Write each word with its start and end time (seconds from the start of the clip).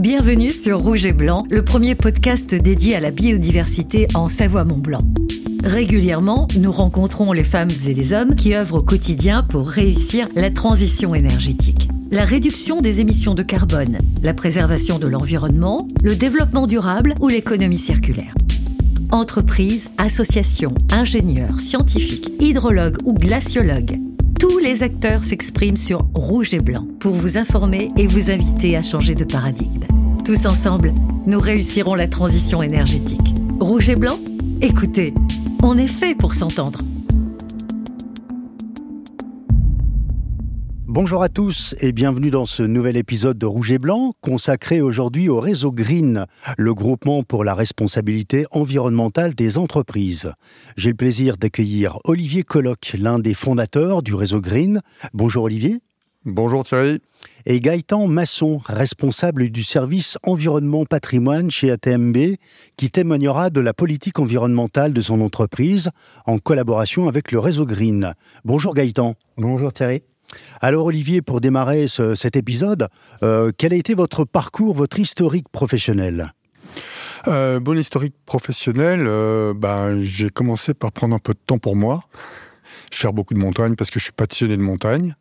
Bienvenue 0.00 0.50
sur 0.50 0.80
Rouge 0.80 1.04
et 1.04 1.12
Blanc, 1.12 1.44
le 1.50 1.62
premier 1.62 1.94
podcast 1.94 2.54
dédié 2.54 2.96
à 2.96 3.00
la 3.00 3.10
biodiversité 3.10 4.06
en 4.14 4.30
Savoie-Mont-Blanc. 4.30 5.02
Régulièrement, 5.62 6.48
nous 6.58 6.72
rencontrons 6.72 7.32
les 7.32 7.44
femmes 7.44 7.68
et 7.86 7.92
les 7.92 8.14
hommes 8.14 8.34
qui 8.34 8.54
œuvrent 8.54 8.76
au 8.76 8.82
quotidien 8.82 9.42
pour 9.42 9.68
réussir 9.68 10.26
la 10.34 10.50
transition 10.50 11.14
énergétique. 11.14 11.90
La 12.10 12.24
réduction 12.24 12.80
des 12.80 13.02
émissions 13.02 13.34
de 13.34 13.42
carbone, 13.42 13.98
la 14.22 14.32
préservation 14.32 14.98
de 14.98 15.06
l'environnement, 15.06 15.86
le 16.02 16.16
développement 16.16 16.66
durable 16.66 17.14
ou 17.20 17.28
l'économie 17.28 17.76
circulaire. 17.76 18.32
Entreprises, 19.10 19.90
associations, 19.98 20.72
ingénieurs, 20.90 21.60
scientifiques, 21.60 22.32
hydrologues 22.40 22.96
ou 23.04 23.12
glaciologues. 23.12 24.00
Tous 24.40 24.58
les 24.58 24.82
acteurs 24.82 25.24
s'expriment 25.24 25.76
sur 25.76 25.98
Rouge 26.14 26.54
et 26.54 26.60
Blanc 26.60 26.86
pour 27.00 27.12
vous 27.12 27.36
informer 27.36 27.88
et 27.98 28.06
vous 28.06 28.30
inviter 28.30 28.74
à 28.78 28.80
changer 28.80 29.14
de 29.14 29.24
paradigme. 29.24 29.84
Tous 30.24 30.44
ensemble, 30.44 30.92
nous 31.26 31.40
réussirons 31.40 31.94
la 31.94 32.06
transition 32.06 32.62
énergétique. 32.62 33.34
Rouge 33.58 33.88
et 33.88 33.96
Blanc 33.96 34.18
Écoutez, 34.60 35.14
on 35.62 35.78
est 35.78 35.88
fait 35.88 36.14
pour 36.14 36.34
s'entendre. 36.34 36.80
Bonjour 40.86 41.22
à 41.22 41.30
tous 41.30 41.74
et 41.80 41.92
bienvenue 41.92 42.30
dans 42.30 42.44
ce 42.44 42.62
nouvel 42.62 42.98
épisode 42.98 43.38
de 43.38 43.46
Rouge 43.46 43.72
et 43.72 43.78
Blanc 43.78 44.12
consacré 44.20 44.82
aujourd'hui 44.82 45.28
au 45.30 45.40
réseau 45.40 45.72
Green, 45.72 46.26
le 46.58 46.74
groupement 46.74 47.22
pour 47.22 47.42
la 47.42 47.54
responsabilité 47.54 48.44
environnementale 48.50 49.34
des 49.34 49.56
entreprises. 49.56 50.32
J'ai 50.76 50.90
le 50.90 50.96
plaisir 50.96 51.38
d'accueillir 51.38 51.98
Olivier 52.04 52.42
Colloc, 52.42 52.94
l'un 52.98 53.18
des 53.18 53.34
fondateurs 53.34 54.02
du 54.02 54.14
réseau 54.14 54.40
Green. 54.40 54.80
Bonjour 55.14 55.44
Olivier. 55.44 55.80
Bonjour 56.26 56.66
Thierry. 56.66 57.00
Et 57.46 57.60
Gaëtan 57.60 58.06
Masson, 58.06 58.60
responsable 58.66 59.48
du 59.48 59.64
service 59.64 60.18
environnement 60.22 60.84
patrimoine 60.84 61.50
chez 61.50 61.70
ATMB, 61.70 62.36
qui 62.76 62.90
témoignera 62.90 63.48
de 63.48 63.60
la 63.60 63.72
politique 63.72 64.18
environnementale 64.18 64.92
de 64.92 65.00
son 65.00 65.22
entreprise 65.22 65.88
en 66.26 66.36
collaboration 66.36 67.08
avec 67.08 67.32
le 67.32 67.38
réseau 67.38 67.64
Green. 67.64 68.12
Bonjour 68.44 68.74
Gaëtan. 68.74 69.14
Bonjour 69.38 69.72
Thierry. 69.72 70.02
Alors 70.60 70.84
Olivier, 70.84 71.22
pour 71.22 71.40
démarrer 71.40 71.88
cet 71.88 72.36
épisode, 72.36 72.88
euh, 73.22 73.50
quel 73.56 73.72
a 73.72 73.76
été 73.76 73.94
votre 73.94 74.26
parcours, 74.26 74.74
votre 74.74 75.00
historique 75.00 75.48
professionnel? 75.48 76.34
Euh, 77.28 77.60
Bon 77.60 77.78
historique 77.78 78.14
professionnel, 78.26 79.06
euh, 79.06 79.54
ben, 79.56 80.02
j'ai 80.02 80.28
commencé 80.28 80.74
par 80.74 80.92
prendre 80.92 81.14
un 81.14 81.18
peu 81.18 81.32
de 81.32 81.40
temps 81.46 81.58
pour 81.58 81.76
moi, 81.76 82.04
faire 82.92 83.14
beaucoup 83.14 83.32
de 83.32 83.38
montagne 83.38 83.74
parce 83.74 83.88
que 83.88 83.98
je 83.98 84.04
suis 84.04 84.12
passionné 84.12 84.58
de 84.58 84.62
montagne. 84.62 85.14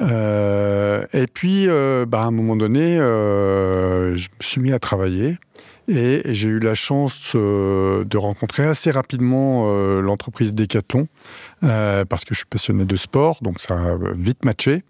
Et 0.00 1.26
puis, 1.32 1.66
ben, 1.66 2.18
à 2.18 2.24
un 2.24 2.30
moment 2.30 2.56
donné, 2.56 2.96
je 2.96 4.12
me 4.12 4.42
suis 4.42 4.60
mis 4.60 4.72
à 4.72 4.78
travailler. 4.78 5.38
Et 5.88 6.22
j'ai 6.26 6.48
eu 6.48 6.60
la 6.60 6.74
chance 6.74 7.34
de 7.34 8.16
rencontrer 8.16 8.64
assez 8.64 8.90
rapidement 8.92 9.66
l'entreprise 10.00 10.54
Decathlon, 10.54 11.08
euh, 11.64 12.04
parce 12.04 12.24
que 12.24 12.32
je 12.32 12.38
suis 12.38 12.46
passionné 12.46 12.84
de 12.84 12.96
sport, 12.96 13.38
donc 13.42 13.60
ça 13.60 13.74
a 13.74 13.96
vite 14.14 14.44
matché. 14.44 14.82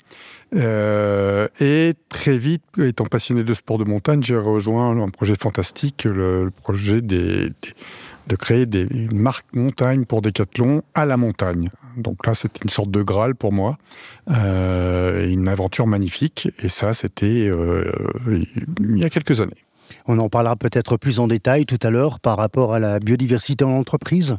Euh, 0.55 1.48
et 1.61 1.95
très 2.08 2.36
vite, 2.36 2.62
étant 2.78 3.06
passionné 3.06 3.45
de 3.45 3.55
sport 3.55 3.78
de 3.78 3.84
montagne, 3.84 4.22
j'ai 4.22 4.36
rejoint 4.36 5.00
un 5.00 5.08
projet 5.08 5.36
fantastique, 5.36 6.05
le, 6.05 6.50
projet 6.62 7.00
des, 7.00 7.50
de 8.27 8.36
créer 8.36 8.67
des 8.67 8.86
marques 9.12 9.47
montagne 9.52 10.05
pour 10.05 10.22
Decathlon 10.22 10.83
à 10.95 11.06
la 11.06 11.17
montagne. 11.17 11.70
Donc 11.96 12.27
là, 12.27 12.34
c'était 12.34 12.60
une 12.62 12.70
sorte 12.70 12.91
de 12.91 13.02
Graal 13.02 13.34
pour 13.34 13.52
moi, 13.52 13.77
euh, 14.30 15.28
une 15.28 15.48
aventure 15.48 15.86
magnifique. 15.86 16.48
Et 16.60 16.69
ça, 16.69 16.94
c'était 16.94 17.46
il 17.46 18.98
y 18.98 19.05
a 19.05 19.10
quelques 19.10 19.41
années. 19.41 19.64
On 20.06 20.18
en 20.18 20.28
parlera 20.28 20.56
peut-être 20.56 20.96
plus 20.96 21.18
en 21.18 21.27
détail 21.27 21.66
tout 21.66 21.78
à 21.83 21.91
l'heure 21.91 22.20
par 22.20 22.36
rapport 22.36 22.74
à 22.74 22.78
la 22.78 23.00
biodiversité 23.00 23.64
en 23.64 23.72
entreprise. 23.72 24.38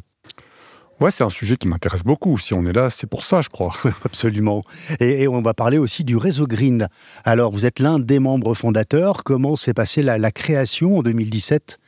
Ouais, 1.00 1.10
c'est 1.10 1.24
un 1.24 1.30
sujet 1.30 1.56
qui 1.56 1.66
m'intéresse 1.66 2.04
beaucoup. 2.04 2.38
Si 2.38 2.54
on 2.54 2.64
est 2.64 2.72
là, 2.72 2.88
c'est 2.88 3.08
pour 3.08 3.24
ça, 3.24 3.40
je 3.40 3.48
crois. 3.48 3.74
Absolument. 4.04 4.62
Et, 5.00 5.26
on 5.26 5.42
va 5.42 5.52
parler 5.52 5.78
aussi 5.78 6.04
du 6.04 6.16
réseau 6.16 6.46
Green. 6.46 6.86
Alors, 7.24 7.50
vous 7.50 7.66
êtes 7.66 7.80
l'un 7.80 7.98
des 7.98 8.20
membres 8.20 8.54
fondateurs. 8.54 9.24
Comment 9.24 9.56
s'est 9.56 9.74
passée 9.74 10.02
la, 10.02 10.30
création 10.30 10.98
en 10.98 11.02
2017 11.02 11.80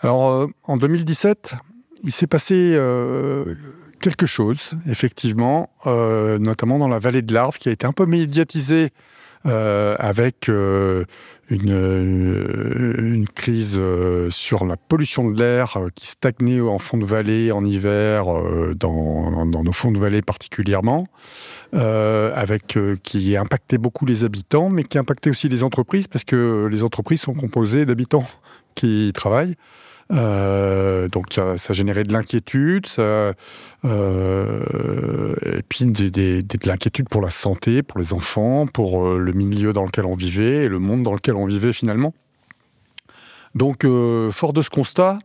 Alors, 0.00 0.30
euh, 0.30 0.46
en 0.64 0.78
2017, 0.78 1.54
il 2.04 2.12
s'est 2.12 2.26
passé 2.26 2.54
euh, 2.54 3.56
quelque 4.00 4.26
chose, 4.26 4.72
effectivement, 4.88 5.70
euh, 5.86 6.38
notamment 6.38 6.78
dans 6.78 6.88
la 6.88 6.98
vallée 6.98 7.22
de 7.22 7.32
l'Arve, 7.34 7.58
qui 7.58 7.68
a 7.68 7.72
été 7.72 7.86
un 7.86 7.92
peu 7.92 8.06
médiatisée 8.06 8.90
avec 9.44 10.50
une, 11.50 11.72
euh, 11.72 12.94
une 12.98 13.28
crise 13.28 13.76
euh, 13.78 14.28
sur 14.30 14.66
la 14.66 14.76
pollution 14.76 15.30
de 15.30 15.38
l'air 15.38 15.76
euh, 15.76 15.88
qui 15.94 16.06
stagnait 16.06 16.60
en 16.60 16.78
fond 16.78 16.98
de 16.98 17.06
vallée 17.06 17.52
en 17.52 17.64
hiver, 17.64 18.26
dans, 18.76 19.46
dans 19.46 19.62
nos 19.62 19.72
fonds 19.72 19.92
de 19.92 19.98
vallée 19.98 20.22
particulièrement, 20.22 21.08
avec 21.72 22.78
qui 23.02 23.36
impactait 23.36 23.78
beaucoup 23.78 24.06
les 24.06 24.24
habitants, 24.24 24.68
mais 24.68 24.84
qui 24.84 24.98
impactait 24.98 25.30
aussi 25.30 25.48
les 25.48 25.62
entreprises, 25.62 26.06
parce 26.06 26.24
que 26.24 26.68
les 26.70 26.82
entreprises 26.82 27.20
sont 27.22 27.34
composées 27.34 27.86
d'habitants 27.86 28.26
qui 28.74 29.12
travaillent. 29.14 29.56
Euh, 30.10 31.08
donc 31.08 31.26
ça, 31.34 31.72
générait 31.72 32.04
de 32.04 32.12
l'inquiétude, 32.12 32.86
euh, 32.98 33.32
et 33.84 35.62
puis 35.68 35.84
de 35.84 36.66
l'inquiétude 36.66 37.08
pour 37.08 37.20
la 37.20 37.30
santé, 37.30 37.82
pour 37.82 37.98
les 37.98 38.12
enfants, 38.12 38.66
pour 38.66 39.04
euh, 39.04 39.18
le 39.18 39.32
milieu 39.32 39.72
dans 39.72 39.84
lequel 39.84 40.06
on 40.06 40.14
vivait 40.14 40.64
et 40.64 40.68
le 40.68 40.78
monde 40.78 41.02
dans 41.02 41.14
lequel 41.14 41.34
on 41.34 41.46
vivait 41.46 41.72
finalement. 41.72 42.14
Donc, 43.54 43.84
fort 44.30 44.52
de 44.52 44.62
ce 44.62 44.70
constat, 44.70 45.18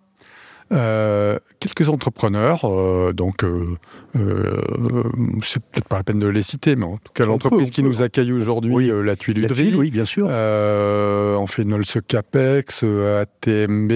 euh, 0.72 1.38
quelques 1.60 1.90
entrepreneurs, 1.90 2.62
euh, 2.66 3.14
donc 3.14 3.44
euh, 3.44 3.78
c'est 5.44 5.62
peut-être 5.64 5.88
pas 5.88 5.98
la 5.98 6.04
peine 6.04 6.20
de 6.20 6.28
les 6.28 6.42
citer, 6.42 6.76
mais 6.76 6.86
en 6.86 6.98
tout 6.98 7.12
cas 7.14 7.26
l'entreprise 7.26 7.72
qui 7.72 7.84
nous 7.84 8.02
accueille 8.02 8.32
aujourd'hui, 8.32 8.92
la 9.04 9.16
Tuilerie, 9.16 9.74
oui, 9.76 9.92
bien 9.92 10.06
sûr. 10.06 10.28
on 10.28 11.48
fait 11.48 11.66
Nolse 11.66 11.98
Capex, 12.08 12.84
ATMB, 12.84 13.92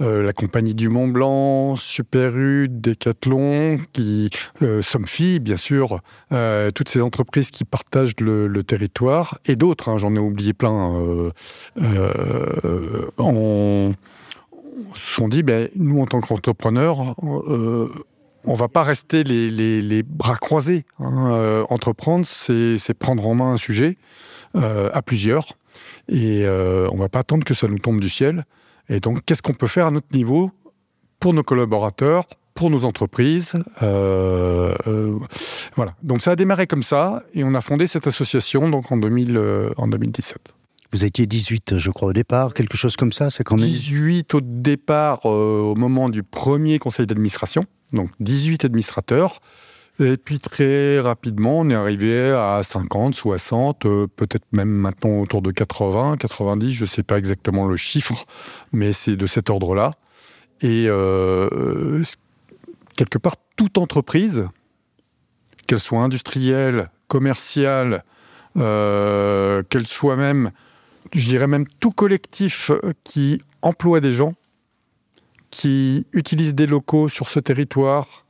la 0.00 0.32
Compagnie 0.32 0.74
du 0.74 0.88
Mont 0.88 1.08
Blanc, 1.08 1.76
Super 1.76 2.36
U, 2.36 2.68
Decathlon, 2.68 3.78
qui 3.92 4.30
Somfy, 4.80 5.40
bien 5.40 5.56
sûr, 5.56 6.00
toutes 6.74 6.88
ces 6.88 7.00
entreprises 7.00 7.50
qui 7.50 7.64
partagent 7.64 8.20
le, 8.20 8.62
territoire 8.66 9.38
et 9.46 9.54
d'autres, 9.54 9.88
hein, 9.90 9.98
j'en 9.98 10.14
ai 10.16 10.18
oublié 10.18 10.52
plein. 10.52 11.32
on 13.18 13.94
se 14.94 15.14
sont 15.14 15.28
dit, 15.28 15.42
ben, 15.42 15.68
nous, 15.76 16.00
en 16.00 16.06
tant 16.06 16.20
qu'entrepreneurs, 16.20 17.14
euh, 17.24 17.90
on 18.44 18.54
va 18.54 18.68
pas 18.68 18.82
rester 18.82 19.24
les, 19.24 20.02
bras 20.02 20.36
croisés. 20.36 20.84
Hein. 20.98 21.32
Euh, 21.32 21.64
entreprendre, 21.68 22.26
c'est 22.26 22.94
prendre 22.94 23.26
en 23.26 23.34
main 23.34 23.52
un 23.52 23.56
sujet 23.56 23.96
euh, 24.54 24.90
à 24.92 25.02
plusieurs. 25.02 25.54
Et 26.08 26.46
on 26.46 26.96
va 26.96 27.08
pas 27.08 27.20
attendre 27.20 27.44
que 27.44 27.54
ça 27.54 27.68
nous 27.68 27.78
tombe 27.78 28.00
du 28.00 28.08
ciel. 28.08 28.44
Et 28.88 29.00
donc, 29.00 29.24
qu'est-ce 29.24 29.42
qu'on 29.42 29.54
peut 29.54 29.66
faire 29.66 29.86
à 29.86 29.90
notre 29.90 30.06
niveau 30.12 30.50
pour 31.18 31.34
nos 31.34 31.42
collaborateurs, 31.42 32.26
pour 32.54 32.70
nos 32.70 32.84
entreprises. 32.84 33.54
voilà. 33.80 34.76
Donc 36.02 36.22
ça 36.22 36.32
a 36.32 36.36
démarré 36.36 36.66
comme 36.66 36.82
ça 36.82 37.22
et 37.34 37.44
on 37.44 37.54
a 37.54 37.60
fondé 37.60 37.86
cette 37.86 38.06
association 38.06 38.68
donc 38.68 38.92
en, 38.92 38.96
2000, 38.96 39.72
en 39.76 39.88
2017. 39.88 40.54
Vous 40.92 41.04
étiez 41.04 41.26
18, 41.26 41.78
je 41.78 41.90
crois, 41.90 42.08
au 42.08 42.12
départ, 42.12 42.54
quelque 42.54 42.76
chose 42.76 42.96
comme 42.96 43.12
ça, 43.12 43.30
c'est 43.30 43.44
quand 43.44 43.56
même... 43.56 43.66
18 43.66 44.34
au 44.34 44.40
départ, 44.40 45.20
euh, 45.24 45.60
au 45.60 45.74
moment 45.74 46.08
du 46.08 46.22
premier 46.22 46.78
conseil 46.78 47.06
d'administration, 47.06 47.64
donc 47.92 48.10
18 48.20 48.64
administrateurs. 48.64 49.40
Et 49.98 50.16
puis 50.18 50.38
très 50.38 51.00
rapidement, 51.00 51.60
on 51.60 51.70
est 51.70 51.74
arrivé 51.74 52.30
à 52.30 52.60
50, 52.62 53.14
60, 53.14 53.86
euh, 53.86 54.06
peut-être 54.14 54.44
même 54.52 54.68
maintenant 54.68 55.20
autour 55.20 55.42
de 55.42 55.50
80, 55.50 56.18
90, 56.18 56.70
je 56.70 56.82
ne 56.82 56.86
sais 56.86 57.02
pas 57.02 57.18
exactement 57.18 57.66
le 57.66 57.76
chiffre, 57.76 58.26
mais 58.72 58.92
c'est 58.92 59.16
de 59.16 59.26
cet 59.26 59.50
ordre-là. 59.50 59.92
Et 60.60 60.84
euh, 60.86 62.02
quelque 62.96 63.18
part, 63.18 63.36
toute 63.56 63.78
entreprise, 63.78 64.46
qu'elle 65.66 65.80
soit 65.80 66.00
industrielle, 66.00 66.90
commerciale, 67.08 68.04
qu'elle 68.54 69.86
soit 69.86 70.16
même 70.16 70.50
je 71.12 71.28
dirais 71.28 71.46
même 71.46 71.66
tout 71.80 71.90
collectif 71.90 72.70
euh, 72.70 72.92
qui 73.04 73.42
emploie 73.62 74.00
des 74.00 74.12
gens, 74.12 74.34
qui 75.50 76.06
utilise 76.12 76.54
des 76.54 76.66
locaux 76.66 77.08
sur 77.08 77.28
ce 77.28 77.40
territoire, 77.40 78.26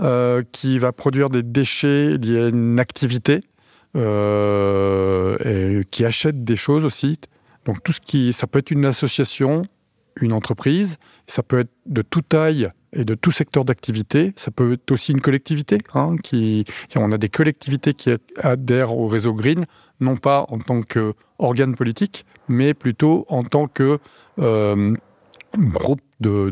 euh, 0.00 0.42
qui 0.52 0.78
va 0.78 0.92
produire 0.92 1.28
des 1.28 1.42
déchets 1.42 2.16
liés 2.18 2.40
à 2.40 2.48
une 2.48 2.78
activité, 2.78 3.40
euh, 3.96 5.36
et 5.44 5.84
qui 5.90 6.04
achète 6.04 6.44
des 6.44 6.56
choses 6.56 6.84
aussi. 6.84 7.18
Donc 7.64 7.82
tout 7.82 7.92
ce 7.92 8.00
qui, 8.00 8.32
ça 8.32 8.46
peut 8.46 8.60
être 8.60 8.70
une 8.70 8.84
association, 8.84 9.62
une 10.20 10.32
entreprise, 10.32 10.98
ça 11.26 11.42
peut 11.42 11.60
être 11.60 11.72
de 11.86 12.02
toute 12.02 12.28
taille 12.28 12.70
et 12.92 13.04
de 13.04 13.14
tout 13.14 13.30
secteur 13.30 13.64
d'activité. 13.64 14.32
Ça 14.36 14.50
peut 14.50 14.74
être 14.74 14.90
aussi 14.90 15.12
une 15.12 15.20
collectivité. 15.20 15.78
Hein, 15.94 16.14
on 16.96 17.12
a 17.12 17.18
des 17.18 17.28
collectivités 17.28 17.94
qui 17.94 18.10
adhèrent 18.38 18.96
au 18.96 19.06
réseau 19.06 19.34
Green 19.34 19.66
non 20.00 20.16
pas 20.16 20.46
en 20.48 20.58
tant 20.58 20.82
qu'organe 21.38 21.74
politique, 21.74 22.24
mais 22.48 22.74
plutôt 22.74 23.24
en 23.28 23.44
tant 23.44 23.66
que 23.68 23.98
euh, 24.38 24.94
groupe 25.56 26.00
de, 26.20 26.50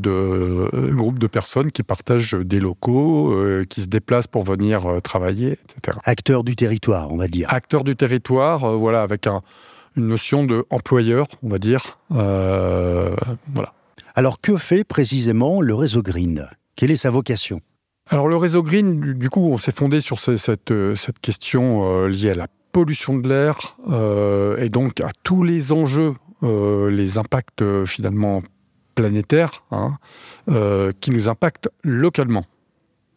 groupe 0.95 1.19
de 1.19 1.27
personnes 1.27 1.73
qui 1.73 1.83
partagent 1.83 2.35
des 2.35 2.61
locaux, 2.61 3.33
euh, 3.33 3.65
qui 3.65 3.83
se 3.83 3.87
déplacent 3.87 4.29
pour 4.29 4.45
venir 4.45 4.87
euh, 4.87 5.01
travailler, 5.01 5.53
etc. 5.53 5.99
Acteurs 6.05 6.45
du 6.45 6.57
territoire, 6.57 7.13
on 7.13 7.17
va 7.17 7.29
dire. 7.29 7.53
Acteurs 7.53 7.85
du 7.85 7.97
territoire, 7.97 8.77
voilà, 8.77 9.03
avec 9.03 9.27
une 9.27 10.07
notion 10.07 10.45
de 10.45 10.65
employeur, 10.71 11.27
on 11.43 11.49
va 11.49 11.59
dire. 11.59 11.99
voilà. 12.11 13.73
Alors 14.15 14.41
que 14.41 14.57
fait 14.57 14.85
précisément 14.85 15.61
le 15.61 15.75
réseau 15.75 16.03
Green? 16.03 16.49
Quelle 16.75 16.91
est 16.91 16.97
sa 16.97 17.11
vocation? 17.11 17.61
Alors 18.09 18.29
le 18.29 18.37
réseau 18.37 18.63
Green, 18.63 19.15
du 19.15 19.31
coup, 19.31 19.41
on 19.41 19.59
s'est 19.59 19.73
fondé 19.73 20.01
sur 20.01 20.21
cette, 20.21 20.73
cette 20.95 21.19
question 21.21 22.07
liée 22.07 22.31
à 22.31 22.35
la 22.35 22.47
pollution 22.77 23.17
de 23.17 23.27
l'air 23.27 23.79
euh, 23.89 24.59
et 24.59 24.69
donc 24.69 25.01
à 25.01 25.09
tous 25.23 25.43
les 25.43 25.73
enjeux, 25.73 26.13
euh, 26.43 26.91
les 26.91 27.17
impacts 27.17 27.63
euh, 27.63 27.87
finalement 27.87 28.43
planétaires, 28.95 29.65
hein, 29.71 29.97
qui 31.01 31.11
nous 31.11 31.31
impactent 31.31 31.71
localement. 31.83 32.45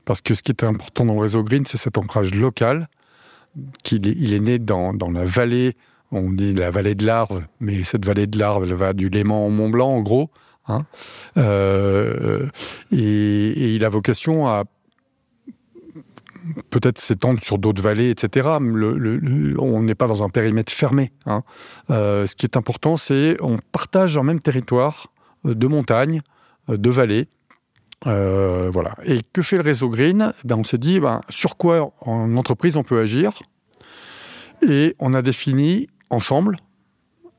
Parce 0.05 0.21
que 0.21 0.33
ce 0.33 0.43
qui 0.43 0.53
est 0.53 0.63
important 0.63 1.05
dans 1.05 1.15
le 1.15 1.19
réseau 1.19 1.43
Green, 1.43 1.65
c'est 1.65 1.75
cet 1.75 1.97
ancrage 1.97 2.33
local. 2.33 2.87
Qu'il 3.83 4.07
est, 4.07 4.15
il 4.17 4.33
est 4.33 4.39
né 4.39 4.59
dans, 4.59 4.93
la 4.93 5.25
vallée, 5.25 5.75
on 6.13 6.29
dit 6.29 6.53
la 6.53 6.69
vallée 6.69 6.95
de 6.95 7.05
l'Arve, 7.05 7.43
mais 7.59 7.83
cette 7.83 8.05
vallée 8.05 8.27
de 8.27 8.39
l'Arve, 8.39 8.63
elle 8.63 8.75
va 8.75 8.93
du 8.93 9.09
Léman 9.09 9.45
au 9.45 9.49
Mont 9.49 9.69
Blanc, 9.69 9.89
en 9.89 9.99
gros. 9.99 10.29
Hein. 10.67 10.85
et, 12.91 12.97
et, 12.97 13.75
il 13.75 13.83
a 13.83 13.89
vocation 13.89 14.47
à 14.47 14.63
peut-être 16.69 16.99
s'étendre 16.99 17.41
sur 17.41 17.57
d'autres 17.57 17.81
vallées, 17.81 18.09
etc. 18.09 18.49
on 18.59 19.81
n'est 19.81 19.95
pas 19.95 20.07
dans 20.07 20.23
un 20.23 20.29
périmètre 20.29 20.71
fermé. 20.71 21.11
Hein. 21.25 21.43
Euh, 21.89 22.25
ce 22.25 22.35
qui 22.35 22.45
est 22.45 22.57
important, 22.57 22.97
c'est 22.97 23.37
on 23.41 23.57
partage 23.71 24.17
un 24.17 24.23
même 24.23 24.39
territoire 24.39 25.07
euh, 25.45 25.55
de 25.55 25.67
montagnes, 25.67 26.21
euh, 26.69 26.77
de 26.77 26.89
vallées. 26.89 27.27
voilà. 28.03 28.95
Et 29.03 29.21
que 29.33 29.41
fait 29.41 29.57
le 29.57 29.63
réseau 29.63 29.89
Green? 29.89 30.33
Ben, 30.43 30.55
On 30.57 30.63
s'est 30.63 30.77
dit 30.77 30.99
ben, 30.99 31.21
sur 31.29 31.57
quoi 31.57 31.93
en 32.01 32.35
entreprise 32.37 32.75
on 32.77 32.83
peut 32.83 32.99
agir. 32.99 33.41
Et 34.67 34.95
on 34.99 35.13
a 35.13 35.21
défini 35.21 35.87
ensemble, 36.09 36.57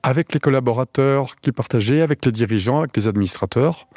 avec 0.03 0.33
les 0.33 0.41
collaborateurs 0.41 1.37
qui 1.37 1.53
partageaient, 1.53 2.01
avec 2.01 2.25
les 2.25 2.33
dirigeants, 2.33 2.79
avec 2.79 2.97
les 2.97 3.09
administrateurs, 3.09 3.89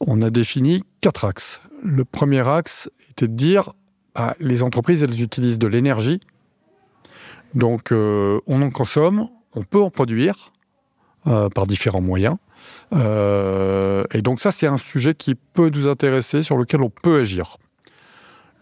on 0.00 0.22
a 0.22 0.30
défini 0.30 0.82
quatre 1.00 1.24
axes. 1.24 1.60
Le 1.82 2.04
premier 2.04 2.46
axe 2.48 2.90
était 3.10 3.28
de 3.28 3.34
dire 3.34 3.72
ah, 4.14 4.34
les 4.40 4.62
entreprises, 4.62 5.02
elles 5.02 5.22
utilisent 5.22 5.58
de 5.58 5.66
l'énergie. 5.66 6.20
Donc, 7.54 7.92
euh, 7.92 8.40
on 8.46 8.62
en 8.62 8.70
consomme, 8.70 9.28
on 9.54 9.62
peut 9.62 9.80
en 9.80 9.90
produire 9.90 10.52
euh, 11.26 11.48
par 11.48 11.66
différents 11.66 12.00
moyens. 12.00 12.36
Euh, 12.92 14.04
et 14.12 14.22
donc, 14.22 14.40
ça, 14.40 14.50
c'est 14.50 14.66
un 14.66 14.76
sujet 14.76 15.14
qui 15.14 15.34
peut 15.34 15.70
nous 15.70 15.88
intéresser, 15.88 16.42
sur 16.42 16.56
lequel 16.56 16.82
on 16.82 16.90
peut 16.90 17.20
agir. 17.20 17.58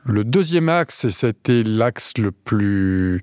Le 0.04 0.24
deuxième 0.24 0.68
axe, 0.68 1.04
et 1.04 1.10
c'était 1.10 1.62
l'axe 1.62 2.18
le 2.18 2.32
plus 2.32 3.22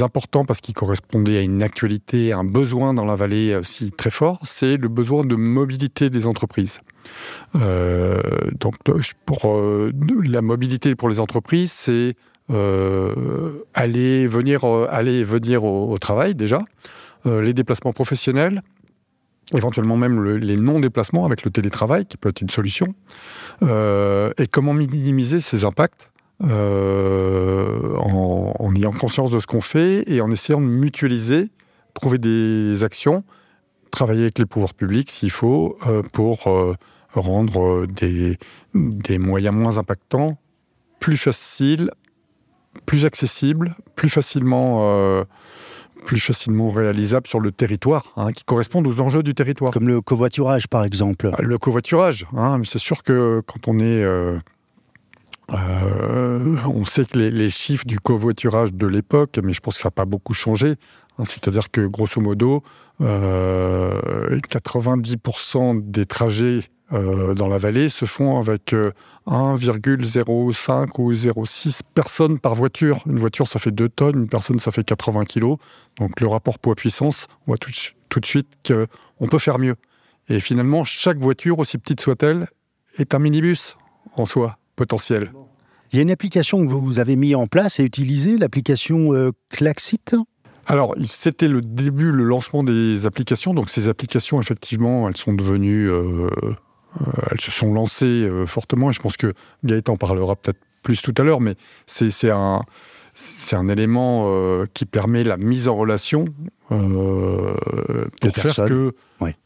important 0.00 0.44
parce 0.44 0.60
qu'il 0.60 0.74
correspondait 0.74 1.38
à 1.38 1.42
une 1.42 1.62
actualité, 1.62 2.32
un 2.32 2.44
besoin 2.44 2.94
dans 2.94 3.04
la 3.04 3.16
vallée 3.16 3.56
aussi 3.56 3.90
très 3.90 4.10
fort, 4.10 4.38
c'est 4.44 4.76
le 4.76 4.88
besoin 4.88 5.24
de 5.24 5.34
mobilité 5.34 6.08
des 6.08 6.26
entreprises. 6.26 6.80
Euh, 7.56 8.20
donc, 8.60 8.76
pour 9.26 9.56
euh, 9.56 9.92
la 10.24 10.42
mobilité 10.42 10.94
pour 10.94 11.08
les 11.08 11.20
entreprises, 11.20 11.72
c'est 11.72 12.14
euh, 12.50 13.64
aller 13.74 14.26
venir, 14.26 14.64
aller 14.64 15.24
venir 15.24 15.64
au, 15.64 15.98
travail 15.98 16.34
déjà, 16.34 16.60
les 17.24 17.52
déplacements 17.52 17.92
professionnels, 17.92 18.62
éventuellement 19.52 19.96
même 19.96 20.22
les 20.36 20.56
non-déplacements 20.56 21.26
avec 21.26 21.44
le 21.44 21.50
télétravail, 21.50 22.06
qui 22.06 22.16
peut 22.16 22.30
être 22.30 22.40
une 22.40 22.48
solution, 22.50 22.94
et 23.62 24.46
comment 24.50 24.74
minimiser 24.74 25.40
ces 25.40 25.64
impacts 25.64 26.10
en, 26.40 26.46
en, 28.58 28.74
ayant 28.76 28.92
conscience 28.92 29.30
de 29.30 29.40
ce 29.40 29.46
qu'on 29.46 29.60
fait 29.60 30.04
et 30.10 30.20
en 30.20 30.30
essayant 30.30 30.60
de 30.60 30.66
mutualiser, 30.66 31.50
trouver 31.94 32.18
des 32.18 32.84
actions, 32.84 33.24
travailler 33.90 34.22
avec 34.22 34.38
les 34.38 34.46
pouvoirs 34.46 34.74
publics 34.74 35.10
s'il 35.10 35.30
faut, 35.30 35.78
pour 36.12 36.46
rendre 37.14 37.62
euh, 37.62 37.86
des, 37.86 38.38
des 38.74 39.18
moyens 39.18 39.54
moins 39.54 39.78
impactants 39.78 40.38
plus 41.00 41.16
faciles, 41.16 41.90
plus 42.86 43.04
accessibles, 43.04 43.76
plus 43.94 44.08
facilement, 44.08 44.80
euh, 44.82 45.24
plus 46.04 46.20
facilement 46.20 46.70
réalisables 46.70 47.26
sur 47.26 47.40
le 47.40 47.52
territoire, 47.52 48.12
hein, 48.16 48.32
qui 48.32 48.44
correspondent 48.44 48.86
aux 48.86 49.00
enjeux 49.00 49.22
du 49.22 49.34
territoire. 49.34 49.72
Comme 49.72 49.88
le 49.88 50.00
covoiturage, 50.00 50.68
par 50.68 50.84
exemple. 50.84 51.30
Le 51.38 51.58
covoiturage, 51.58 52.26
hein, 52.36 52.60
c'est 52.64 52.78
sûr 52.78 53.02
que 53.02 53.42
quand 53.46 53.68
on 53.68 53.78
est... 53.78 54.02
Euh, 54.02 54.38
on 55.50 56.84
sait 56.84 57.06
que 57.06 57.18
les, 57.18 57.30
les, 57.30 57.48
chiffres 57.48 57.86
du 57.86 57.98
covoiturage 57.98 58.74
de 58.74 58.86
l'époque, 58.86 59.38
mais 59.42 59.54
je 59.54 59.60
pense 59.60 59.76
que 59.76 59.82
ça 59.82 59.86
n'a 59.86 59.92
pas 59.92 60.04
beaucoup 60.04 60.34
changé. 60.34 60.74
Hein, 61.18 61.24
c'est-à-dire 61.24 61.70
que 61.70 61.86
grosso 61.86 62.20
modo, 62.20 62.62
90% 63.00 65.90
des 65.90 66.04
trajets 66.04 66.64
euh, 66.92 67.34
dans 67.34 67.48
la 67.48 67.58
vallée 67.58 67.88
se 67.88 68.06
font 68.06 68.38
avec 68.38 68.72
1,05 68.72 68.78
euh, 69.28 70.84
ou 70.98 71.12
0,6 71.12 71.80
personnes 71.94 72.38
par 72.38 72.54
voiture. 72.54 73.02
Une 73.06 73.18
voiture, 73.18 73.46
ça 73.46 73.58
fait 73.58 73.70
2 73.70 73.88
tonnes, 73.88 74.20
une 74.20 74.28
personne, 74.28 74.58
ça 74.58 74.70
fait 74.70 74.84
80 74.84 75.24
kilos. 75.24 75.58
Donc 75.98 76.20
le 76.20 76.26
rapport 76.28 76.58
poids-puissance, 76.58 77.26
on 77.42 77.52
voit 77.52 77.58
tout, 77.58 77.72
tout 78.08 78.20
de 78.20 78.26
suite 78.26 78.48
qu'on 78.66 79.26
peut 79.26 79.38
faire 79.38 79.58
mieux. 79.58 79.76
Et 80.28 80.40
finalement, 80.40 80.84
chaque 80.84 81.18
voiture, 81.18 81.58
aussi 81.58 81.78
petite 81.78 82.00
soit-elle, 82.00 82.48
est 82.98 83.14
un 83.14 83.18
minibus 83.18 83.76
en 84.16 84.24
soi, 84.24 84.58
potentiel. 84.76 85.32
Il 85.92 85.96
y 85.96 85.98
a 86.00 86.02
une 86.02 86.10
application 86.10 86.66
que 86.66 86.72
vous 86.72 87.00
avez 87.00 87.16
mis 87.16 87.34
en 87.34 87.46
place 87.46 87.80
et 87.80 87.84
utilisée, 87.84 88.36
l'application 88.36 89.14
euh, 89.14 89.30
Klaxit? 89.48 90.16
Alors, 90.66 90.94
c'était 91.04 91.48
le 91.48 91.62
début, 91.62 92.12
le 92.12 92.24
lancement 92.24 92.62
des 92.62 93.06
applications. 93.06 93.54
Donc, 93.54 93.70
ces 93.70 93.88
applications, 93.88 94.38
effectivement, 94.38 95.08
elles 95.08 95.16
sont 95.16 95.32
devenues 95.32 95.90
euh, 95.90 96.28
elles 97.30 97.40
se 97.40 97.50
sont 97.50 97.72
lancées 97.72 98.26
euh, 98.26 98.46
fortement 98.46 98.90
et 98.90 98.92
je 98.92 99.00
pense 99.00 99.16
que 99.16 99.34
Gaëtan 99.64 99.96
parlera 99.96 100.36
peut-être 100.36 100.58
plus 100.82 101.02
tout 101.02 101.14
à 101.18 101.22
l'heure, 101.22 101.40
mais 101.40 101.54
c'est 101.86 102.30
un, 102.30 102.62
un 103.52 103.68
élément 103.68 104.26
euh, 104.28 104.64
qui 104.72 104.86
permet 104.86 105.24
la 105.24 105.36
mise 105.36 105.68
en 105.68 105.76
relation 105.76 106.26
pour 106.68 108.36
faire 108.36 108.66
que 108.66 108.92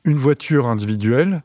une 0.04 0.18
voiture 0.18 0.66
individuelle 0.66 1.42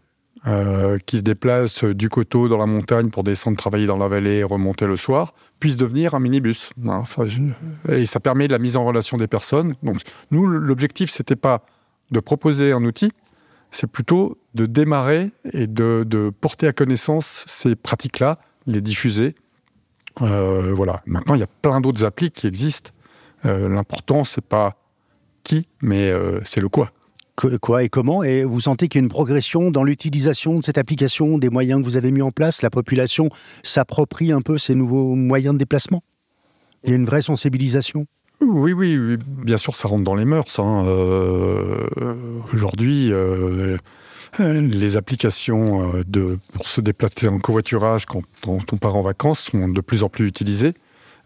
qui 1.06 1.18
se 1.18 1.24
déplace 1.24 1.84
du 1.84 2.10
coteau 2.10 2.48
dans 2.48 2.58
la 2.58 2.66
montagne 2.66 3.10
pour 3.10 3.24
descendre 3.24 3.58
travailler 3.58 3.86
dans 3.86 3.98
la 3.98 4.08
vallée 4.08 4.38
et 4.38 4.44
remonter 4.44 4.88
le 4.88 4.96
soir, 4.96 5.34
puisse 5.60 5.76
devenir 5.76 6.14
un 6.14 6.20
minibus. 6.20 6.70
Hein, 6.88 7.04
et 7.90 8.06
ça 8.06 8.22
permet 8.22 8.48
la 8.48 8.58
mise 8.58 8.78
en 8.78 8.86
relation 8.86 9.18
des 9.18 9.28
personnes. 9.28 9.76
Donc, 9.84 9.98
nous, 10.32 10.48
l'objectif, 10.48 11.10
c'était 11.10 11.36
pas 11.36 11.66
de 12.12 12.20
proposer 12.22 12.72
un 12.72 12.84
outil, 12.86 13.12
c'est 13.72 13.88
plutôt 13.88 14.38
de 14.54 14.66
démarrer 14.66 15.32
et 15.54 15.68
de, 15.68 16.32
porter 16.42 16.68
à 16.68 16.74
connaissance 16.74 17.46
ces 17.48 17.76
pratiques-là, 17.76 18.40
les 18.66 18.82
diffuser. 18.82 19.36
Euh, 20.22 20.74
voilà. 20.74 21.02
Maintenant, 21.06 21.36
il 21.36 21.40
y 21.40 21.44
a 21.44 21.50
plein 21.62 21.82
d'autres 21.82 22.04
applis 22.04 22.32
qui 22.32 22.48
existent. 22.48 22.92
Euh, 23.46 23.70
l'important, 23.70 24.24
c'est 24.24 24.44
pas 24.44 24.78
qui, 25.44 25.68
mais 25.82 26.10
euh, 26.10 26.40
c'est 26.44 26.60
le 26.60 26.70
quoi. 26.70 26.92
quoi 27.62 27.84
et 27.84 27.90
comment 27.90 28.24
Et 28.24 28.44
vous 28.44 28.62
sentez 28.62 28.88
qu'il 28.88 29.00
y 29.00 29.04
a 29.04 29.06
une 29.06 29.10
progression 29.10 29.70
dans 29.70 29.84
l'utilisation 29.84 30.58
de 30.58 30.64
cette 30.64 30.78
application, 30.78 31.38
des 31.38 31.50
moyens 31.50 31.80
que 31.82 31.86
vous 31.86 31.98
avez 31.98 32.12
mis 32.12 32.22
en 32.22 32.32
place? 32.32 32.62
La 32.62 32.70
population 32.70 33.30
s'approprie 33.64 34.32
un 34.32 34.42
peu 34.42 34.58
ces 34.58 34.76
nouveaux 34.76 35.16
moyens 35.16 35.54
de 35.54 35.60
déplacement? 35.60 36.04
Il 36.84 36.90
y 36.90 36.94
a 36.94 36.96
une 36.96 37.06
vraie 37.06 37.22
sensibilisation? 37.22 38.08
Oui, 38.42 38.74
oui, 38.74 39.18
bien 39.26 39.58
sûr, 39.58 39.76
ça 39.76 39.88
rentre 39.88 40.04
dans 40.04 40.16
les 40.16 40.26
mœurs. 40.26 40.60
Hein. 40.60 40.86
Euh, 40.86 41.88
aujourd'hui, 42.54 43.10
euh, 43.12 43.78
les 44.40 44.96
applications 44.96 45.96
euh, 45.96 46.04
de, 46.08 46.38
pour 46.54 46.68
se 46.68 46.82
déplacer 46.82 47.28
en 47.28 47.40
covoiturage 47.40 48.06
quand 48.06 48.22
on, 48.46 48.60
part 48.78 48.96
en 48.96 49.02
vacances 49.02 49.50
sont 49.52 49.68
de 49.68 49.82
plus 49.82 50.04
en 50.04 50.10
plus 50.10 50.28
utilisées. 50.28 50.76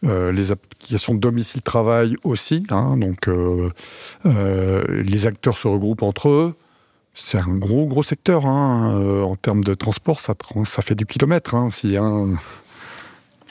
les 0.04 0.52
applications 0.52 1.14
domicile-travail 1.14 2.16
aussi. 2.24 2.64
Hein. 2.70 2.98
donc, 2.98 3.30
les 4.26 5.28
acteurs 5.28 5.58
se 5.58 5.68
regroupent 5.68 6.04
entre 6.04 6.30
eux. 6.30 6.56
C'est 7.14 7.40
un 7.40 7.56
gros, 7.58 7.88
gros 7.88 8.04
secteur. 8.04 8.46
Hein. 8.46 9.22
en 9.22 9.36
termes 9.36 9.66
de 9.66 9.74
transport, 9.74 10.22
ça, 10.22 10.34
fait 10.82 10.96
du 10.96 11.06
kilomètre. 11.06 11.56
A 11.56 11.60
un 11.60 11.70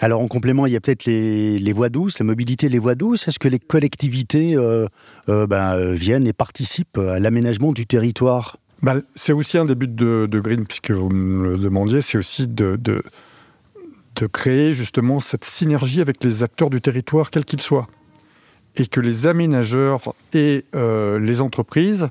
alors 0.00 0.22
en 0.22 0.28
complément, 0.28 0.66
il 0.66 0.72
y 0.72 0.76
a 0.76 0.80
peut-être 0.80 1.04
les, 1.04 1.72
voies 1.72 1.90
douces, 1.90 2.18
la 2.18 2.24
mobilité 2.24 2.68
les 2.68 2.78
voies 2.78 2.94
douces. 2.94 3.28
Est-ce 3.28 3.38
que 3.38 3.48
les 3.48 3.58
collectivités 3.58 4.56
euh, 4.56 4.86
euh, 5.28 5.46
ben, 5.46 5.74
euh, 5.74 5.92
viennent 5.92 6.26
et 6.26 6.32
participent 6.32 6.98
à 6.98 7.18
l'aménagement 7.18 7.72
du 7.72 7.86
territoire? 7.86 8.56
Bah, 8.82 8.94
C'est 9.14 9.32
aussi 9.32 9.58
un 9.58 9.66
des 9.66 9.74
buts 9.74 9.88
de, 9.88 10.26
Green, 10.40 10.66
puisque 10.66 10.90
vous 10.90 11.10
me 11.10 11.50
le 11.50 11.58
demandiez, 11.58 12.00
c'est 12.00 12.16
aussi 12.16 12.46
de, 12.46 12.78
créer 14.32 14.74
justement 14.74 15.18
cette 15.18 15.44
synergie 15.44 16.00
avec 16.00 16.22
les 16.22 16.42
acteurs 16.42 16.68
du 16.68 16.80
territoire, 16.80 17.30
quels 17.30 17.44
qu'ils 17.44 17.60
soient. 17.60 17.88
et 18.76 18.86
que 18.86 19.00
les 19.00 19.26
aménageurs 19.26 20.14
et 20.34 20.64
les 20.74 21.40
entreprises 21.40 22.08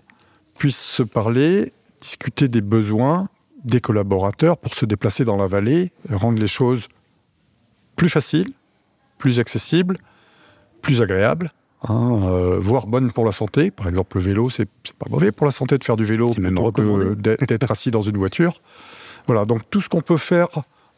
puissent 0.57 0.77
se 0.77 1.03
parler, 1.03 1.71
discuter 2.01 2.47
des 2.47 2.61
besoins 2.61 3.29
des 3.63 3.81
collaborateurs 3.81 4.57
pour 4.57 4.73
se 4.73 4.85
déplacer 4.85 5.25
dans 5.25 5.37
la 5.37 5.45
vallée, 5.47 5.91
rendre 6.09 6.39
les 6.39 6.47
choses 6.47 6.87
plus 7.99 8.09
faciles, 8.09 8.53
plus 9.17 9.41
accessibles, 9.41 9.97
plus 10.81 11.01
agréables, 11.01 11.51
hein, 11.83 12.21
euh, 12.23 12.57
voire 12.57 12.87
bonnes 12.87 13.11
pour 13.11 13.25
la 13.25 13.33
santé. 13.33 13.71
Par 13.71 13.89
exemple, 13.89 14.17
le 14.17 14.23
vélo, 14.23 14.49
c'est 14.49 14.69
pas 14.97 15.07
mauvais 15.09 15.33
pour 15.33 15.45
la 15.45 15.51
santé 15.51 15.77
de 15.77 15.83
faire 15.83 15.97
du 15.97 16.05
vélo, 16.05 16.31
même 16.39 16.57
d'être 17.17 17.69
assis 17.69 17.91
dans 17.91 18.01
une 18.01 18.15
voiture. 18.15 18.61
Voilà, 19.27 19.43
donc 19.43 19.69
tout 19.69 19.81
ce 19.81 19.89
qu'on 19.89 20.01
peut 20.01 20.15
faire 20.15 20.47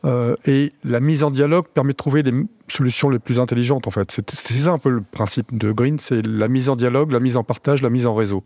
euh, 0.05 0.35
et 0.45 0.73
la 0.83 0.99
mise 0.99 1.23
en 1.23 1.31
dialogue 1.31 1.65
permet 1.73 1.93
de 1.93 1.97
trouver 1.97 2.21
les 2.21 2.33
solutions 2.67 3.09
les 3.09 3.17
plus 3.17 3.39
intelligentes, 3.39 3.87
en 3.87 3.91
fait. 3.91 4.11
C'est 4.11 4.53
ça 4.53 4.71
un 4.71 4.77
peu 4.77 4.91
le 4.91 5.01
principe 5.01 5.57
de 5.57 5.71
Green, 5.71 5.97
c'est 5.97 6.21
la 6.25 6.47
mise 6.47 6.69
en 6.69 6.75
dialogue, 6.75 7.11
la 7.11 7.19
mise 7.19 7.35
en 7.35 7.43
partage, 7.43 7.81
la 7.81 7.89
mise 7.89 8.05
en 8.05 8.13
réseau. 8.13 8.43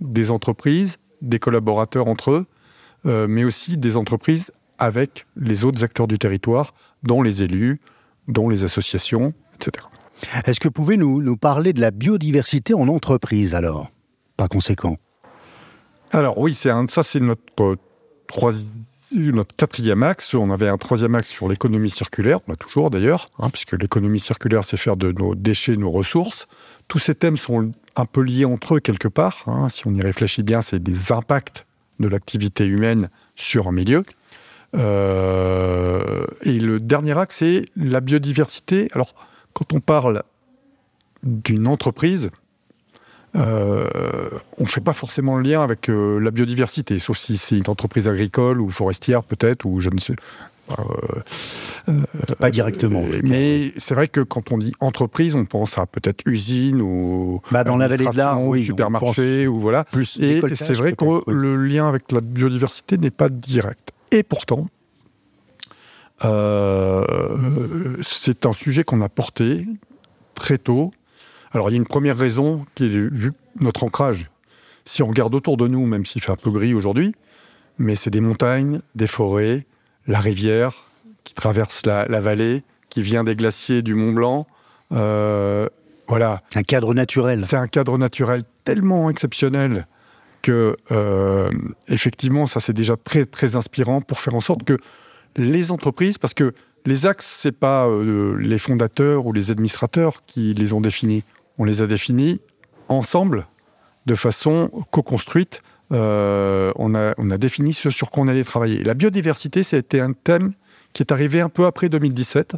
Des 0.00 0.30
entreprises, 0.30 0.96
des 1.20 1.38
collaborateurs 1.38 2.08
entre 2.08 2.30
eux, 2.30 2.46
euh, 3.04 3.26
mais 3.28 3.44
aussi 3.44 3.76
des 3.76 3.98
entreprises 3.98 4.50
avec 4.78 5.26
les 5.36 5.66
autres 5.66 5.84
acteurs 5.84 6.06
du 6.06 6.18
territoire, 6.18 6.72
dont 7.02 7.20
les 7.20 7.42
élus, 7.42 7.80
dont 8.28 8.48
les 8.48 8.64
associations, 8.64 9.34
etc. 9.54 9.86
Est-ce 10.44 10.60
que 10.60 10.68
vous 10.68 10.72
pouvez 10.72 10.96
nous, 10.96 11.22
nous 11.22 11.36
parler 11.36 11.72
de 11.72 11.80
la 11.80 11.90
biodiversité 11.90 12.74
en 12.74 12.88
entreprise, 12.88 13.54
alors, 13.54 13.90
par 14.36 14.48
conséquent 14.48 14.96
Alors 16.12 16.38
oui, 16.38 16.54
ça 16.54 16.86
c'est 17.02 17.20
notre 17.20 17.76
troisième 18.26 18.84
notre 19.16 19.54
quatrième 19.56 20.02
axe. 20.02 20.34
On 20.34 20.50
avait 20.50 20.68
un 20.68 20.76
troisième 20.76 21.14
axe 21.14 21.30
sur 21.30 21.48
l'économie 21.48 21.90
circulaire, 21.90 22.40
on 22.48 22.54
toujours 22.54 22.90
d'ailleurs, 22.90 23.30
hein, 23.38 23.50
puisque 23.50 23.72
l'économie 23.72 24.20
circulaire, 24.20 24.64
c'est 24.64 24.76
faire 24.76 24.96
de 24.96 25.12
nos 25.12 25.34
déchets 25.34 25.76
nos 25.76 25.90
ressources. 25.90 26.46
Tous 26.88 26.98
ces 26.98 27.14
thèmes 27.14 27.36
sont 27.36 27.72
un 27.96 28.04
peu 28.04 28.22
liés 28.22 28.44
entre 28.44 28.76
eux 28.76 28.80
quelque 28.80 29.08
part. 29.08 29.44
Hein. 29.46 29.68
Si 29.68 29.86
on 29.86 29.94
y 29.94 30.02
réfléchit 30.02 30.42
bien, 30.42 30.62
c'est 30.62 30.82
des 30.82 31.12
impacts 31.12 31.66
de 32.00 32.08
l'activité 32.08 32.66
humaine 32.66 33.08
sur 33.34 33.68
un 33.68 33.72
milieu. 33.72 34.04
Euh, 34.76 36.24
et 36.42 36.58
le 36.58 36.80
dernier 36.80 37.16
axe, 37.16 37.36
c'est 37.36 37.66
la 37.76 38.00
biodiversité. 38.00 38.88
Alors, 38.94 39.14
quand 39.52 39.72
on 39.72 39.80
parle 39.80 40.22
d'une 41.22 41.66
entreprise, 41.66 42.30
euh, 43.36 44.28
on 44.58 44.64
ne 44.64 44.68
fait 44.68 44.80
pas 44.80 44.92
forcément 44.92 45.36
le 45.36 45.42
lien 45.48 45.62
avec 45.62 45.88
euh, 45.88 46.18
la 46.18 46.30
biodiversité, 46.30 46.98
sauf 46.98 47.18
si 47.18 47.36
c'est 47.36 47.58
une 47.58 47.68
entreprise 47.68 48.08
agricole 48.08 48.60
ou 48.60 48.70
forestière 48.70 49.22
peut-être, 49.22 49.64
ou 49.64 49.80
je 49.80 49.90
ne 49.90 49.98
sais. 49.98 50.16
Pas 52.38 52.50
directement. 52.50 53.02
mais 53.22 53.72
c'est 53.78 53.94
vrai 53.94 54.06
que 54.06 54.20
quand 54.20 54.52
on 54.52 54.58
dit 54.58 54.74
entreprise, 54.80 55.34
on 55.34 55.46
pense 55.46 55.78
à 55.78 55.86
peut-être 55.86 56.20
usine 56.26 56.82
ou 56.82 57.40
bah 57.50 57.64
dans 57.64 57.78
la 57.78 57.88
vallée 57.88 58.04
de 58.04 58.14
l'Arc, 58.14 58.38
oui, 58.42 58.66
supermarché 58.66 59.46
ou 59.46 59.58
voilà. 59.60 59.84
Plus 59.84 60.18
et 60.20 60.42
c'est 60.54 60.74
vrai 60.74 60.92
que 60.92 61.30
le 61.30 61.56
lien 61.56 61.88
avec 61.88 62.12
la 62.12 62.20
biodiversité 62.20 62.98
n'est 62.98 63.10
pas 63.10 63.30
direct. 63.30 63.94
Et 64.12 64.22
pourtant, 64.22 64.66
c'est 68.02 68.46
un 68.46 68.52
sujet 68.52 68.84
qu'on 68.84 69.00
a 69.00 69.08
porté 69.08 69.66
très 70.34 70.58
tôt 70.58 70.92
alors 71.52 71.70
il 71.70 71.72
y 71.72 71.76
a 71.76 71.78
une 71.78 71.86
première 71.86 72.16
raison 72.16 72.66
qui 72.74 72.84
est 72.84 72.88
vu 72.88 73.32
notre 73.60 73.84
ancrage. 73.84 74.30
Si 74.84 75.02
on 75.02 75.08
regarde 75.08 75.34
autour 75.34 75.56
de 75.56 75.68
nous, 75.68 75.86
même 75.86 76.06
s'il 76.06 76.22
fait 76.22 76.32
un 76.32 76.36
peu 76.36 76.50
gris 76.50 76.74
aujourd'hui, 76.74 77.14
mais 77.78 77.96
c'est 77.96 78.10
des 78.10 78.20
montagnes, 78.20 78.80
des 78.94 79.06
forêts, 79.06 79.66
la 80.06 80.20
rivière 80.20 80.84
qui 81.24 81.34
traverse 81.34 81.84
la, 81.84 82.06
vallée, 82.20 82.62
qui 82.88 83.02
vient 83.02 83.24
des 83.24 83.36
glaciers 83.36 83.82
du 83.82 83.94
Mont 83.94 84.12
Blanc. 84.12 84.46
Euh, 84.92 85.68
voilà. 86.06 86.42
Un 86.54 86.62
cadre 86.62 86.94
naturel. 86.94 87.44
C'est 87.44 87.56
un 87.56 87.68
cadre 87.68 87.98
naturel 87.98 88.42
tellement 88.64 89.10
exceptionnel 89.10 89.86
euh, 90.52 91.50
effectivement, 91.88 92.46
ça 92.46 92.60
c'est 92.60 92.72
déjà 92.72 92.96
très 92.96 93.24
très 93.26 93.56
inspirant 93.56 94.00
pour 94.00 94.20
faire 94.20 94.34
en 94.34 94.40
sorte 94.40 94.64
que 94.64 94.78
les 95.36 95.70
entreprises, 95.70 96.18
parce 96.18 96.34
que 96.34 96.52
les 96.86 97.06
axes, 97.06 97.26
c'est 97.26 97.58
pas 97.58 97.86
euh, 97.88 98.36
les 98.38 98.58
fondateurs 98.58 99.26
ou 99.26 99.32
les 99.32 99.50
administrateurs 99.50 100.24
qui 100.26 100.54
les 100.54 100.72
ont 100.72 100.80
définis 100.80 101.24
on 101.58 101.64
les 101.64 101.82
a 101.82 101.86
définis 101.86 102.40
ensemble, 102.88 103.46
de 104.06 104.14
façon 104.14 104.70
co-construite. 104.90 105.62
Euh, 105.90 106.72
on, 106.76 106.94
a, 106.94 107.14
on 107.18 107.30
a 107.30 107.38
défini 107.38 107.72
ce 107.72 107.90
sur 107.90 108.10
quoi 108.10 108.22
on 108.22 108.28
allait 108.28 108.44
travailler. 108.44 108.84
La 108.84 108.94
biodiversité, 108.94 109.62
c'était 109.62 110.00
un 110.00 110.12
thème 110.12 110.52
qui 110.92 111.02
est 111.02 111.12
arrivé 111.12 111.40
un 111.40 111.48
peu 111.48 111.66
après 111.66 111.88
2017, 111.88 112.56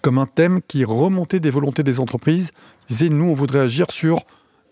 comme 0.00 0.18
un 0.18 0.26
thème 0.26 0.60
qui 0.66 0.84
remontait 0.84 1.40
des 1.40 1.50
volontés 1.50 1.82
des 1.82 2.00
entreprises. 2.00 2.52
Ils 2.88 2.92
disaient, 2.92 3.08
nous, 3.10 3.26
on 3.26 3.34
voudrait 3.34 3.60
agir 3.60 3.90
sur 3.90 4.22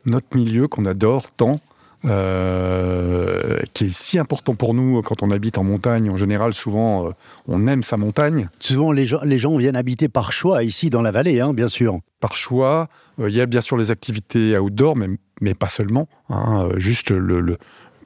notre 0.07 0.37
milieu 0.37 0.69
qu'on 0.69 0.87
adore 0.87 1.31
tant, 1.33 1.61
euh, 2.05 3.61
qui 3.75 3.85
est 3.85 3.95
si 3.95 4.19
important 4.19 4.55
pour 4.55 4.75
nous 4.75 5.03
quand 5.03 5.23
on 5.23 5.31
habite 5.31 5.59
en 5.59 5.65
montagne. 5.65 6.11
En 6.11 6.17
général, 6.17 6.53
souvent, 6.53 7.07
euh, 7.07 7.11
on 7.47 7.67
aime 7.67 7.83
sa 7.83 7.97
montagne. 7.97 8.49
Souvent, 8.59 8.93
les 8.93 9.07
gens, 9.07 9.21
les 9.23 9.39
gens 9.39 9.57
viennent 9.57 9.77
habiter 9.77 10.09
par 10.09 10.33
choix 10.33 10.65
ici 10.65 10.91
dans 10.91 11.03
la 11.03 11.11
vallée, 11.11 11.41
hein, 11.41 11.53
bien 11.55 11.69
sûr. 11.69 12.01
Par 12.21 12.37
choix. 12.37 12.89
Euh, 13.21 13.31
il 13.31 13.37
y 13.37 13.41
a 13.41 13.47
bien 13.47 13.61
sûr 13.61 13.77
les 13.77 13.91
activités 13.91 14.59
outdoor, 14.59 14.97
mais, 14.97 15.09
mais 15.41 15.55
pas 15.55 15.69
seulement. 15.69 16.09
Hein, 16.29 16.69
juste 16.77 17.11
le, 17.11 17.41
le, 17.41 17.59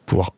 pouvoir 0.04 0.32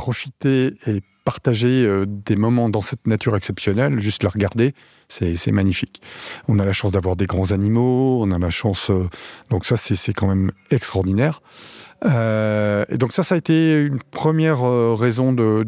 profiter 0.00 0.74
et 0.86 1.02
partager 1.24 1.86
des 2.06 2.34
moments 2.34 2.70
dans 2.70 2.80
cette 2.80 3.06
nature 3.06 3.36
exceptionnelle, 3.36 4.00
juste 4.00 4.22
la 4.22 4.30
regarder, 4.30 4.74
c'est 5.08 5.52
magnifique. 5.52 6.00
On 6.48 6.58
a 6.58 6.64
la 6.64 6.72
chance 6.72 6.92
d'avoir 6.92 7.14
des 7.14 7.26
grands 7.26 7.52
animaux, 7.52 8.20
on 8.22 8.32
a 8.32 8.38
la 8.38 8.50
chance... 8.50 8.90
donc 9.50 9.66
ça, 9.66 9.76
c'est 9.76 10.12
quand 10.14 10.26
même 10.26 10.50
extraordinaire. 10.70 11.42
Euh, 12.04 12.84
et 12.88 12.96
donc 12.96 13.12
ça, 13.12 13.22
ça 13.22 13.34
a 13.34 13.38
été 13.38 13.84
une 13.84 13.98
première 13.98 14.64
euh, 14.64 14.94
raison 14.94 15.32
de, 15.32 15.64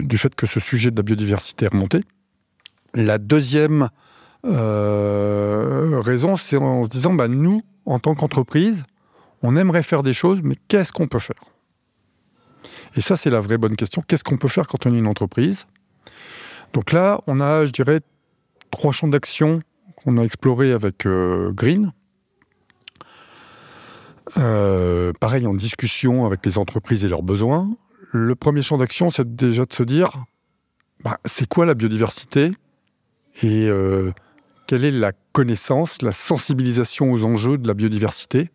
du 0.00 0.18
fait 0.18 0.34
que 0.34 0.46
ce 0.46 0.60
sujet 0.60 0.90
de 0.90 0.96
la 0.96 1.02
biodiversité 1.02 1.66
est 1.66 1.68
remonté. 1.68 2.00
La 2.94 3.18
deuxième 3.18 3.88
euh, 4.44 6.00
raison, 6.00 6.36
c'est 6.36 6.56
en 6.56 6.84
se 6.84 6.88
disant, 6.88 7.14
bah, 7.14 7.28
nous, 7.28 7.62
en 7.86 7.98
tant 7.98 8.14
qu'entreprise, 8.14 8.84
on 9.42 9.56
aimerait 9.56 9.82
faire 9.82 10.02
des 10.02 10.14
choses, 10.14 10.40
mais 10.42 10.56
qu'est-ce 10.68 10.92
qu'on 10.92 11.06
peut 11.06 11.20
faire? 11.20 11.42
Et 12.98 13.00
ça, 13.00 13.16
c'est 13.16 13.30
la 13.30 13.38
vraie 13.38 13.58
bonne 13.58 13.76
question. 13.76 14.02
Qu'est-ce 14.04 14.24
qu'on 14.24 14.38
peut 14.38 14.48
faire 14.48 14.66
quand 14.66 14.84
on 14.84 14.92
est 14.92 14.98
une 14.98 15.06
entreprise? 15.06 15.66
Donc 16.72 16.90
là, 16.90 17.20
on 17.28 17.40
a, 17.40 17.64
je 17.64 17.70
dirais, 17.70 18.00
trois 18.72 18.90
champs 18.90 19.06
d'action 19.06 19.60
qu'on 19.94 20.18
a 20.18 20.24
explorés 20.24 20.72
avec 20.72 21.06
Green. 21.06 21.92
Euh, 24.36 25.12
pareil, 25.20 25.46
en 25.46 25.54
discussion 25.54 26.26
avec 26.26 26.44
les 26.44 26.58
entreprises 26.58 27.04
et 27.04 27.08
leurs 27.08 27.22
besoins. 27.22 27.70
Le 28.10 28.34
premier 28.34 28.62
champ 28.62 28.78
d'action, 28.78 29.10
c'est 29.10 29.36
déjà 29.36 29.64
de 29.64 29.72
se 29.72 29.84
dire, 29.84 30.24
bah, 31.04 31.18
c'est 31.24 31.48
quoi 31.48 31.66
la 31.66 31.74
biodiversité? 31.74 32.50
Et 33.44 33.68
euh, 33.68 34.10
quelle 34.66 34.84
est 34.84 34.90
la 34.90 35.12
connaissance, 35.30 36.02
la 36.02 36.10
sensibilisation 36.10 37.12
aux 37.12 37.24
enjeux 37.24 37.58
de 37.58 37.68
la 37.68 37.74
biodiversité? 37.74 38.50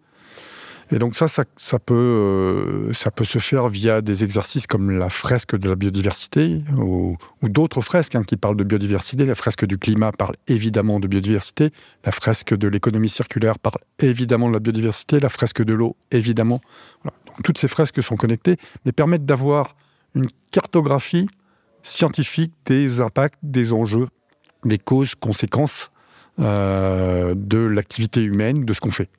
Et 0.92 1.00
donc 1.00 1.16
ça, 1.16 1.28
ça, 1.28 1.80
peut, 1.80 1.94
euh, 1.94 2.94
ça 2.94 3.12
peut 3.12 3.26
se 3.26 3.40
faire 3.40 3.68
via 3.68 4.02
des 4.02 4.24
exercices 4.24 4.68
comme 4.68 4.92
la 4.92 5.10
fresque 5.10 5.56
de 5.56 5.70
la 5.70 5.76
biodiversité 5.76 6.64
ou, 6.78 7.18
d'autres 7.42 7.82
fresques 7.82 8.16
hein, 8.16 8.24
qui 8.24 8.38
parlent 8.38 8.58
de 8.58 8.64
biodiversité. 8.64 9.26
La 9.26 9.36
fresque 9.36 9.66
du 9.66 9.78
climat 9.78 10.12
parle 10.12 10.36
évidemment 10.48 11.00
de 11.00 11.08
biodiversité. 11.08 11.72
La 12.06 12.12
fresque 12.12 12.56
de 12.56 12.68
l'économie 12.68 13.10
circulaire 13.10 13.60
parle 13.60 13.78
évidemment 14.00 14.48
de 14.48 14.54
la 14.54 14.60
biodiversité. 14.60 15.20
La 15.20 15.30
fresque 15.30 15.64
de 15.64 15.74
l'eau, 15.74 15.96
évidemment. 16.12 16.62
toutes 17.44 17.58
ces 17.58 17.68
fresques 17.68 18.04
sont 18.04 18.16
connectées, 18.16 18.58
mais 18.86 18.92
permettent 18.92 19.26
d'avoir 19.26 19.76
une 20.16 20.28
cartographie 20.52 21.28
scientifique 21.82 22.54
des 22.66 23.02
impacts, 23.02 23.40
des 23.44 23.74
enjeux, 23.74 24.08
des 24.64 24.78
causes, 24.78 25.16
conséquences 25.16 25.92
euh, 26.40 27.36
de 27.36 27.60
l'activité 27.60 28.22
humaine, 28.24 28.66
de 28.66 28.74
ce 28.74 28.80
qu'on 28.80 28.92
fait. 28.92 29.10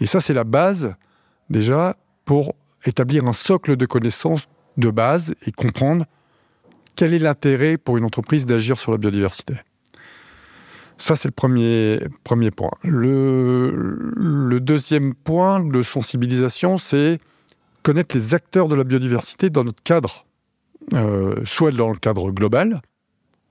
Et 0.00 0.06
ça, 0.06 0.20
c'est 0.20 0.34
la 0.34 0.44
base 0.44 0.94
déjà 1.50 1.96
pour 2.24 2.54
établir 2.84 3.24
un 3.26 3.32
socle 3.32 3.76
de 3.76 3.86
connaissances 3.86 4.48
de 4.76 4.90
base 4.90 5.34
et 5.46 5.52
comprendre 5.52 6.06
quel 6.96 7.14
est 7.14 7.18
l'intérêt 7.18 7.76
pour 7.76 7.96
une 7.96 8.04
entreprise 8.04 8.46
d'agir 8.46 8.78
sur 8.78 8.92
la 8.92 8.98
biodiversité. 8.98 9.54
Ça, 10.96 11.14
c'est 11.14 11.28
le 11.28 11.32
premier, 11.32 12.00
premier 12.24 12.50
point. 12.50 12.72
Le, 12.82 14.58
deuxième 14.60 15.14
point 15.14 15.60
de 15.60 15.82
sensibilisation, 15.84 16.76
c'est 16.76 17.20
connaître 17.84 18.16
les 18.16 18.34
acteurs 18.34 18.66
de 18.66 18.74
la 18.74 18.82
biodiversité 18.82 19.48
dans 19.48 19.62
notre 19.62 19.82
cadre, 19.82 20.26
euh, 20.94 21.36
soit 21.44 21.70
dans 21.70 21.90
le 21.90 21.98
cadre 21.98 22.32
global. 22.32 22.82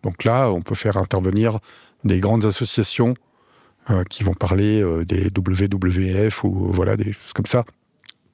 Donc 0.04 0.26
là, 0.26 0.52
on 0.52 0.62
peut 0.62 0.76
faire 0.76 0.98
intervenir 0.98 1.60
des 2.04 2.20
grandes 2.20 2.44
associations 2.44 3.14
euh, 3.90 4.04
qui 4.04 4.24
vont 4.24 4.34
parler 4.34 4.82
euh, 4.82 5.06
des 5.06 5.30
WWF 5.36 6.44
ou 6.44 6.70
voilà 6.72 6.98
des 6.98 7.14
choses 7.14 7.34
comme 7.34 7.46
ça, 7.46 7.64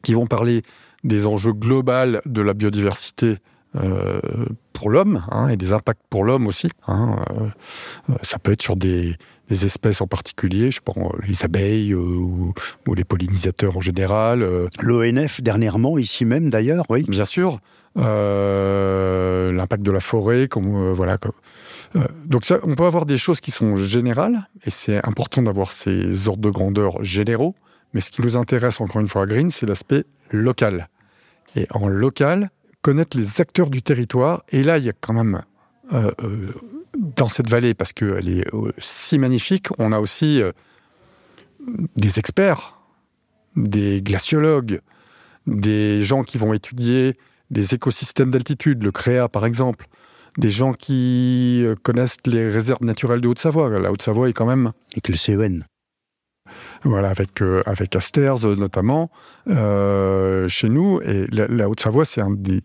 qui 0.03 0.13
vont 0.13 0.27
parler 0.27 0.61
des 1.03 1.25
enjeux 1.25 1.53
globaux 1.53 2.19
de 2.25 2.41
la 2.41 2.53
biodiversité 2.53 3.37
pour 4.73 4.89
l'homme 4.89 5.23
hein, 5.31 5.47
et 5.47 5.57
des 5.57 5.73
impacts 5.73 6.03
pour 6.09 6.23
l'homme 6.23 6.45
aussi. 6.45 6.69
Hein, 6.87 7.15
ça 8.21 8.37
peut 8.37 8.51
être 8.51 8.61
sur 8.61 8.75
des, 8.75 9.15
espèces 9.49 10.01
en 10.01 10.07
particulier, 10.07 10.71
je 10.71 10.79
pense 10.83 11.11
les 11.27 11.43
abeilles 11.43 11.93
ou, 11.93 12.53
les 12.95 13.03
pollinisateurs 13.03 13.77
en 13.77 13.81
général. 13.81 14.47
L'ONF 14.81 15.41
dernièrement, 15.41 15.97
ici 15.97 16.25
même 16.25 16.49
d'ailleurs, 16.49 16.85
oui. 16.89 17.03
Bien 17.07 17.25
sûr. 17.25 17.59
L'impact 17.95 19.83
de 19.83 19.91
la 19.91 19.99
forêt, 19.99 20.47
comme 20.47 20.91
voilà. 20.91 21.17
donc 22.25 22.45
ça, 22.45 22.59
on 22.63 22.75
peut 22.75 22.85
avoir 22.85 23.05
des 23.05 23.17
choses 23.17 23.39
qui 23.39 23.51
sont 23.51 23.75
générales, 23.75 24.49
et 24.65 24.71
c'est 24.71 25.05
important 25.05 25.43
d'avoir 25.43 25.71
ces 25.71 26.27
ordres 26.27 26.41
de 26.41 26.49
grandeur 26.49 27.03
généraux. 27.03 27.55
Mais 27.93 28.01
ce 28.01 28.11
qui 28.11 28.21
nous 28.21 28.37
intéresse 28.37 28.81
encore 28.81 29.01
une 29.01 29.07
fois 29.07 29.23
à 29.23 29.25
Green, 29.25 29.49
c'est 29.49 29.65
l'aspect 29.65 30.05
local. 30.31 30.89
Et 31.55 31.67
en 31.69 31.87
local, 31.87 32.49
connaître 32.81 33.17
les 33.17 33.41
acteurs 33.41 33.69
du 33.69 33.81
territoire. 33.81 34.43
Et 34.49 34.63
là, 34.63 34.77
il 34.77 34.85
y 34.85 34.89
a 34.89 34.93
quand 34.93 35.13
même, 35.13 35.43
euh, 35.93 36.11
euh, 36.23 36.53
dans 36.95 37.29
cette 37.29 37.49
vallée, 37.49 37.73
parce 37.73 37.93
qu'elle 37.93 38.29
est 38.29 38.53
euh, 38.53 38.71
si 38.77 39.17
magnifique, 39.17 39.67
on 39.77 39.91
a 39.91 39.99
aussi 39.99 40.41
des 41.95 42.19
experts, 42.19 42.79
des 43.55 44.01
glaciologues, 44.01 44.81
des 45.47 46.03
gens 46.03 46.23
qui 46.23 46.37
vont 46.37 46.53
étudier 46.53 47.17
les 47.51 47.73
écosystèmes 47.73 48.31
d'altitude, 48.31 48.83
le 48.83 48.91
CREA 48.91 49.29
par 49.29 49.45
exemple, 49.45 49.87
des 50.37 50.49
gens 50.49 50.73
qui 50.73 51.65
connaissent 51.83 52.17
les 52.25 52.49
réserves 52.49 52.83
naturelles 52.83 53.21
de 53.21 53.27
Haute-Savoie. 53.27 53.69
La 53.79 53.91
Haute-Savoie 53.91 54.29
est 54.29 54.33
quand 54.33 54.47
même... 54.47 54.71
Et 54.95 55.01
que 55.01 55.11
le 55.11 55.17
CEN 55.17 55.63
voilà, 56.83 57.09
avec, 57.09 57.41
euh, 57.41 57.63
avec 57.65 57.95
Asters 57.95 58.45
euh, 58.45 58.55
notamment, 58.55 59.09
euh, 59.49 60.47
chez 60.47 60.69
nous. 60.69 60.99
Et 61.01 61.27
la, 61.31 61.69
Haute-Savoie, 61.69 62.05
c'est 62.05 62.21
un 62.21 62.31
des, 62.31 62.61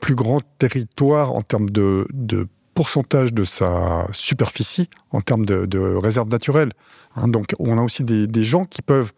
plus 0.00 0.14
grands 0.14 0.40
territoires 0.58 1.34
en 1.34 1.42
termes 1.42 1.68
de, 1.70 2.06
pourcentage 2.74 3.34
de 3.34 3.44
sa 3.44 4.06
superficie, 4.12 4.88
en 5.10 5.20
termes 5.20 5.44
de, 5.44 5.94
réserves 5.96 6.30
naturelles. 6.30 6.72
Hein. 7.16 7.28
donc, 7.28 7.54
on 7.58 7.76
a 7.78 7.82
aussi 7.82 8.04
des, 8.04 8.44
gens 8.44 8.64
qui 8.64 8.82
peuvent 8.82 9.12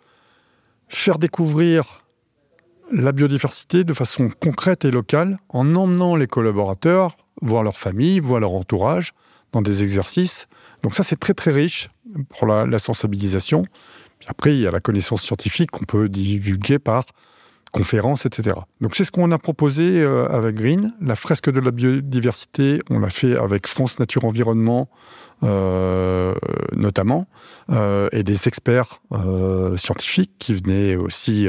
faire 0.88 1.18
découvrir 1.18 2.04
la 2.90 3.12
biodiversité 3.12 3.84
de 3.84 3.94
façon 3.94 4.28
concrète 4.40 4.84
et 4.84 4.90
locale 4.90 5.38
en 5.48 5.74
emmenant 5.76 6.16
les 6.16 6.26
collaborateurs, 6.26 7.16
voir 7.40 7.62
leur 7.62 7.78
famille, 7.78 8.20
voir 8.20 8.40
leur 8.40 8.52
entourage 8.52 9.12
dans 9.52 9.62
des 9.62 9.82
exercices. 9.82 10.46
Donc 10.82 10.94
ça, 10.94 11.02
c'est 11.02 11.18
très 11.18 11.32
très 11.32 11.52
riche 11.52 11.88
pour 12.28 12.46
la 12.46 12.78
sensibilisation 12.78 13.64
après, 14.26 14.54
il 14.54 14.60
y 14.60 14.66
a 14.66 14.70
la 14.70 14.80
connaissance 14.80 15.22
scientifique 15.22 15.70
qu'on 15.70 15.84
peut 15.84 16.08
divulguer 16.08 16.78
par 16.78 17.04
conférences, 17.72 18.26
etc. 18.26 18.56
Donc 18.80 18.94
c'est 18.94 19.04
ce 19.04 19.10
qu'on 19.10 19.32
a 19.32 19.38
proposé 19.38 20.00
euh, 20.00 20.28
avec 20.28 20.54
Green. 20.56 20.92
La 21.00 21.16
fresque 21.16 21.50
de 21.50 21.58
la 21.58 21.72
biodiversité, 21.72 22.80
on 22.90 23.00
l'a 23.00 23.10
fait 23.10 23.36
avec 23.36 23.66
France 23.66 23.98
Nature 23.98 24.24
Environnement 24.24 24.88
euh, 25.42 26.34
notamment, 26.76 27.26
euh, 27.70 28.08
et 28.12 28.22
des 28.22 28.46
experts 28.46 29.02
scientifiques 29.76 30.30
qui 30.38 30.54
venaient 30.54 30.94
aussi 30.94 31.48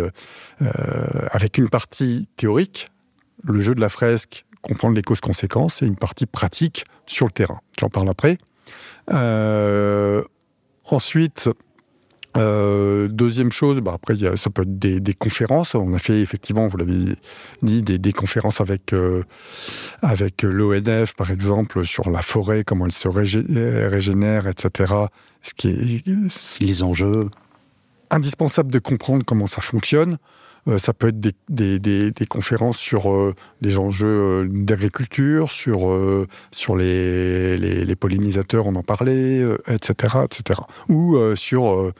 avec 1.32 1.60
une 1.60 1.70
partie 1.70 2.28
théorique, 2.36 2.90
le 3.44 3.62
jeu 3.62 3.76
de 3.76 3.82
la 3.82 3.90
fresque, 3.90 4.46
comprendre 4.62 4.96
les 4.96 5.04
causes-conséquences, 5.04 5.84
et 5.84 5.86
une 5.86 5.98
partie 5.98 6.26
pratique 6.26 6.86
sur 7.06 7.28
le 7.28 7.32
terrain. 7.32 7.60
J'en 7.80 7.90
parle 7.90 8.10
après. 8.10 8.38
ensuite, 10.86 11.50
euh, 12.36 13.08
deuxième 13.08 13.52
chose, 13.52 13.80
bah 13.80 13.94
après, 13.94 14.16
y 14.16 14.28
a, 14.28 14.36
ça 14.38 14.50
peut 14.50 14.64
être 14.64 14.80
des, 14.80 15.00
des, 15.00 15.14
conférences. 15.14 15.76
On 15.76 15.94
a 15.94 16.00
fait 16.00 16.20
effectivement, 16.22 16.68
vous 16.68 16.78
l'avez 16.78 17.16
dit, 17.62 17.84
des, 17.84 18.00
des, 18.00 18.14
conférences 18.14 18.60
avec, 18.60 18.94
euh, 18.94 19.24
avec 20.02 20.42
l'ONF, 20.42 21.14
par 21.16 21.30
exemple, 21.30 21.86
sur 21.86 22.10
la 22.10 22.22
forêt, 22.22 22.64
comment 22.64 22.86
elle 22.86 22.92
se 22.92 23.08
régénère, 23.08 24.48
etc. 24.48 24.94
Ce 25.44 25.54
qui 25.54 25.70
est, 25.70 26.62
Les 26.62 26.84
enjeux. 26.84 27.30
Indispensable 28.10 28.72
de 28.72 28.80
comprendre 28.80 29.24
comment 29.26 29.48
ça 29.48 29.62
fonctionne. 29.62 30.18
Euh, 30.68 30.78
ça 30.78 30.94
peut 30.94 31.10
être 31.10 31.20
des, 31.20 31.80
des 31.80 32.26
conférences 32.26 32.78
sur 32.78 33.12
euh, 33.12 33.36
des 33.62 33.78
enjeux 33.78 34.48
d'agriculture, 34.50 35.52
sur, 35.52 35.92
sur 36.52 36.76
les, 36.76 37.58
les, 37.58 37.86
les, 37.86 37.96
pollinisateurs, 37.96 38.66
on 38.66 38.76
en 38.76 38.84
parlait, 38.84 39.44
etc., 39.68 40.18
etc. 40.26 40.62
Ou 40.90 41.18
sur 41.36 41.94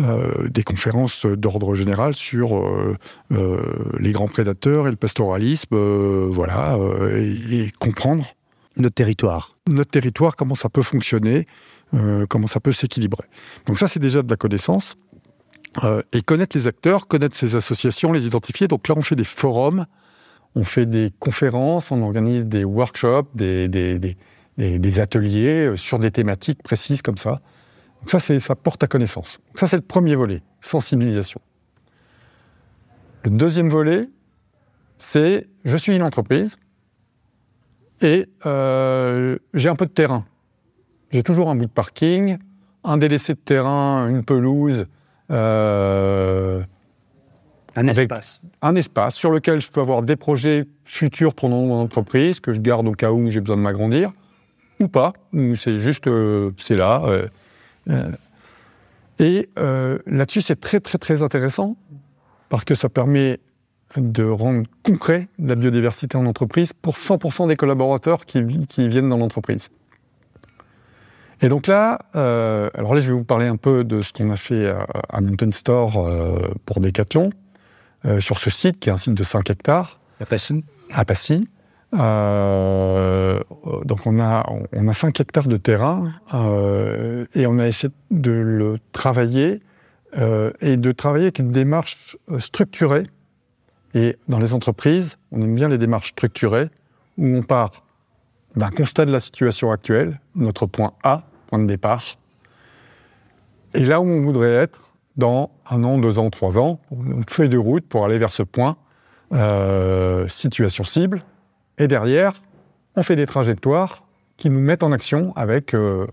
euh, 0.00 0.48
des 0.48 0.62
conférences 0.62 1.26
d'ordre 1.26 1.74
général 1.74 2.14
sur 2.14 2.56
euh, 2.56 2.96
euh, 3.32 3.60
les 3.98 4.12
grands 4.12 4.28
prédateurs 4.28 4.86
et 4.88 4.90
le 4.90 4.96
pastoralisme, 4.96 5.76
voilà, 6.28 6.78
et, 7.16 7.70
comprendre 7.78 8.24
notre 8.76 8.94
territoire. 8.94 9.56
Notre 9.68 9.90
territoire, 9.90 10.36
comment 10.36 10.54
ça 10.54 10.68
peut 10.68 10.82
fonctionner, 10.82 11.46
comment 12.28 12.46
ça 12.46 12.60
peut 12.60 12.72
s'équilibrer. 12.72 13.24
Donc 13.66 13.78
ça, 13.78 13.88
c'est 13.88 14.00
déjà 14.00 14.22
de 14.22 14.30
la 14.30 14.36
connaissance. 14.36 14.96
et 16.12 16.22
connaître 16.22 16.56
les 16.56 16.66
acteurs, 16.66 17.06
connaître 17.06 17.36
ces 17.36 17.56
associations, 17.56 18.12
les 18.12 18.26
identifier. 18.26 18.68
Donc 18.68 18.88
là, 18.88 18.94
on 18.96 19.02
fait 19.02 19.16
des 19.16 19.24
forums, 19.24 19.86
on 20.54 20.64
fait 20.64 20.86
des 20.86 21.10
conférences, 21.18 21.90
on 21.90 22.00
organise 22.02 22.46
des 22.46 22.64
workshops, 22.64 23.28
des, 23.34 23.68
des 23.68 25.00
ateliers 25.00 25.74
sur 25.76 25.98
des 25.98 26.10
thématiques 26.10 26.62
précises 26.62 27.02
comme 27.02 27.18
ça. 27.18 27.40
Donc 28.00 28.10
ça, 28.10 28.18
ça 28.18 28.56
porte 28.56 28.82
à 28.82 28.86
connaissance. 28.86 29.40
ça, 29.54 29.68
c'est 29.68 29.76
le 29.76 29.82
premier 29.82 30.14
volet, 30.14 30.42
sensibilisation. 30.60 31.40
Le 33.24 33.30
deuxième 33.30 33.68
volet, 33.68 34.08
c'est 34.96 35.48
je 35.64 35.76
suis 35.76 35.94
une 35.94 36.02
entreprise 36.02 36.56
et 38.00 38.26
euh, 38.46 39.38
j'ai 39.52 39.68
un 39.68 39.76
peu 39.76 39.86
de 39.86 39.90
terrain. 39.90 40.24
J'ai 41.10 41.22
toujours 41.22 41.50
un 41.50 41.56
bout 41.56 41.66
de 41.66 41.70
parking, 41.70 42.38
un 42.84 42.96
délaissé 42.96 43.34
de 43.34 43.38
terrain, 43.38 44.08
une 44.08 44.24
pelouse. 44.24 44.86
Euh, 45.30 46.62
un 47.76 47.86
espace. 47.86 48.42
Un 48.62 48.74
espace 48.74 49.14
sur 49.14 49.30
lequel 49.30 49.60
je 49.60 49.70
peux 49.70 49.80
avoir 49.80 50.02
des 50.02 50.16
projets 50.16 50.64
futurs 50.84 51.34
pour 51.34 51.50
mon 51.50 51.72
entreprise 51.74 52.40
que 52.40 52.52
je 52.52 52.60
garde 52.60 52.88
au 52.88 52.92
cas 52.92 53.12
où 53.12 53.28
j'ai 53.30 53.40
besoin 53.40 53.56
de 53.56 53.62
m'agrandir, 53.62 54.12
ou 54.80 54.88
pas, 54.88 55.12
ou 55.32 55.54
c'est 55.56 55.78
juste, 55.78 56.06
euh, 56.06 56.50
c'est 56.56 56.76
là. 56.76 57.02
Euh, 57.88 58.10
et 59.18 59.48
euh, 59.58 59.98
là-dessus, 60.06 60.40
c'est 60.40 60.60
très, 60.60 60.80
très, 60.80 60.98
très 60.98 61.22
intéressant 61.22 61.76
parce 62.48 62.64
que 62.64 62.74
ça 62.74 62.88
permet 62.88 63.38
de 63.96 64.24
rendre 64.24 64.66
concret 64.82 65.28
la 65.38 65.56
biodiversité 65.56 66.16
en 66.16 66.26
entreprise 66.26 66.72
pour 66.72 66.94
100% 66.94 67.48
des 67.48 67.56
collaborateurs 67.56 68.24
qui, 68.24 68.42
viennent 68.88 69.08
dans 69.08 69.16
l'entreprise. 69.16 69.68
Et 71.42 71.48
donc 71.48 71.66
là, 71.66 71.98
euh, 72.16 72.70
alors 72.74 72.94
là, 72.94 73.00
je 73.00 73.08
vais 73.08 73.14
vous 73.14 73.24
parler 73.24 73.46
un 73.46 73.56
peu 73.56 73.82
de 73.82 74.02
ce 74.02 74.12
qu'on 74.12 74.30
a 74.30 74.36
fait 74.36 74.72
à, 75.08 75.20
Mountain 75.20 75.50
Store 75.50 76.08
pour 76.66 76.80
Decathlon, 76.80 77.30
sur 78.20 78.38
ce 78.38 78.50
site 78.50 78.78
qui 78.78 78.90
est 78.90 78.92
un 78.92 78.98
site 78.98 79.14
de 79.14 79.24
5 79.24 79.50
hectares. 79.50 80.00
À 80.20 80.26
Passy. 80.26 80.64
À 80.92 81.04
Passy. 81.04 81.48
Euh, 81.94 83.40
donc 83.84 84.06
on 84.06 84.20
a, 84.20 84.48
on 84.72 84.88
a 84.88 84.94
5 84.94 85.18
hectares 85.20 85.48
de 85.48 85.56
terrain 85.56 86.12
euh, 86.34 87.26
et 87.34 87.46
on 87.46 87.58
a 87.58 87.66
essayé 87.66 87.92
de 88.12 88.30
le 88.30 88.76
travailler 88.92 89.60
euh, 90.16 90.52
et 90.60 90.76
de 90.76 90.92
travailler 90.92 91.24
avec 91.24 91.40
une 91.40 91.50
démarche 91.50 92.16
structurée. 92.38 93.06
Et 93.94 94.16
dans 94.28 94.38
les 94.38 94.54
entreprises, 94.54 95.18
on 95.32 95.42
aime 95.42 95.54
bien 95.54 95.68
les 95.68 95.78
démarches 95.78 96.10
structurées 96.10 96.68
où 97.18 97.26
on 97.26 97.42
part 97.42 97.84
d'un 98.56 98.70
constat 98.70 99.04
de 99.04 99.12
la 99.12 99.20
situation 99.20 99.72
actuelle, 99.72 100.20
notre 100.36 100.66
point 100.66 100.92
A, 101.02 101.24
point 101.48 101.58
de 101.58 101.66
départ, 101.66 102.02
et 103.74 103.84
là 103.84 104.00
où 104.00 104.04
on 104.04 104.20
voudrait 104.20 104.52
être 104.54 104.92
dans 105.16 105.50
un 105.68 105.84
an, 105.84 105.98
deux 105.98 106.18
ans, 106.18 106.30
trois 106.30 106.58
ans, 106.58 106.80
une 106.92 107.24
feuille 107.28 107.48
de 107.48 107.58
route 107.58 107.86
pour 107.86 108.04
aller 108.04 108.18
vers 108.18 108.32
ce 108.32 108.42
point, 108.42 108.76
situation 110.28 110.82
cible, 110.82 111.22
et 111.80 111.88
derrière, 111.88 112.34
on 112.94 113.02
fait 113.02 113.16
des 113.16 113.26
trajectoires 113.26 114.04
qui 114.36 114.50
nous 114.50 114.60
mettent 114.60 114.82
en 114.82 114.92
action 114.92 115.32
avec. 115.34 115.74
Euh, 115.74 116.06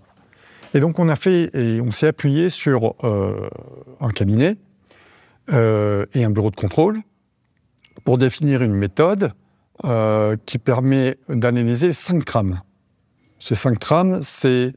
et 0.74 0.80
donc 0.80 0.98
on 0.98 1.10
a 1.10 1.16
fait 1.18 1.54
et 1.54 1.82
on 1.82 1.92
s'est 1.92 2.08
appuyé 2.08 2.50
sur 2.50 2.96
euh, 3.04 3.50
un 4.00 4.10
cabinet 4.10 4.56
euh, 5.52 6.06
et 6.14 6.24
un 6.24 6.30
bureau 6.30 6.52
de 6.52 6.56
contrôle 6.56 7.02
pour 8.06 8.18
définir 8.18 8.64
une 8.64 8.74
méthode 8.74 9.34
qui 10.48 10.58
permet 10.58 11.18
d'analyser 11.30 11.94
cinq 11.94 12.26
trames. 12.26 12.62
Ces 13.38 13.54
cinq 13.54 13.78
trames, 13.78 14.22
c'est 14.24 14.74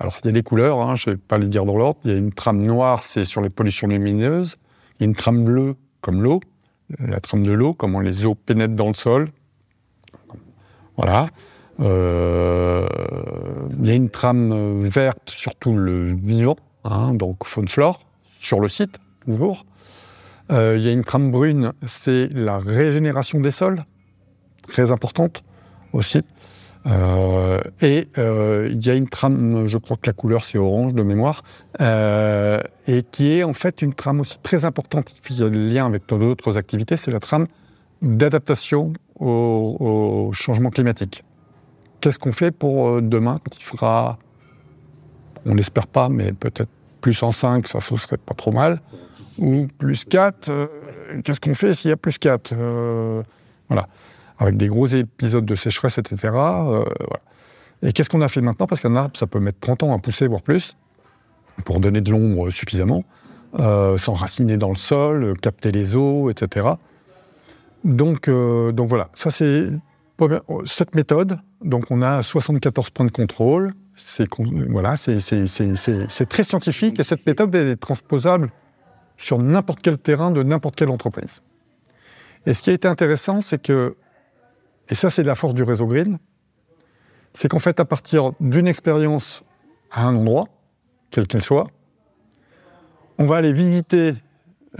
alors 0.00 0.18
il 0.24 0.26
y 0.26 0.30
a 0.30 0.32
des 0.32 0.42
couleurs, 0.42 0.80
hein, 0.80 0.96
je 0.96 1.10
ne 1.10 1.14
vais 1.14 1.20
pas 1.20 1.38
les 1.38 1.46
dire 1.46 1.64
dans 1.64 1.76
l'ordre. 1.76 2.00
Il 2.04 2.10
y 2.10 2.14
a 2.14 2.16
une 2.16 2.32
trame 2.32 2.60
noire, 2.60 3.04
c'est 3.04 3.24
sur 3.24 3.40
les 3.40 3.50
pollutions 3.50 3.86
lumineuses. 3.86 4.56
Il 4.98 5.02
y 5.02 5.04
a 5.04 5.06
une 5.06 5.14
trame 5.14 5.44
bleue 5.44 5.76
comme 6.00 6.22
l'eau, 6.22 6.40
la 6.98 7.20
trame 7.20 7.44
de 7.44 7.52
l'eau, 7.52 7.72
comment 7.72 8.00
les 8.00 8.26
eaux 8.26 8.34
pénètrent 8.34 8.74
dans 8.74 8.88
le 8.88 8.94
sol, 8.94 9.30
voilà. 11.02 11.26
Euh, 11.80 12.86
il 13.80 13.86
y 13.86 13.90
a 13.90 13.94
une 13.94 14.08
trame 14.08 14.82
verte 14.84 15.30
sur 15.30 15.54
tout 15.56 15.72
le 15.72 16.14
vivant, 16.14 16.56
hein, 16.84 17.12
donc 17.14 17.44
faune 17.44 17.66
flore, 17.66 17.98
sur 18.24 18.60
le 18.60 18.68
site, 18.68 18.98
toujours. 19.26 19.66
Euh, 20.52 20.76
il 20.78 20.84
y 20.84 20.88
a 20.88 20.92
une 20.92 21.02
trame 21.02 21.32
brune, 21.32 21.72
c'est 21.86 22.28
la 22.32 22.58
régénération 22.58 23.40
des 23.40 23.50
sols, 23.50 23.84
très 24.68 24.92
importante. 24.92 25.42
aussi. 25.92 26.22
Euh, 26.86 27.60
et 27.80 28.08
il 28.16 28.86
y 28.86 28.90
a 28.90 28.94
une 28.94 29.08
trame, 29.08 29.66
je 29.66 29.78
crois 29.78 29.96
que 29.96 30.08
la 30.08 30.12
couleur 30.12 30.44
c'est 30.44 30.58
orange 30.58 30.94
de 30.94 31.02
mémoire, 31.02 31.42
et 31.80 33.02
qui 33.10 33.32
est 33.32 33.42
en 33.42 33.52
fait 33.52 33.82
une 33.82 33.94
trame 33.94 34.20
aussi 34.20 34.38
très 34.40 34.64
importante 34.64 35.14
qui 35.22 35.42
a 35.42 35.48
le 35.48 35.66
lien 35.66 35.86
avec 35.86 36.08
d'autres 36.08 36.58
activités, 36.58 36.96
c'est 36.96 37.10
la 37.10 37.20
trame 37.20 37.46
d'adaptation 38.02 38.92
au, 39.18 40.30
changement 40.32 40.70
climatique. 40.70 41.24
Qu'est-ce 42.00 42.18
qu'on 42.18 42.32
fait 42.32 42.50
pour 42.50 43.00
demain 43.00 43.38
quand 43.44 43.56
il 43.56 43.62
fera, 43.62 44.18
on 45.46 45.54
l'espère 45.54 45.86
pas, 45.86 46.08
mais 46.08 46.32
peut-être 46.32 46.70
plus 47.00 47.22
en 47.22 47.30
5, 47.30 47.66
ça 47.68 47.78
ne 47.78 47.96
serait 47.96 48.16
pas 48.16 48.34
trop 48.34 48.52
mal, 48.52 48.80
ou 49.38 49.68
plus 49.78 50.04
4, 50.04 50.52
qu'est-ce 51.24 51.40
qu'on 51.40 51.54
fait 51.54 51.72
s'il 51.74 51.90
y 51.90 51.92
a 51.92 51.96
plus 51.96 52.18
4 52.18 52.54
Voilà 53.68 53.88
avec 54.42 54.56
des 54.56 54.68
gros 54.68 54.86
épisodes 54.86 55.44
de 55.44 55.54
sécheresse, 55.54 55.98
etc. 55.98 56.32
Euh, 56.34 56.84
Et 57.82 57.92
qu'est-ce 57.92 58.10
qu'on 58.10 58.20
a 58.20 58.28
fait 58.28 58.40
maintenant? 58.40 58.66
Parce 58.66 58.80
qu'un 58.80 58.96
arbre, 58.96 59.16
ça 59.16 59.26
peut 59.26 59.40
mettre 59.40 59.60
30 59.60 59.84
ans 59.84 59.94
à 59.94 59.98
pousser, 59.98 60.26
voire 60.26 60.42
plus, 60.42 60.76
pour 61.64 61.80
donner 61.80 62.00
de 62.00 62.10
l'ombre 62.10 62.50
suffisamment, 62.50 63.04
euh, 63.58 63.96
s'enraciner 63.98 64.56
dans 64.56 64.70
le 64.70 64.76
sol, 64.76 65.34
capter 65.40 65.70
les 65.70 65.96
eaux, 65.96 66.30
etc. 66.30 66.68
Donc, 67.84 68.28
euh, 68.28 68.72
donc 68.72 68.88
voilà, 68.88 69.08
ça 69.14 69.30
c'est 69.30 69.68
cette 70.64 70.94
méthode. 70.94 71.38
Donc 71.64 71.86
on 71.90 72.02
a 72.02 72.22
74 72.22 72.90
points 72.90 73.06
de 73.06 73.10
contrôle. 73.10 73.74
C'est 73.94 74.28
voilà, 74.68 74.96
c'est 74.96 76.28
très 76.28 76.44
scientifique 76.44 76.98
et 76.98 77.02
cette 77.02 77.26
méthode 77.26 77.54
est 77.54 77.76
transposable 77.76 78.50
sur 79.16 79.38
n'importe 79.38 79.80
quel 79.82 79.98
terrain 79.98 80.30
de 80.30 80.42
n'importe 80.42 80.76
quelle 80.76 80.90
entreprise. 80.90 81.42
Et 82.46 82.54
ce 82.54 82.62
qui 82.62 82.70
a 82.70 82.72
été 82.72 82.88
intéressant, 82.88 83.40
c'est 83.40 83.60
que 83.60 83.96
et 84.88 84.94
ça, 84.94 85.10
c'est 85.10 85.22
la 85.22 85.34
force 85.34 85.54
du 85.54 85.62
réseau 85.62 85.86
Green. 85.86 86.18
C'est 87.32 87.48
qu'en 87.48 87.58
fait, 87.58 87.80
à 87.80 87.84
partir 87.84 88.32
d'une 88.40 88.66
expérience 88.66 89.42
à 89.90 90.06
un 90.06 90.14
endroit, 90.14 90.48
quel 91.10 91.26
qu'elle 91.26 91.42
soit, 91.42 91.68
on 93.18 93.24
va 93.24 93.36
aller 93.36 93.52
visiter 93.52 94.14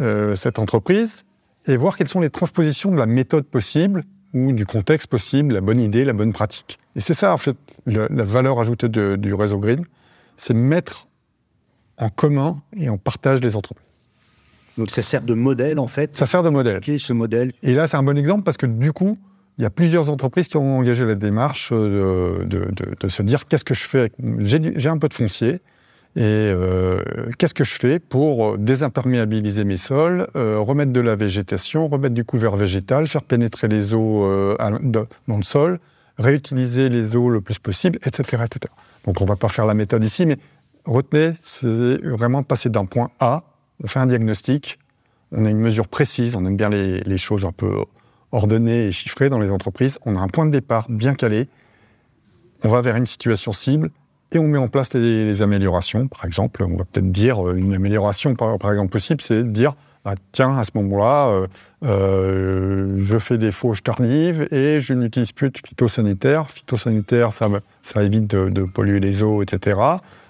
euh, 0.01 0.35
cette 0.37 0.59
entreprise 0.59 1.25
et 1.67 1.77
voir 1.77 1.97
quelles 1.97 2.09
sont 2.09 2.21
les 2.21 2.31
transpositions 2.31 2.91
de 2.91 2.97
la 2.97 3.07
méthode 3.07 3.45
possible 3.45 4.05
ou 4.35 4.53
du 4.53 4.67
contexte 4.67 5.09
possible, 5.09 5.55
la 5.55 5.61
bonne 5.61 5.81
idée, 5.81 6.05
la 6.05 6.15
bonne 6.15 6.33
pratique. 6.33 6.79
Et 6.97 7.01
c'est 7.01 7.15
ça, 7.15 7.33
en 7.33 7.37
fait, 7.37 7.57
la 7.87 8.25
valeur 8.25 8.59
ajoutée 8.61 8.89
du 8.89 9.35
réseau 9.35 9.59
Green, 9.59 9.85
c'est 10.37 10.55
mettre 10.55 11.07
en 11.99 12.09
commun 12.09 12.57
et 12.77 12.89
en 12.89 12.99
partage 12.99 13.41
les 13.41 13.57
entreprises. 13.57 13.87
Donc 14.79 14.91
ça 14.91 15.03
sert 15.03 15.23
de 15.23 15.35
modèle, 15.35 15.79
en 15.79 15.87
fait 15.87 16.17
Ça 16.17 16.27
sert 16.27 16.43
de 16.43 16.49
modèle. 16.49 16.81
Quel 16.81 16.95
est 16.95 16.99
ce 16.99 17.13
modèle 17.13 17.53
Et 17.63 17.75
là, 17.75 17.87
c'est 17.87 17.97
un 17.97 18.03
bon 18.03 18.17
exemple 18.17 18.43
parce 18.43 18.57
que 18.57 18.67
du 18.67 18.93
coup, 18.93 19.19
il 19.59 19.63
y 19.63 19.67
a 19.67 19.71
plusieurs 19.71 20.09
entreprises 20.09 20.49
qui 20.49 20.57
ont 20.57 20.79
engagé 20.79 21.05
la 21.05 21.15
démarche 21.15 21.71
euh, 21.73 22.45
de, 22.45 23.09
se 23.09 23.23
dire 23.23 23.47
qu'est-ce 23.47 23.65
que 23.65 23.75
je 23.75 23.85
fais 23.85 24.11
J'ai 24.39 24.89
un 24.89 24.99
peu 24.99 25.09
de 25.09 25.15
foncier. 25.15 25.61
Et 26.15 26.21
euh, 26.23 27.03
qu'est-ce 27.39 27.55
que 27.55 27.65
je 27.65 27.75
fais 27.75 27.99
pour 27.99 28.59
désimperméabiliser 28.59 29.65
mes 29.65 29.79
sols, 29.79 30.29
euh, 30.37 30.59
remettre 30.59 30.93
de 30.93 31.01
la 31.01 31.17
végétation, 31.17 31.89
remettre 31.89 32.15
du 32.15 32.25
couvert 32.25 32.55
végétal, 32.55 33.09
faire 33.09 33.23
pénétrer 33.23 33.69
les 33.69 33.95
eaux 33.95 34.29
dans 34.59 35.37
le 35.37 35.43
sol, 35.43 35.81
réutiliser 36.19 36.91
les 36.91 37.17
eaux 37.17 37.31
le 37.31 37.41
plus 37.41 37.59
possible, 37.59 37.99
etc. 38.05 38.45
etc. 38.45 38.73
Donc 39.07 39.21
on 39.21 39.25
ne 39.25 39.29
va 39.29 39.37
pas 39.37 39.49
faire 39.49 39.65
la 39.65 39.75
méthode 39.75 40.05
ici, 40.05 40.27
mais 40.27 40.37
retenez, 40.85 41.33
c'est 41.43 42.03
vraiment 42.03 42.43
passer 42.43 42.69
d'un 42.69 42.85
point 42.85 43.11
A, 43.19 43.45
on 43.83 43.87
fait 43.87 43.99
un 43.99 44.07
diagnostic, 44.07 44.79
on 45.33 45.47
a 45.47 45.51
une 45.51 45.59
mesure 45.59 45.89
précise, 45.89 46.37
on 46.37 46.45
aime 46.45 46.57
bien 46.57 46.69
les, 46.69 47.19
choses 47.19 47.45
un 47.45 47.53
peu 47.53 47.85
ordonné 48.33 48.87
et 48.87 48.93
chiffré 48.93 49.29
dans 49.31 49.39
les 49.39 49.51
entreprises. 49.51 49.99
On 50.05 50.15
a 50.15 50.21
un 50.21 50.29
point 50.29 50.47
de 50.47 50.51
départ 50.51 50.87
bien 50.89 51.15
calé. 51.15 51.49
On 52.63 52.69
va 52.69 52.81
vers 52.81 52.97
une 52.97 53.07
situation 53.07 53.53
cible 53.53 53.91
et 54.33 54.39
on 54.39 54.47
met 54.47 54.59
en 54.59 54.69
place 54.69 54.93
les, 54.95 55.43
améliorations. 55.43 56.09
Par 56.09 56.25
exemple, 56.25 56.65
on 56.65 56.77
va 56.77 56.85
peut-être 56.85 57.11
dire 57.11 57.47
euh, 57.47 57.55
une 57.55 57.75
amélioration, 57.75 58.35
par, 58.35 58.55
exemple, 58.71 58.91
possible, 58.91 59.21
c'est 59.21 59.45
de 59.45 59.51
dire 59.51 59.75
bah, 60.05 60.15
tiens, 60.33 60.57
à 60.57 60.65
ce 60.65 60.71
moment-là, 60.75 61.29
euh, 61.29 61.47
euh, 61.85 62.95
je 62.97 63.19
fais 63.19 63.39
des 63.39 63.53
fauches 63.53 63.83
tardives 63.83 64.49
et 64.51 64.81
je 64.81 64.95
n'utilise 64.95 65.33
plus 65.33 65.51
de 65.51 65.59
phytosanitaire. 65.59 66.51
Phytosanitaire, 66.51 67.33
ça, 67.33 67.49
ça 67.83 68.03
évite 68.03 68.27
de, 68.27 68.65
polluer 68.65 69.01
les 69.01 69.23
eaux, 69.23 69.43
etc. 69.43 69.81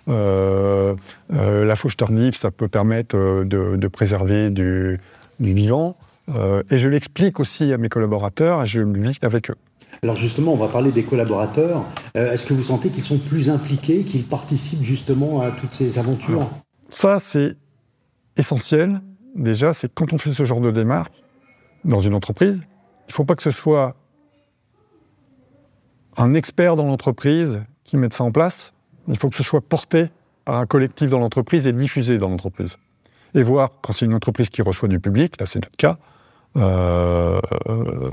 la 0.08 1.76
fauche 1.76 1.96
tardive, 1.96 2.36
ça 2.36 2.50
peut 2.50 2.68
permettre 2.68 3.44
de, 3.44 3.88
préserver 3.88 4.50
du 4.50 4.98
vivant. 5.40 5.96
Euh, 6.28 6.62
et 6.70 6.78
je 6.78 6.88
l'explique 6.88 7.40
aussi 7.40 7.72
à 7.72 7.78
mes 7.78 7.88
collaborateurs 7.88 8.62
et 8.62 8.66
je 8.66 8.80
le 8.80 9.00
vis 9.00 9.18
avec 9.22 9.50
eux. 9.50 9.56
Alors 10.04 10.16
justement, 10.16 10.52
on 10.52 10.56
va 10.56 10.66
parler 10.66 10.90
des 10.90 11.04
collaborateurs. 11.04 11.84
Euh, 12.16 12.32
est-ce 12.32 12.44
que 12.44 12.54
vous 12.54 12.64
sentez 12.64 12.90
qu'ils 12.90 13.04
sont 13.04 13.18
plus 13.18 13.48
impliqués, 13.48 14.02
qu'ils 14.02 14.24
participent 14.24 14.82
justement 14.82 15.42
à 15.42 15.52
toutes 15.52 15.72
ces 15.72 15.96
aventures 15.96 16.50
Ça, 16.88 17.20
c'est 17.20 17.56
essentiel. 18.36 19.00
Déjà, 19.36 19.72
c'est 19.72 19.94
quand 19.94 20.12
on 20.12 20.18
fait 20.18 20.32
ce 20.32 20.44
genre 20.44 20.60
de 20.60 20.72
démarche 20.72 21.12
dans 21.84 22.00
une 22.00 22.14
entreprise, 22.14 22.64
il 23.06 23.10
ne 23.10 23.12
faut 23.12 23.24
pas 23.24 23.36
que 23.36 23.44
ce 23.44 23.52
soit 23.52 23.94
un 26.16 26.34
expert 26.34 26.74
dans 26.74 26.86
l'entreprise 26.86 27.62
qui 27.84 27.96
mette 27.96 28.12
ça 28.12 28.24
en 28.24 28.32
place. 28.32 28.72
Il 29.06 29.16
faut 29.16 29.28
que 29.28 29.36
ce 29.36 29.44
soit 29.44 29.60
porté 29.60 30.06
par 30.44 30.56
un 30.56 30.66
collectif 30.66 31.10
dans 31.10 31.20
l'entreprise 31.20 31.68
et 31.68 31.72
diffusé 31.72 32.18
dans 32.18 32.28
l'entreprise. 32.28 32.76
Et 33.34 33.44
voir, 33.44 33.70
quand 33.80 33.92
c'est 33.92 34.06
une 34.06 34.14
entreprise 34.14 34.50
qui 34.50 34.62
reçoit 34.62 34.88
du 34.88 34.98
public, 34.98 35.40
là 35.40 35.46
c'est 35.46 35.60
notre 35.60 35.76
cas, 35.76 35.98
euh, 36.56 37.40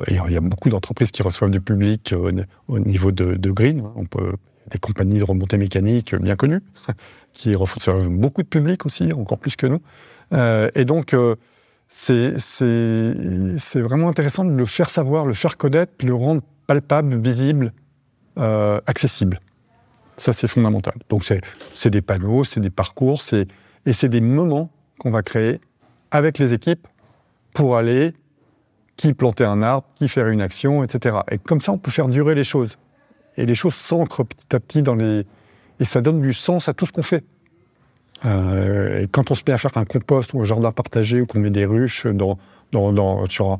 il 0.08 0.16
y 0.16 0.38
a 0.38 0.42
beaucoup 0.42 0.70
d'entreprises 0.70 1.12
qui 1.12 1.22
reçoivent 1.24 1.52
du 1.52 1.62
public 1.62 2.14
au, 2.68 2.80
niveau 2.80 3.12
de, 3.12 3.52
Green. 3.52 3.84
On 3.96 4.06
peut, 4.06 4.34
des 4.72 4.80
compagnies 4.80 5.20
de 5.20 5.24
remontée 5.24 5.58
mécanique 5.58 6.16
bien 6.16 6.36
connues, 6.36 6.62
qui 7.34 7.56
reçoivent 7.56 8.08
beaucoup 8.08 8.44
de 8.44 8.48
public 8.48 8.86
aussi, 8.86 9.12
encore 9.14 9.40
plus 9.40 9.56
que 9.56 9.68
nous. 9.68 9.82
Euh, 10.34 10.70
et 10.76 10.86
donc, 10.86 11.14
euh, 11.14 11.36
c'est 11.88 12.36
vraiment 13.76 14.10
intéressant 14.10 14.46
de 14.46 14.52
le 14.52 14.66
faire 14.66 14.90
savoir, 14.90 15.26
le 15.26 15.34
faire 15.34 15.58
connaître, 15.58 15.94
le 16.06 16.14
rendre 16.14 16.42
palpable, 16.68 17.20
visible, 17.20 17.74
accessible. 18.86 19.42
Ça, 20.16 20.32
c'est 20.34 20.48
fondamental. 20.48 20.94
Donc, 21.10 21.26
c'est 21.74 21.90
des 21.90 22.02
panneaux, 22.02 22.44
c'est 22.44 22.60
des 22.60 22.70
parcours, 22.70 23.22
et 23.86 23.94
c'est 23.94 24.10
des 24.10 24.22
moments 24.22 24.70
qu'on 24.98 25.10
va 25.12 25.24
créer 25.24 25.60
avec 26.12 26.38
les 26.38 26.54
équipes 26.54 26.88
pour 27.54 27.76
aller 27.76 28.14
qui 29.00 29.14
planter 29.14 29.46
un 29.46 29.64
arbre, 29.64 29.88
qui 29.96 30.10
faire 30.10 30.28
une 30.28 30.42
action, 30.42 30.84
etc. 30.84 31.20
Et 31.32 31.38
comme 31.38 31.62
ça, 31.62 31.72
on 31.72 31.78
peut 31.78 31.90
faire 31.90 32.10
durer 32.10 32.36
les 32.36 32.44
choses. 32.44 32.78
Et 33.38 33.46
les 33.46 33.56
choses 33.56 33.74
s'ancrent 33.74 34.26
petit 34.26 34.54
à 34.54 34.60
petit 34.60 34.84
dans 34.84 34.96
les... 34.96 35.26
Et 35.80 35.86
ça 35.86 36.02
donne 36.02 36.22
du 36.22 36.34
sens 36.34 36.68
à 36.68 36.74
tout 36.74 36.86
ce 36.86 36.92
qu'on 36.92 37.02
fait. 37.02 37.24
Euh, 38.26 39.00
et 39.00 39.08
quand 39.08 39.32
on 39.32 39.36
se 39.36 39.44
met 39.48 39.54
à 39.54 39.58
faire 39.58 39.72
un 39.78 39.86
compost 39.86 40.34
ou 40.34 40.42
un 40.42 40.44
jardin 40.44 40.74
partagé 40.74 41.22
ou 41.22 41.26
qu'on 41.26 41.40
met 41.40 41.50
des 41.50 41.66
ruches 41.66 42.08
dans, 42.08 42.38
dans, 42.74 42.92
dans 42.92 43.26
sur 43.28 43.58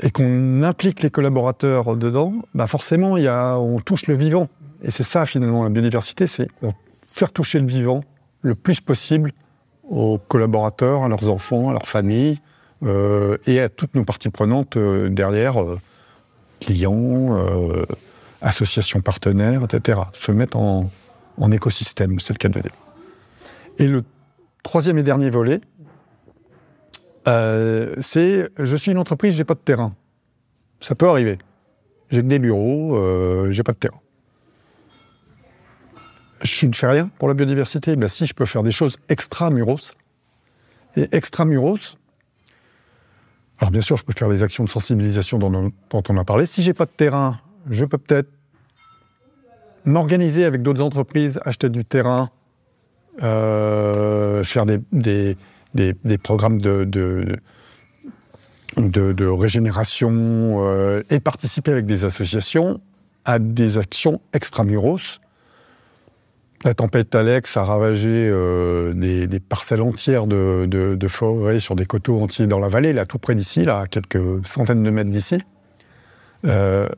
et 0.00 0.10
qu'on 0.10 0.62
implique 0.62 1.02
les 1.02 1.10
collaborateurs 1.10 1.94
dedans, 1.94 2.32
bah 2.54 2.66
forcément, 2.66 3.18
y 3.18 3.28
a, 3.28 3.58
on 3.58 3.80
touche 3.80 4.06
le 4.06 4.14
vivant. 4.14 4.48
Et 4.82 4.90
c'est 4.90 5.02
ça, 5.02 5.26
finalement, 5.26 5.62
la 5.62 5.68
biodiversité, 5.68 6.26
c'est 6.26 6.48
faire 7.06 7.30
toucher 7.30 7.60
le 7.60 7.66
vivant 7.66 8.02
le 8.40 8.54
plus 8.54 8.80
possible 8.80 9.32
aux 9.84 10.16
collaborateurs, 10.16 11.04
à 11.04 11.08
leurs 11.08 11.28
enfants, 11.28 11.68
à 11.68 11.72
leurs 11.72 11.86
familles, 11.86 12.40
et 13.46 13.60
à 13.60 13.68
toutes 13.68 13.94
nos 13.94 14.04
parties 14.04 14.30
prenantes 14.30 14.76
euh, 14.76 15.08
derrière, 15.08 15.60
euh, 15.62 15.78
clients, 16.60 17.36
associations 18.40 19.00
partenaires, 19.00 19.64
etc. 19.64 20.00
Se 20.12 20.30
mettre 20.30 20.56
en, 20.56 20.90
écosystème, 21.50 22.20
c'est 22.20 22.32
le 22.32 22.38
cas 22.38 22.48
de 22.48 22.60
dire. 22.60 22.72
Et 23.78 23.88
le 23.88 24.04
troisième 24.62 24.96
et 24.98 25.02
dernier 25.02 25.28
volet, 25.30 25.60
c'est 27.26 28.48
je 28.58 28.76
suis 28.76 28.92
une 28.92 28.98
entreprise, 28.98 29.34
j'ai 29.34 29.44
pas 29.44 29.54
de 29.54 29.60
terrain. 29.60 29.92
Ça 30.80 30.94
peut 30.94 31.08
arriver. 31.08 31.38
J'ai 32.10 32.22
que 32.22 32.26
des 32.26 32.38
bureaux, 32.38 33.50
j'ai 33.50 33.64
pas 33.64 33.72
de 33.72 33.78
terrain. 33.78 34.00
Je 36.42 36.66
ne 36.66 36.72
fais 36.72 36.88
rien 36.88 37.10
pour 37.18 37.26
la 37.26 37.34
biodiversité. 37.34 37.96
Ben 37.96 38.08
si, 38.08 38.26
je 38.26 38.34
peux 38.34 38.46
faire 38.46 38.62
des 38.62 38.72
choses 38.72 38.98
extra-muros. 39.08 39.94
Et 40.96 41.08
extra-muros, 41.12 41.96
alors 43.62 43.70
bien 43.70 43.80
sûr, 43.80 43.96
je 43.96 44.02
peux 44.02 44.12
faire 44.12 44.28
des 44.28 44.42
actions 44.42 44.64
de 44.64 44.68
sensibilisation 44.68 45.38
dont, 45.38 45.70
on 45.92 46.16
a 46.16 46.24
parlé. 46.24 46.46
Si 46.46 46.64
j'ai 46.64 46.74
pas 46.74 46.84
de 46.84 46.90
terrain, 46.90 47.38
je 47.70 47.84
peux 47.84 47.96
peut-être 47.96 48.28
m'organiser 49.84 50.44
avec 50.44 50.62
d'autres 50.62 50.82
entreprises, 50.82 51.38
acheter 51.44 51.68
du 51.68 51.84
terrain, 51.84 52.30
euh, 53.22 54.42
faire 54.42 54.66
des, 54.66 54.80
des, 54.90 56.18
programmes 56.18 56.60
de, 56.60 56.82
de, 56.82 57.38
de, 58.78 59.26
régénération 59.26 60.10
euh, 60.66 61.04
et 61.08 61.20
participer 61.20 61.70
avec 61.70 61.86
des 61.86 62.04
associations 62.04 62.80
à 63.24 63.38
des 63.38 63.78
actions 63.78 64.20
extramuros 64.32 65.20
la 66.64 66.74
tempête 66.74 67.14
Alex 67.14 67.56
a 67.56 67.64
ravagé 67.64 68.28
euh, 68.30 68.92
des, 68.92 69.40
parcelles 69.40 69.80
entières 69.80 70.26
de, 70.26 71.06
forêt 71.08 71.60
sur 71.60 71.74
des 71.74 71.86
coteaux 71.86 72.20
entiers 72.20 72.46
dans 72.46 72.58
la 72.58 72.68
vallée, 72.68 72.92
là 72.92 73.06
tout 73.06 73.18
près 73.18 73.34
d'ici, 73.34 73.64
là, 73.64 73.80
à 73.80 73.86
quelques 73.86 74.46
centaines 74.46 74.82
de 74.82 74.90
mètres 74.90 75.10
d'ici. 75.10 75.42
Euh, 76.44 76.88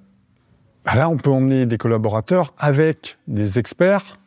là, 0.87 1.09
on 1.09 1.16
peut 1.16 1.31
emmener 1.31 1.66
des 1.66 1.79
collaborateurs 1.79 2.55
avec 2.59 3.18
des 3.27 3.59
experts. 3.59 4.18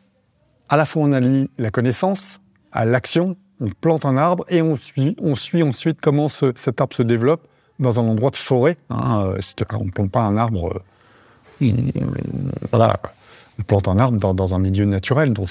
À 0.68 0.76
la 0.76 0.84
fois, 0.84 1.02
on 1.02 1.12
allie 1.12 1.50
la 1.58 1.70
connaissance 1.70 2.40
à 2.72 2.84
l'action. 2.84 3.36
On 3.60 3.70
plante 3.70 4.04
un 4.04 4.16
arbre 4.16 4.44
et 4.48 4.62
on 4.62 4.76
suit, 4.76 5.16
on 5.20 5.34
suit 5.34 5.62
ensuite 5.62 6.00
comment 6.00 6.28
cet 6.28 6.80
arbre 6.80 6.94
se 6.94 7.02
développe 7.02 7.46
dans 7.78 7.98
un 7.98 8.04
endroit 8.04 8.30
de 8.30 8.36
forêt. 8.36 8.76
Hein, 8.90 9.32
euh, 9.34 9.66
on 9.72 9.84
ne 9.84 9.90
plante 9.90 10.10
pas 10.10 10.22
un 10.22 10.36
arbre. 10.36 10.82
Voilà, 12.70 13.00
on 13.58 13.62
plante 13.62 13.88
un 13.88 13.98
arbre 13.98 14.34
dans, 14.34 14.54
un 14.54 14.58
milieu 14.58 14.84
naturel, 14.84 15.32
donc 15.32 15.50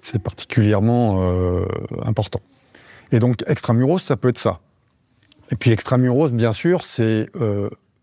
c'est 0.00 0.22
particulièrement 0.22 1.22
euh, 1.22 1.64
important. 2.04 2.40
Et 3.10 3.18
donc, 3.18 3.44
extramuros, 3.46 3.98
ça 3.98 4.16
peut 4.16 4.28
être 4.28 4.38
ça. 4.38 4.60
Et 5.50 5.56
puis, 5.56 5.70
extramuros, 5.70 6.30
bien 6.30 6.52
sûr, 6.52 6.84
c'est 6.84 7.28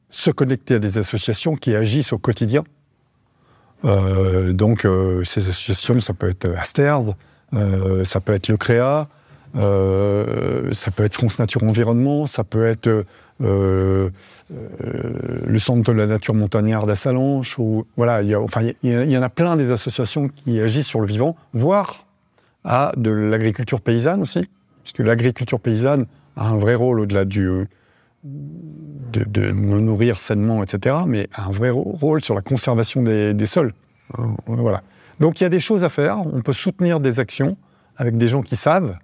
se 0.09 0.31
connecter 0.31 0.75
à 0.75 0.79
des 0.79 0.97
associations 0.97 1.55
qui 1.55 1.75
agissent 1.75 2.13
au 2.13 2.17
quotidien. 2.17 2.63
Euh, 3.85 4.53
donc, 4.53 4.85
euh, 4.85 5.23
ces 5.23 5.47
associations, 5.49 5.99
ça 6.01 6.13
peut 6.13 6.29
être 6.29 6.47
Asters, 6.57 7.13
euh, 7.53 8.03
ça 8.03 8.19
peut 8.19 8.33
être 8.33 8.47
le 8.47 8.57
CREA, 8.57 9.07
ça 9.55 10.91
peut 10.91 11.03
être 11.03 11.15
France 11.15 11.39
Nature 11.39 11.63
Environnement, 11.63 12.27
ça 12.27 12.43
peut 12.43 12.65
être 12.65 13.05
le 13.39 14.11
Centre 15.59 15.91
de 15.91 15.97
la 15.97 16.07
Nature 16.07 16.33
Montagnarde 16.33 16.87
d'Assalanche. 16.87 17.57
Ou, 17.59 17.85
voilà, 17.97 18.21
il 18.21 18.29
y, 18.29 18.35
enfin, 18.35 18.61
il 18.83 19.11
y, 19.11 19.17
en 19.17 19.21
a 19.21 19.29
plein 19.29 19.55
des 19.55 19.71
associations 19.71 20.27
qui 20.27 20.59
agissent 20.59 20.87
sur 20.87 21.01
le 21.01 21.07
vivant, 21.07 21.35
voire 21.53 22.05
à 22.63 22.91
de 22.97 23.11
l'agriculture 23.11 23.81
paysanne 23.81 24.21
aussi, 24.21 24.47
puisque 24.83 24.99
l'agriculture 24.99 25.59
paysanne 25.59 26.05
a 26.35 26.47
un 26.47 26.57
vrai 26.57 26.75
rôle 26.75 26.99
au-delà 26.99 27.25
du 27.25 27.67
de, 28.23 29.51
me 29.51 29.79
nourrir 29.79 30.17
sainement, 30.17 30.63
etc., 30.63 30.97
mais 31.07 31.29
un 31.35 31.49
vrai 31.49 31.69
rôle 31.69 32.23
sur 32.23 32.35
la 32.35 32.41
conservation 32.41 33.01
des, 33.01 33.45
sols. 33.45 33.73
Euh, 34.17 34.23
voilà. 34.45 34.81
Donc 35.19 35.39
il 35.39 35.43
y 35.43 35.45
a 35.45 35.49
des 35.49 35.59
choses 35.59 35.83
à 35.83 35.89
faire, 35.89 36.19
on 36.25 36.41
peut 36.41 36.53
soutenir 36.53 36.99
des 36.99 37.19
actions 37.19 37.57
avec 37.97 38.17
des 38.17 38.27
gens 38.27 38.41
qui 38.41 38.55
savent, 38.55 38.97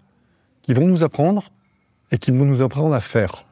qui 0.65 0.73
vont 0.73 0.87
nous 0.87 1.03
apprendre 1.03 1.51
et 2.11 2.17
qui 2.17 2.31
vont 2.31 2.45
nous 2.45 2.63
apprendre 2.63 2.95
à 2.95 2.99
faire. 2.99 3.45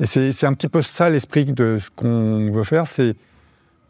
Et 0.00 0.06
c'est 0.06 0.46
un 0.46 0.54
petit 0.54 0.70
peu 0.70 0.80
ça 0.80 1.10
l'esprit 1.10 1.44
de 1.44 1.78
ce 1.78 1.90
qu'on 1.90 2.50
veut 2.50 2.64
faire, 2.64 2.86
c'est 2.86 3.14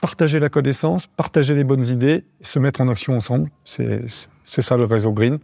partager 0.00 0.40
la 0.40 0.48
connaissance, 0.48 1.06
partager 1.06 1.54
les 1.54 1.62
bonnes 1.62 1.86
idées, 1.86 2.24
se 2.40 2.58
mettre 2.58 2.80
en 2.80 2.88
action 2.88 3.16
ensemble. 3.16 3.50
C'est 3.64 4.08
ça 4.44 4.76
le 4.76 4.84
réseau 4.84 5.12
Green. 5.12 5.38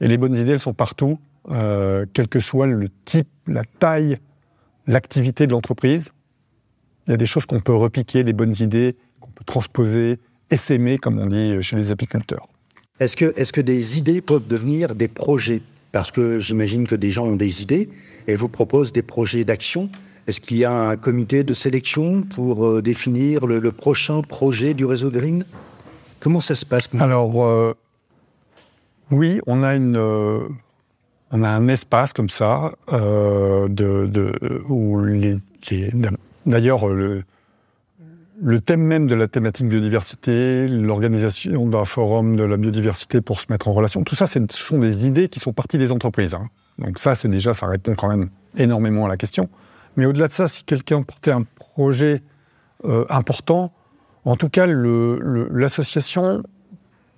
Et 0.00 0.08
les 0.08 0.18
bonnes 0.18 0.34
idées, 0.34 0.50
elles 0.50 0.60
sont 0.60 0.74
partout, 0.74 1.20
euh, 1.50 2.04
quel 2.12 2.26
que 2.26 2.40
soit 2.40 2.66
le 2.66 2.88
type, 3.04 3.28
la 3.46 3.62
taille, 3.78 4.18
l'activité 4.88 5.46
de 5.46 5.52
l'entreprise. 5.52 6.10
Il 7.06 7.12
y 7.12 7.14
a 7.14 7.16
des 7.16 7.26
choses 7.26 7.46
qu'on 7.46 7.60
peut 7.60 7.74
repiquer, 7.74 8.24
des 8.24 8.32
bonnes 8.32 8.54
idées 8.58 8.96
qu'on 9.20 9.30
peut 9.30 9.44
transposer, 9.44 10.18
essaimer, 10.50 10.98
comme 10.98 11.20
on 11.20 11.26
dit 11.26 11.62
chez 11.62 11.76
les 11.76 11.92
apiculteurs. 11.92 12.48
Est-ce 12.98 13.16
que, 13.16 13.50
que 13.52 13.60
des 13.60 13.96
idées 13.96 14.20
peuvent 14.20 14.48
devenir 14.48 14.96
des 14.96 15.08
projets 15.08 15.62
Parce 15.92 16.10
que 16.10 16.38
j'imagine 16.38 16.86
que 16.86 16.94
des 16.94 17.10
gens 17.10 17.24
ont 17.24 17.36
des 17.36 17.62
idées 17.62 17.88
et 18.28 18.36
vous 18.36 18.48
proposent 18.48 18.92
des 18.92 19.02
projets 19.02 19.44
d'action. 19.44 19.90
Est-ce 20.26 20.40
qu'il 20.40 20.58
y 20.58 20.64
a 20.64 20.72
un 20.72 20.96
comité 20.96 21.42
de 21.42 21.54
sélection 21.54 22.22
pour 22.22 22.66
euh, 22.66 22.82
définir 22.82 23.46
le, 23.46 23.72
prochain 23.72 24.22
projet 24.22 24.74
du 24.74 24.84
réseau 24.84 25.10
Green 25.10 25.44
Comment 26.20 26.40
ça 26.40 26.54
se 26.54 26.64
passe 26.64 26.88
Alors, 27.00 27.44
euh, 27.44 27.74
oui, 29.10 29.40
on 29.46 29.62
a 29.62 29.74
une, 29.74 29.96
euh, 29.96 30.46
on 31.32 31.42
a 31.42 31.48
un 31.48 31.66
espace 31.68 32.12
comme 32.12 32.28
ça, 32.28 32.72
où 34.68 35.04
les, 35.04 35.34
d'ailleurs 36.46 36.86
le, 36.88 37.24
le, 38.42 38.60
thème 38.60 38.82
même 38.82 39.06
de 39.06 39.14
la 39.14 39.28
thématique 39.28 39.68
biodiversité, 39.68 40.68
l'organisation 40.68 41.66
d'un 41.66 41.84
forum 41.84 42.36
de 42.36 42.42
la 42.42 42.56
biodiversité 42.56 43.20
pour 43.20 43.40
se 43.40 43.46
mettre 43.50 43.68
en 43.68 43.72
relation, 43.72 44.02
tout 44.02 44.14
ça, 44.14 44.26
ce 44.26 44.38
sont 44.50 44.78
des 44.78 45.06
idées 45.06 45.28
qui 45.28 45.40
sont 45.40 45.52
parties 45.52 45.78
des 45.78 45.92
entreprises. 45.92 46.34
Hein. 46.34 46.48
Donc 46.78 46.98
ça, 46.98 47.14
c'est 47.14 47.28
déjà, 47.28 47.54
ça 47.54 47.66
répond 47.66 47.94
quand 47.94 48.08
même 48.08 48.30
énormément 48.56 49.04
à 49.06 49.08
la 49.08 49.16
question. 49.16 49.48
Mais 49.96 50.06
au-delà 50.06 50.28
de 50.28 50.32
ça, 50.32 50.48
si 50.48 50.64
quelqu'un 50.64 51.02
portait 51.02 51.32
un 51.32 51.42
projet 51.42 52.22
euh, 52.84 53.04
important, 53.10 53.72
en 54.24 54.36
tout 54.36 54.48
cas, 54.48 54.66
l'association 54.66 56.42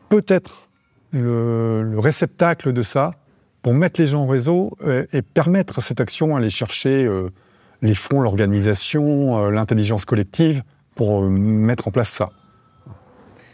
peut 0.09 0.25
être 0.29 0.69
le 1.13 1.99
réceptacle 1.99 2.73
de 2.73 2.83
ça 2.83 3.13
pour 3.61 3.75
mettre 3.75 4.01
les 4.01 4.09
gens 4.09 4.23
en 4.23 4.27
réseau 4.27 4.77
euh, 4.85 5.05
et, 5.13 5.23
permettre 5.23 5.83
cette 5.83 6.01
action, 6.01 6.37
aller 6.37 6.51
chercher 6.51 7.05
euh, 7.05 7.29
les 7.81 7.95
fonds, 7.95 8.21
l'organisation, 8.21 9.49
l'intelligence 9.51 10.05
collective 10.05 10.63
pour 10.95 11.23
mettre 11.23 11.89
en 11.89 11.91
place 11.91 12.11
ça. 12.11 12.31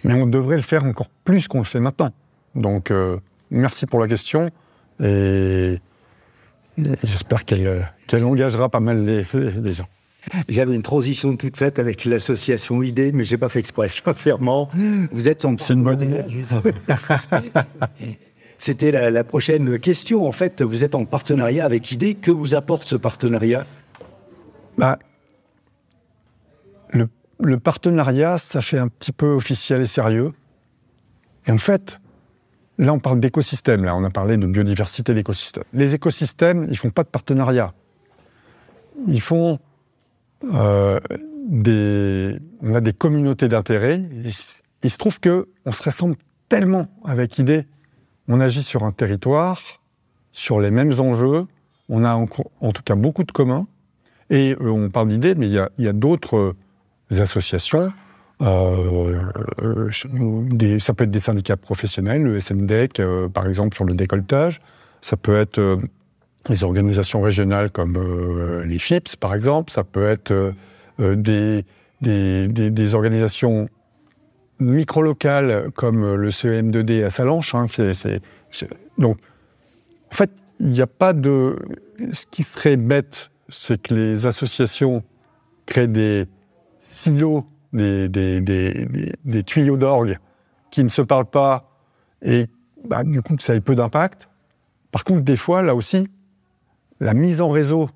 Mais 0.04 0.14
on 0.14 0.26
devrait 0.26 0.56
le 0.56 0.62
faire 0.62 0.84
encore 0.84 1.08
plus 1.24 1.48
qu'on 1.48 1.58
le 1.58 1.64
fait 1.64 1.80
maintenant. 1.80 2.10
Donc, 2.54 2.92
merci 3.50 3.86
pour 3.86 4.00
la 4.00 4.08
question 4.08 4.50
et, 5.02 5.78
j'espère 7.02 7.44
qu'elle 7.44 8.24
engagera 8.24 8.68
pas 8.68 8.80
mal 8.80 9.04
les, 9.04 9.72
gens. 9.72 9.88
J'avais 10.48 10.74
une 10.74 10.82
transition 10.82 11.36
toute 11.36 11.56
faite 11.56 11.78
avec 11.78 12.04
l'association 12.04 12.82
ID, 12.82 13.12
mais 13.14 13.24
j'ai 13.24 13.38
pas 13.38 13.48
fait 13.48 13.60
exprès, 13.60 13.88
sincèrement. 14.04 14.68
Vous 15.12 15.28
êtes 15.28 15.44
en... 15.44 15.56
C'est 15.58 15.74
une 15.74 15.82
bonne 15.82 16.02
idée. 16.02 16.24
C'était 18.58 19.10
la, 19.10 19.24
prochaine 19.24 19.78
question. 19.78 20.26
En 20.26 20.32
fait, 20.32 20.62
vous 20.62 20.82
êtes 20.82 20.96
en 20.96 21.04
partenariat 21.04 21.64
avec 21.64 21.92
IDE. 21.92 22.20
Que 22.20 22.32
vous 22.32 22.54
apporte 22.54 22.88
ce 22.88 22.96
partenariat? 22.96 23.64
Bah, 24.76 24.98
le, 27.40 27.58
partenariat, 27.58 28.38
ça 28.38 28.62
fait 28.62 28.78
un 28.78 28.88
petit 28.88 29.12
peu 29.12 29.28
officiel 29.28 29.80
et 29.80 29.86
sérieux. 29.86 30.32
Et 31.46 31.52
en 31.52 31.58
fait, 31.58 32.00
là, 32.78 32.92
on 32.92 32.98
parle 32.98 33.20
d'écosystème. 33.20 33.84
Là, 33.84 33.96
on 33.96 34.04
a 34.04 34.10
parlé 34.10 34.36
de 34.36 34.46
biodiversité 34.46 35.14
d'écosystème. 35.14 35.64
Les 35.72 35.94
écosystèmes, 35.94 36.66
ils 36.70 36.76
font 36.76 36.90
pas 36.90 37.04
de 37.04 37.08
partenariat. 37.08 37.72
Ils 39.06 39.20
font 39.20 39.58
euh, 40.52 40.98
des. 41.46 42.38
On 42.62 42.74
a 42.74 42.80
des 42.80 42.92
communautés 42.92 43.48
d'intérêt. 43.48 44.02
Il 44.82 44.90
se 44.90 44.98
trouve 44.98 45.20
que 45.20 45.48
on 45.64 45.72
se 45.72 45.82
ressemble 45.82 46.16
tellement 46.48 46.88
avec 47.04 47.38
IDE 47.38 47.64
on 48.28 48.40
agit 48.40 48.62
sur 48.62 48.84
un 48.84 48.92
territoire, 48.92 49.60
sur 50.32 50.60
les 50.60 50.70
mêmes 50.70 50.92
enjeux, 51.00 51.46
on 51.88 52.04
a 52.04 52.14
en, 52.14 52.26
tout 52.26 52.82
cas 52.84 52.94
beaucoup 52.94 53.24
de 53.24 53.32
communs, 53.32 53.66
et 54.30 54.54
euh, 54.60 54.70
on 54.70 54.90
parle 54.90 55.08
d'idées, 55.08 55.34
mais 55.34 55.48
il 55.48 55.68
y 55.78 55.88
a, 55.88 55.92
d'autres 55.94 56.54
euh, 57.12 57.22
associations, 57.22 57.92
euh, 58.40 59.90
ça 60.78 60.94
peut 60.94 61.04
être 61.04 61.10
des 61.10 61.18
syndicats 61.18 61.56
professionnels, 61.56 62.22
le 62.22 62.40
SMDEC 62.40 63.02
par 63.32 63.46
exemple 63.46 63.74
sur 63.74 63.84
le 63.84 63.94
décolletage, 63.94 64.60
ça 65.00 65.16
peut 65.16 65.36
être 65.36 65.78
les 66.48 66.64
organisations 66.64 67.20
régionales 67.20 67.70
comme 67.70 67.98
les 68.64 68.78
FIPS 68.78 69.16
par 69.16 69.34
exemple, 69.34 69.72
ça 69.72 69.82
peut 69.82 70.06
être 70.06 70.54
des, 70.98 71.64
des, 72.00 72.94
organisations 72.94 73.68
micro-locales 74.60 75.70
comme 75.74 76.14
le 76.14 76.30
CEM2D 76.30 77.04
à 77.04 77.10
Salanches. 77.10 77.54
Hein, 77.54 77.66
donc, 78.98 79.18
en 80.10 80.14
fait, 80.14 80.30
il 80.60 80.70
n'y 80.70 80.80
a 80.80 80.86
pas 80.86 81.12
de. 81.12 81.56
Ce 82.12 82.26
qui 82.30 82.42
serait 82.42 82.76
bête, 82.76 83.30
c'est 83.48 83.80
que 83.80 83.94
les 83.94 84.26
associations 84.26 85.02
créent 85.66 85.88
des 85.88 86.26
silos, 86.78 87.44
des, 87.72 88.42
tuyaux 89.46 89.76
d'orgue 89.76 90.18
qui 90.70 90.84
ne 90.84 90.88
se 90.88 91.02
parlent 91.02 91.30
pas 91.30 91.70
et 92.22 92.46
bah, 92.86 93.04
du 93.04 93.22
coup 93.22 93.36
que 93.36 93.42
ça 93.42 93.54
ait 93.54 93.60
peu 93.60 93.74
d'impact. 93.74 94.28
Par 94.90 95.04
contre, 95.04 95.22
des 95.22 95.36
fois, 95.36 95.62
là 95.62 95.74
aussi, 95.74 96.08
la 97.00 97.14
mise 97.14 97.40
en 97.40 97.50
réseau 97.50 97.90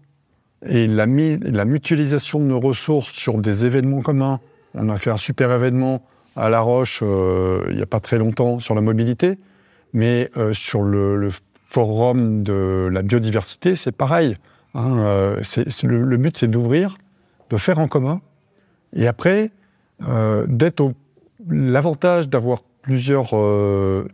et 0.64 0.86
la 0.86 1.06
mutualisation 1.06 2.38
de 2.38 2.44
nos 2.44 2.60
ressources 2.60 3.10
sur 3.10 3.38
des 3.38 3.64
événements 3.64 4.02
communs. 4.02 4.40
On 4.74 4.88
a 4.88 4.96
fait 4.96 5.10
un 5.10 5.16
super 5.16 5.50
événement 5.52 6.02
à 6.36 6.48
La 6.48 6.60
Roche 6.60 7.00
euh, 7.02 7.64
il 7.70 7.76
n'y 7.76 7.82
a 7.82 7.86
pas 7.86 8.00
très 8.00 8.16
longtemps 8.16 8.58
sur 8.58 8.74
la 8.74 8.80
mobilité, 8.80 9.38
mais 9.92 10.30
euh, 10.36 10.52
sur 10.52 10.82
le, 10.82 11.30
forum 11.64 12.42
de 12.42 12.90
la 12.92 13.00
biodiversité, 13.00 13.76
c'est 13.76 13.92
pareil. 13.92 14.36
Hein, 14.74 14.98
euh, 14.98 15.40
le, 15.84 16.16
but, 16.18 16.36
c'est 16.36 16.48
d'ouvrir, 16.48 16.98
de 17.48 17.56
faire 17.56 17.78
en 17.78 17.88
commun, 17.88 18.20
et 18.94 19.06
après, 19.06 19.50
d'être 20.48 20.94
L'avantage 21.48 22.28
d'avoir 22.28 22.62
plusieurs, 22.82 23.30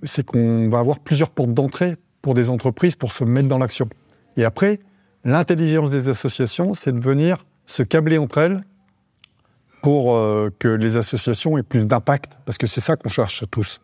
c'est 0.02 0.24
qu'on 0.24 0.68
va 0.68 0.78
avoir 0.78 0.98
plusieurs 0.98 1.30
portes 1.30 1.52
d'entrée 1.52 1.96
pour 2.22 2.34
des 2.34 2.48
entreprises 2.50 2.96
pour 2.96 3.12
se 3.12 3.24
mettre 3.24 3.48
dans 3.48 3.58
l'action. 3.58 3.88
Et 4.36 4.44
après, 4.44 4.80
l'intelligence 5.24 5.90
des 5.90 6.08
associations, 6.08 6.74
c'est 6.74 6.92
de 6.92 7.00
venir 7.00 7.44
se 7.66 7.82
câbler 7.82 8.18
entre 8.18 8.38
elles 8.38 8.64
pour 9.82 10.14
euh, 10.14 10.50
que 10.58 10.68
les 10.68 10.96
associations 10.96 11.56
aient 11.58 11.62
plus 11.62 11.86
d'impact, 11.86 12.38
parce 12.44 12.58
que 12.58 12.66
c'est 12.66 12.80
ça 12.80 12.96
qu'on 12.96 13.08
cherche 13.08 13.44
tous. 13.50 13.80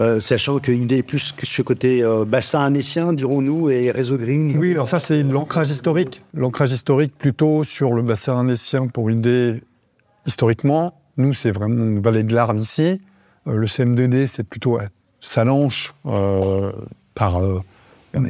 Euh, 0.00 0.18
sachant 0.18 0.58
qu'une 0.60 0.82
idée 0.82 1.02
plus 1.02 1.32
que 1.32 1.44
ce 1.44 1.60
côté 1.60 2.02
euh, 2.02 2.24
bassin 2.24 2.60
annécien, 2.60 3.12
dirons-nous, 3.12 3.68
et 3.68 3.90
réseau 3.90 4.16
green. 4.16 4.56
Oui, 4.56 4.72
alors 4.72 4.88
ça 4.88 4.98
c'est 4.98 5.22
l'ancrage 5.22 5.70
historique. 5.70 6.22
L'ancrage 6.32 6.72
historique 6.72 7.12
plutôt 7.18 7.64
sur 7.64 7.92
le 7.92 8.02
bassin 8.02 8.38
annécien 8.38 8.86
pour 8.86 9.10
une 9.10 9.18
idée 9.18 9.62
historiquement, 10.26 10.94
nous, 11.16 11.34
c'est 11.34 11.50
vraiment 11.50 11.84
une 11.84 12.00
vallée 12.00 12.22
de 12.22 12.32
l'Arve 12.32 12.58
ici. 12.58 13.00
le 13.44 13.66
CM2D, 13.66 14.26
c'est 14.26 14.44
plutôt 14.44 14.78
Salanche 15.20 15.92
par 17.14 17.42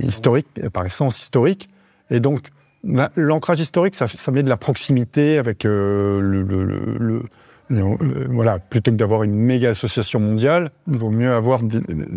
historique, 0.01 0.47
par 0.73 0.87
essence 0.87 1.21
historique. 1.21 1.69
Et 2.11 2.19
donc, 2.19 2.49
l'ancrage 3.15 3.61
historique, 3.61 3.95
ça, 3.95 4.09
ça, 4.09 4.33
met 4.33 4.43
de 4.43 4.49
la 4.49 4.57
proximité 4.57 5.39
avec 5.39 5.65
le, 5.65 6.21
le 6.21 7.17
euh, 7.17 7.23
voilà, 7.71 8.59
plutôt 8.59 8.91
que 8.91 8.97
d'avoir 8.97 9.23
une 9.23 9.35
méga 9.35 9.71
association 9.71 10.19
mondiale, 10.19 10.71
il 10.89 10.97
vaut 10.97 11.11
mieux 11.11 11.33
avoir 11.33 11.61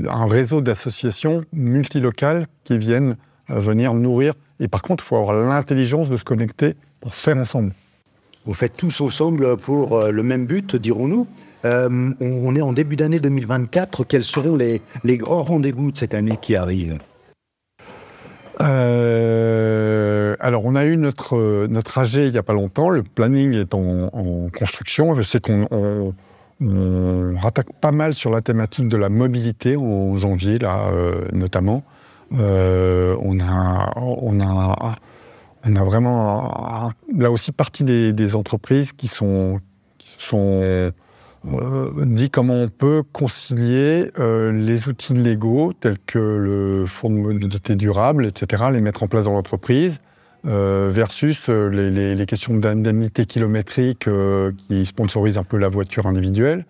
un 0.10 0.28
réseau 0.28 0.62
d'associations 0.62 1.44
multilocales 1.54 2.48
qui 2.64 2.78
viennent 2.78 3.18
euh, 3.50 3.60
venir 3.60 3.94
nourrir. 3.94 4.34
Et 4.60 4.68
par 4.68 4.82
contre, 4.82 5.04
il 5.04 5.08
faut 5.08 5.18
avoir 5.18 5.36
l'intelligence 5.36 6.10
de 6.10 6.18
se 6.18 6.24
connecter 6.24 6.76
pour 7.00 7.14
faire 7.14 7.38
ensemble. 7.38 7.74
Vous 8.46 8.54
faites 8.54 8.76
tous 8.76 9.00
ensemble 9.02 9.58
pour 9.58 9.98
euh, 9.98 10.12
le 10.12 10.24
même 10.24 10.46
but, 10.46 10.76
dirons-nous. 10.76 11.28
on 11.64 12.56
est 12.56 12.62
en 12.62 12.74
début 12.74 12.96
d'année 12.96 13.20
2024. 13.20 14.04
Quels 14.06 14.24
seront 14.24 14.56
les, 14.56 14.82
les 15.04 15.18
grands 15.18 15.44
rendez-vous 15.44 15.92
de 15.92 15.98
cette 15.98 16.14
année 16.14 16.38
qui 16.42 16.56
arrive? 16.56 16.98
Euh, 18.64 20.36
alors, 20.40 20.66
on 20.66 20.76
a 20.76 20.86
eu 20.86 20.98
notre, 20.98 21.68
notre 21.68 21.98
AG 21.98 22.14
il 22.16 22.32
n'y 22.32 22.38
a 22.38 22.44
pas 22.44 22.54
longtemps. 22.54 22.90
Le 22.90 23.04
planning 23.04 23.54
est 23.54 23.74
en, 23.74 24.50
construction. 24.58 25.14
Je 25.16 25.22
sais 25.22 25.40
qu'on 25.40 26.14
rattaque 27.42 27.74
pas 27.82 27.92
mal 27.92 28.14
sur 28.14 28.32
la 28.32 28.42
thématique 28.42 28.88
de 28.88 28.98
la 28.98 29.10
mobilité 29.10 29.76
en 29.76 30.16
janvier, 30.16 30.60
là, 30.60 30.90
euh, 30.94 31.26
notamment. 31.34 31.84
Euh, 32.38 33.16
on, 33.22 33.40
a, 33.40 33.92
on, 33.98 34.40
a, 34.40 34.96
on 35.66 35.76
a 35.76 35.84
vraiment, 35.84 36.92
là 37.16 37.32
aussi, 37.32 37.52
partie 37.52 37.84
des, 37.84 38.14
des 38.14 38.36
entreprises 38.36 38.94
qui 38.94 39.08
sont, 39.08 39.60
qui 39.98 40.16
sont 40.18 40.92
euh, 41.52 41.92
dit 42.06 42.30
comment 42.30 42.54
on 42.54 42.70
peut 42.70 43.04
concilier 43.12 44.12
euh, 44.18 44.52
les 44.52 44.88
outils 44.88 45.14
légaux 45.14 45.74
tels 45.74 45.98
que 46.06 46.20
le 46.20 46.86
fonds 46.86 47.10
de 47.10 47.16
mobilité 47.16 47.76
durable, 47.76 48.26
etc., 48.26 48.64
les 48.72 48.82
mettre 48.82 49.04
en 49.04 49.08
place 49.08 49.26
dans 49.26 49.34
l'entreprise, 49.34 50.02
euh, 50.46 50.88
versus 50.90 51.50
les, 51.50 52.26
questions 52.26 52.56
d'indemnité 52.56 53.26
kilométrique 53.26 54.08
qui 54.68 54.86
sponsorisent 54.86 55.38
un 55.38 55.44
peu 55.44 55.58
la 55.58 55.68
voiture 55.68 56.08
individuelle. 56.08 56.66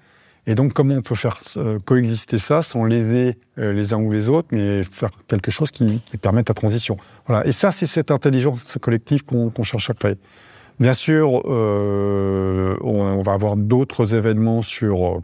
Et 0.46 0.56
donc, 0.56 0.74
comment 0.74 0.96
on 0.96 1.02
peut 1.02 1.16
faire 1.16 1.40
coexister 1.86 2.38
ça 2.38 2.62
sans 2.62 2.84
léser 2.84 3.38
les 3.56 3.94
uns 3.94 3.98
ou 3.98 4.12
les 4.12 4.28
autres, 4.28 4.50
mais 4.52 4.84
faire 4.84 5.12
quelque 5.28 5.52
chose 5.52 5.72
qui, 5.72 6.02
permette 6.22 6.50
la 6.50 6.54
transition. 6.54 6.98
Voilà. 7.28 7.48
Et 7.48 7.54
ça, 7.54 7.72
c'est 7.72 7.86
cette 7.86 8.12
intelligence 8.12 8.78
collective 8.82 9.24
qu'on 9.24 9.64
cherche 9.64 9.90
à 9.90 9.94
créer. 9.94 10.18
Bien 10.84 10.94
sûr, 10.94 11.44
euh, 11.46 12.76
on, 12.82 13.22
va 13.22 13.32
avoir 13.32 13.56
d'autres 13.56 14.16
événements 14.16 14.62
sur, 14.62 15.22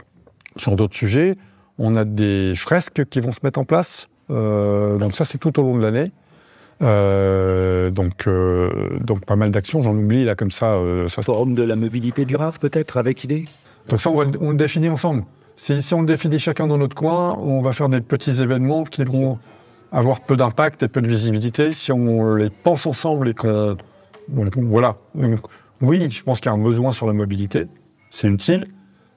sur 0.56 0.74
d'autres 0.74 0.94
sujets. 0.94 1.36
On 1.76 1.96
a 1.96 2.06
des 2.06 2.54
fresques 2.56 3.04
qui 3.10 3.20
vont 3.20 3.32
se 3.32 3.40
mettre 3.42 3.60
en 3.60 3.66
place. 3.66 4.08
Euh, 4.30 4.96
donc 4.96 5.14
ça, 5.14 5.26
c'est 5.26 5.36
tout 5.36 5.60
au 5.60 5.62
long 5.62 5.76
de 5.76 5.82
l'année. 5.82 6.12
Euh, 6.80 7.90
donc, 7.90 8.26
donc 9.02 9.26
pas 9.26 9.36
mal 9.36 9.50
d'actions. 9.50 9.82
J'en 9.82 9.94
oublie 9.94 10.24
là 10.24 10.34
comme 10.34 10.50
ça. 10.50 10.78
ça 11.08 11.20
Forum 11.20 11.54
de 11.54 11.62
la 11.62 11.76
mobilité 11.76 12.24
durable 12.24 12.56
peut-être 12.58 12.96
avec 12.96 13.22
idée. 13.24 13.44
Donc 13.90 14.00
ça, 14.00 14.08
on, 14.08 14.14
va, 14.14 14.24
on 14.40 14.52
le 14.52 14.56
définit 14.56 14.88
ensemble. 14.88 15.24
Si, 15.56 15.82
si 15.82 15.92
on 15.92 16.00
le 16.00 16.06
définit 16.06 16.38
chacun 16.38 16.68
dans 16.68 16.78
notre 16.78 16.96
coin, 16.96 17.36
on 17.38 17.60
va 17.60 17.74
faire 17.74 17.90
des 17.90 18.00
petits 18.00 18.40
événements 18.40 18.84
qui 18.84 19.04
vont 19.04 19.38
avoir 19.92 20.22
peu 20.22 20.38
d'impact 20.38 20.84
et 20.84 20.88
peu 20.88 21.02
de 21.02 21.08
visibilité. 21.08 21.72
Si 21.72 21.92
on 21.92 22.34
les 22.34 22.48
pense 22.48 22.86
ensemble 22.86 23.28
et 23.28 23.34
qu'on 23.34 23.76
voilà. 24.56 24.96
oui, 25.80 26.08
je 26.10 26.22
pense 26.22 26.40
qu'il 26.40 26.50
y 26.50 26.54
a 26.54 26.56
un 26.56 26.62
besoin 26.62 26.92
sur 26.92 27.06
la 27.06 27.12
mobilité. 27.12 27.66
C'est 28.10 28.28
utile. 28.28 28.66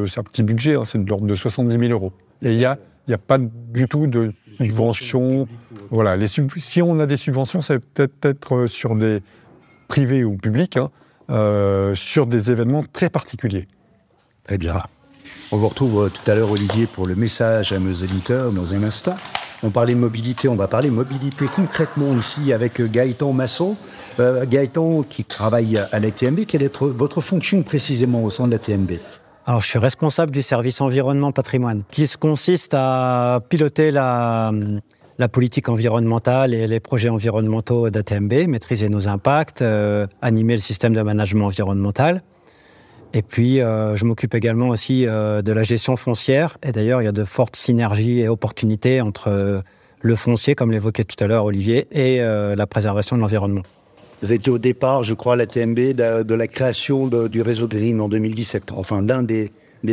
c'est 0.08 0.20
un 0.20 0.22
petit 0.22 0.42
budget, 0.42 0.76
hein, 0.76 0.84
c'est 0.84 1.02
de 1.02 1.08
l'ordre 1.08 1.26
de 1.26 1.34
70 1.34 1.78
000 1.78 1.92
euros. 1.92 2.12
Et 2.42 2.52
il 2.52 2.58
y 2.58 2.64
a, 2.64 2.78
il 3.08 3.10
y 3.10 3.14
a 3.14 3.18
pas 3.18 3.38
du 3.38 3.88
tout 3.88 4.06
de 4.06 4.32
subventions. 4.56 5.48
Voilà, 5.90 6.16
les 6.16 6.26
si 6.28 6.82
on 6.82 7.00
a 7.00 7.06
des 7.06 7.16
subventions, 7.16 7.62
ça 7.62 7.78
peut 7.78 8.02
être 8.02 8.24
être 8.24 8.54
euh, 8.54 8.66
sur 8.66 8.94
des 8.96 9.20
privés 9.88 10.22
ou 10.22 10.36
publics, 10.36 10.76
hein, 10.76 10.90
euh, 11.30 11.94
sur 11.94 12.26
des 12.26 12.50
événements 12.50 12.84
très 12.92 13.10
particuliers. 13.10 13.66
Très 14.44 14.58
bien. 14.58 14.82
On 15.52 15.56
vous 15.56 15.68
retrouve 15.68 16.10
tout 16.10 16.30
à 16.30 16.34
l'heure, 16.34 16.50
Olivier, 16.50 16.86
pour 16.86 17.06
le 17.06 17.16
message 17.16 17.72
à 17.72 17.78
nos 17.78 17.92
éditeurs 17.92 18.52
dans 18.52 18.74
un 18.74 18.84
instant. 18.84 19.16
On 19.62 19.70
parlait 19.70 19.94
de 19.94 19.98
mobilité, 19.98 20.48
on 20.48 20.56
va 20.56 20.68
parler 20.68 20.88
mobilité 20.88 21.44
concrètement 21.54 22.16
ici 22.16 22.52
avec 22.52 22.80
Gaëtan 22.80 23.32
Masson. 23.32 23.76
Euh, 24.18 24.46
Gaëtan 24.46 25.02
qui 25.02 25.24
travaille 25.24 25.76
à 25.76 26.00
la 26.00 26.10
TMB, 26.10 26.46
quelle 26.46 26.62
est 26.62 26.82
votre 26.82 27.20
fonction 27.20 27.62
précisément 27.62 28.24
au 28.24 28.30
sein 28.30 28.46
de 28.46 28.52
la 28.52 28.58
TMB 28.58 28.92
alors, 29.46 29.62
je 29.62 29.68
suis 29.68 29.78
responsable 29.78 30.30
du 30.30 30.42
service 30.42 30.80
environnement 30.80 31.32
patrimoine, 31.32 31.82
qui 31.90 32.06
consiste 32.20 32.72
à 32.74 33.40
piloter 33.48 33.90
la, 33.90 34.52
la 35.18 35.28
politique 35.28 35.68
environnementale 35.68 36.54
et 36.54 36.66
les 36.66 36.78
projets 36.78 37.08
environnementaux 37.08 37.90
d'ATMB, 37.90 38.46
maîtriser 38.46 38.88
nos 38.88 39.08
impacts, 39.08 39.60
euh, 39.60 40.06
animer 40.22 40.54
le 40.54 40.60
système 40.60 40.94
de 40.94 41.02
management 41.02 41.46
environnemental. 41.46 42.22
Et 43.12 43.22
puis, 43.22 43.60
euh, 43.60 43.96
je 43.96 44.04
m'occupe 44.04 44.34
également 44.34 44.68
aussi 44.68 45.06
euh, 45.06 45.42
de 45.42 45.52
la 45.52 45.64
gestion 45.64 45.96
foncière. 45.96 46.58
Et 46.64 46.72
d'ailleurs, 46.72 47.02
il 47.02 47.06
y 47.06 47.08
a 47.08 47.12
de 47.12 47.24
fortes 47.24 47.56
synergies 47.56 48.20
et 48.20 48.28
opportunités 48.28 49.00
entre 49.00 49.28
euh, 49.28 49.60
le 50.00 50.14
foncier, 50.14 50.54
comme 50.54 50.70
l'évoquait 50.70 51.04
tout 51.04 51.22
à 51.22 51.26
l'heure 51.26 51.44
Olivier, 51.44 51.86
et 51.90 52.20
la 52.20 52.66
préservation 52.66 53.16
de 53.16 53.20
l'environnement. 53.20 53.60
Vous 54.22 54.32
étiez 54.32 54.50
au 54.50 54.56
départ, 54.56 55.04
je 55.04 55.12
crois, 55.12 55.34
à 55.34 55.36
la 55.36 55.44
TMB 55.44 55.92
de, 55.92 56.34
la 56.34 56.46
création 56.46 57.06
du 57.06 57.42
réseau 57.42 57.68
Green 57.68 58.00
en 58.00 58.08
2017, 58.08 58.72
enfin 58.72 59.02
l'un 59.02 59.22
des, 59.22 59.50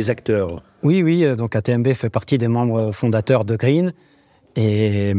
acteurs. 0.08 0.62
Oui, 0.82 1.02
oui, 1.02 1.26
donc 1.36 1.54
ATMB 1.54 1.88
fait 1.88 2.08
partie 2.08 2.38
des 2.38 2.48
membres 2.48 2.90
fondateurs 2.92 3.44
de 3.44 3.54
Green. 3.54 3.92
Et 4.56 5.12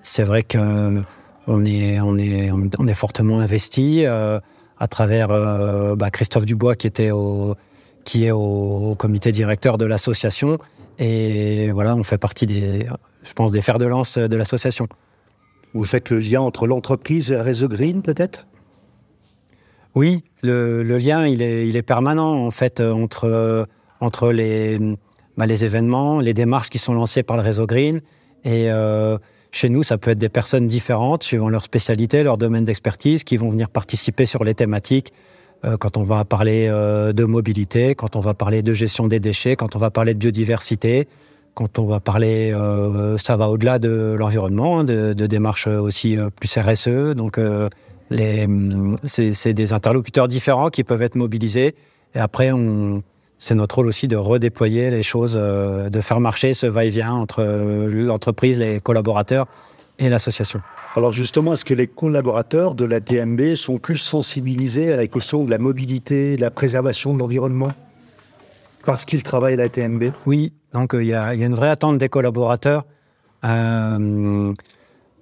c'est 0.00 0.22
vrai 0.22 0.44
qu'on 0.44 1.64
est, 1.64 2.00
on 2.00 2.16
est, 2.16 2.52
on 2.52 2.86
est 2.86 2.94
fortement 2.94 3.40
investi 3.40 4.06
à 4.80 4.88
travers 4.88 5.30
euh, 5.30 5.94
bah, 5.94 6.10
Christophe 6.10 6.46
Dubois 6.46 6.74
qui 6.74 6.86
était 6.86 7.10
au, 7.10 7.54
qui 8.04 8.24
est 8.24 8.30
au, 8.32 8.96
comité 8.98 9.30
directeur 9.30 9.78
de 9.78 9.84
l'association. 9.84 10.58
Et 10.98 11.70
voilà, 11.70 11.94
on 11.94 12.02
fait 12.02 12.18
partie 12.18 12.46
des, 12.46 12.86
je 13.22 13.32
pense, 13.34 13.52
des 13.52 13.60
fers 13.60 13.78
de 13.78 13.86
lance 13.86 14.18
de 14.18 14.36
l'association. 14.36 14.88
Vous 15.72 15.84
faites 15.84 16.10
le 16.10 16.18
lien 16.18 16.40
entre 16.40 16.66
l'entreprise 16.66 17.30
et 17.30 17.40
réseau 17.40 17.68
Green, 17.68 18.02
peut-être? 18.02 18.46
Oui, 19.94 20.24
le, 20.42 20.82
lien, 20.82 21.26
il 21.26 21.42
est, 21.42 21.68
il 21.68 21.76
est 21.76 21.82
permanent, 21.82 22.46
en 22.46 22.50
fait, 22.50 22.80
entre, 22.80 23.66
entre 24.00 24.30
les, 24.30 24.78
bah, 25.36 25.46
les 25.46 25.64
événements, 25.64 26.20
les 26.20 26.34
démarches 26.34 26.70
qui 26.70 26.78
sont 26.78 26.94
lancées 26.94 27.22
par 27.22 27.36
le 27.36 27.42
réseau 27.42 27.66
Green. 27.66 28.00
Et 28.44 28.70
euh, 28.70 29.16
chez 29.52 29.68
nous, 29.68 29.82
ça 29.82 29.98
peut 29.98 30.10
être 30.10 30.18
des 30.18 30.28
personnes 30.28 30.66
différentes, 30.66 31.22
suivant 31.22 31.48
leur 31.48 31.64
spécialité, 31.64 32.22
leur 32.22 32.38
domaine 32.38 32.64
d'expertise, 32.64 33.24
qui 33.24 33.36
vont 33.36 33.50
venir 33.50 33.68
participer 33.68 34.26
sur 34.26 34.44
les 34.44 34.54
thématiques. 34.54 35.12
Euh, 35.64 35.76
quand 35.76 35.96
on 35.96 36.02
va 36.02 36.24
parler 36.24 36.68
euh, 36.70 37.12
de 37.12 37.24
mobilité, 37.24 37.94
quand 37.94 38.16
on 38.16 38.20
va 38.20 38.34
parler 38.34 38.62
de 38.62 38.72
gestion 38.72 39.08
des 39.08 39.20
déchets, 39.20 39.56
quand 39.56 39.76
on 39.76 39.78
va 39.78 39.90
parler 39.90 40.14
de 40.14 40.18
biodiversité, 40.18 41.06
quand 41.54 41.78
on 41.78 41.84
va 41.84 42.00
parler, 42.00 42.52
euh, 42.54 43.18
ça 43.18 43.36
va 43.36 43.50
au-delà 43.50 43.78
de 43.78 44.14
l'environnement, 44.18 44.78
hein, 44.78 44.84
de, 44.84 45.12
de, 45.12 45.26
démarches 45.26 45.66
aussi 45.66 46.16
plus 46.36 46.56
RSE. 46.56 47.14
Donc, 47.14 47.38
euh, 47.38 47.68
c'est 49.04 49.52
des 49.52 49.72
interlocuteurs 49.72 50.28
différents 50.28 50.70
qui 50.70 50.84
peuvent 50.84 51.02
être 51.02 51.14
mobilisés. 51.14 51.74
Et 52.14 52.18
après, 52.18 52.50
c'est 53.40 53.56
notre 53.56 53.74
rôle 53.76 53.88
aussi 53.88 54.06
de 54.06 54.16
redéployer 54.16 54.90
les 54.90 55.02
choses, 55.02 55.34
de 55.34 56.00
faire 56.00 56.20
marcher 56.20 56.54
ce 56.54 56.66
va-et-vient 56.66 57.12
entre 57.12 57.42
l'entreprise, 57.42 58.58
les 58.58 58.78
collaborateurs 58.80 59.46
et 59.98 60.08
l'association. 60.08 60.60
Alors 60.94 61.12
justement, 61.12 61.54
est-ce 61.54 61.64
que 61.64 61.74
les 61.74 61.86
collaborateurs 61.86 62.74
de 62.74 62.84
la 62.84 63.00
TMB 63.00 63.54
sont 63.54 63.78
plus 63.78 63.96
sensibilisés 63.96 64.92
à 64.92 64.96
la 64.96 65.06
question 65.06 65.44
de 65.44 65.50
la 65.50 65.58
mobilité, 65.58 66.36
de 66.36 66.40
la 66.40 66.50
préservation 66.50 67.12
de 67.14 67.18
l'environnement 67.18 67.72
parce 68.84 69.04
qu'ils 69.04 69.22
travaillent 69.22 69.54
à 69.54 69.58
la 69.58 69.68
TMB 69.68 70.04
Oui, 70.26 70.52
donc 70.72 70.92
il 70.94 71.06
y, 71.06 71.14
a, 71.14 71.34
y, 71.34 71.42
a, 71.42 71.46
une 71.46 71.54
vraie 71.54 71.68
attente 71.68 71.98
des 71.98 72.08
collaborateurs. 72.08 72.84
Euh, 73.44 74.52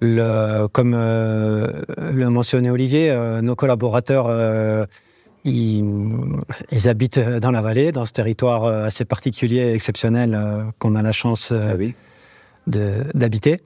le, 0.01 0.67
comme 0.67 0.93
euh, 0.95 1.81
le 2.13 2.29
mentionnait 2.29 2.69
Olivier, 2.69 3.11
euh, 3.11 3.41
nos 3.41 3.55
collaborateurs, 3.55 4.27
euh, 4.29 4.85
ils, 5.45 5.85
ils, 6.71 6.89
habitent 6.89 7.19
dans 7.19 7.51
la 7.51 7.61
vallée, 7.61 7.91
dans 7.91 8.05
ce 8.05 8.11
territoire 8.11 8.65
assez 8.65 9.05
particulier 9.05 9.57
et 9.57 9.73
exceptionnel 9.73 10.37
qu'on 10.79 10.95
a 10.95 11.01
la 11.01 11.11
chance 11.11 11.51
ah 11.51 11.75
oui. 11.77 11.95
d'habiter. 12.67 13.61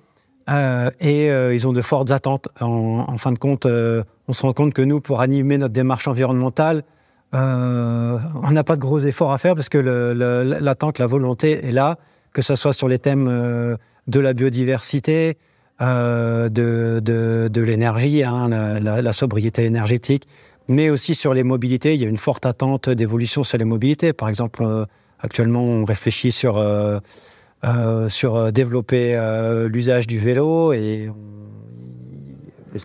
et 0.99 1.27
ils 1.27 1.67
ont 1.67 1.73
de 1.73 1.81
fortes 1.81 2.11
attentes. 2.11 2.49
En, 2.61 3.05
en 3.07 3.17
fin 3.17 3.31
de 3.31 3.39
compte, 3.39 3.65
on 3.65 4.33
se 4.33 4.41
rend 4.41 4.53
compte 4.53 4.73
que 4.73 4.81
nous, 4.81 5.01
pour 5.01 5.21
animer 5.21 5.57
notre 5.57 5.73
démarche 5.73 6.07
environnementale, 6.07 6.83
euh, 7.33 8.19
on 8.43 8.51
n'a 8.51 8.63
pas 8.63 8.75
de 8.75 8.81
gros 8.81 8.99
efforts 8.99 9.31
à 9.31 9.37
faire 9.37 9.55
parce 9.55 9.69
que 9.69 9.79
l'attente, 9.79 10.99
la 10.99 11.07
volonté 11.07 11.65
est 11.65 11.71
là, 11.71 11.97
que 12.31 12.41
ce 12.41 12.55
soit 12.55 12.73
sur 12.73 12.87
les 12.87 12.99
thèmes 12.99 13.27
euh, 13.27 13.75
de 14.07 14.19
la 14.19 14.33
biodiversité, 14.33 15.37
euh, 15.81 16.49
de, 16.49 16.99
de, 17.03 17.49
de 17.51 17.61
l'énergie, 17.61 18.23
hein, 18.23 18.49
la, 18.49 18.79
la, 18.79 19.01
la, 19.01 19.13
sobriété 19.13 19.65
énergétique, 19.65 20.27
mais 20.67 20.89
aussi 20.89 21.15
sur 21.15 21.33
les 21.33 21.43
mobilités. 21.43 21.95
Il 21.95 22.01
y 22.01 22.05
a 22.05 22.09
une 22.09 22.17
forte 22.17 22.45
attente 22.45 22.89
d'évolution 22.89 23.43
sur 23.43 23.57
les 23.57 23.65
mobilités. 23.65 24.13
Par 24.13 24.29
exemple, 24.29 24.63
euh, 24.63 24.85
actuellement, 25.19 25.63
on 25.63 25.85
réfléchit 25.85 26.31
sur, 26.31 26.57
euh, 26.57 26.99
sur 28.09 28.51
développer 28.51 29.17
l'usage 29.69 30.05
du 30.05 30.17
vélo 30.17 30.73
et 30.73 31.09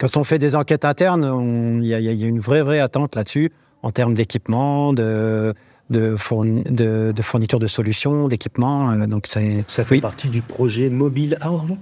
quand 0.00 0.16
on 0.16 0.24
fait 0.24 0.38
des 0.38 0.54
enquêtes 0.54 0.84
internes, 0.84 1.80
il 1.82 1.86
y, 1.86 1.90
y, 1.90 2.24
a 2.24 2.28
une 2.28 2.40
vraie, 2.40 2.62
vraie 2.62 2.80
attente 2.80 3.16
là-dessus 3.16 3.50
en 3.82 3.90
termes 3.90 4.14
d'équipement, 4.14 4.92
de, 4.92 5.54
de, 5.90 6.16
fourni, 6.16 6.62
de, 6.64 7.12
de, 7.14 7.22
fourniture 7.22 7.58
de 7.58 7.66
solutions, 7.66 8.28
d'équipements. 8.28 8.90
Euh, 8.90 9.06
donc 9.06 9.26
ça, 9.26 9.40
ça 9.66 9.84
fait 9.84 9.96
oui. 9.96 10.00
partie 10.00 10.28
du 10.28 10.42
projet 10.42 10.90
Mobile 10.90 11.38
Arve? 11.40 11.76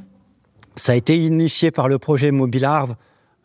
Ça 0.76 0.92
a 0.92 0.94
été 0.94 1.16
initié 1.16 1.70
par 1.70 1.88
le 1.88 1.98
projet 1.98 2.30
Mobile 2.30 2.64
Arve, 2.64 2.94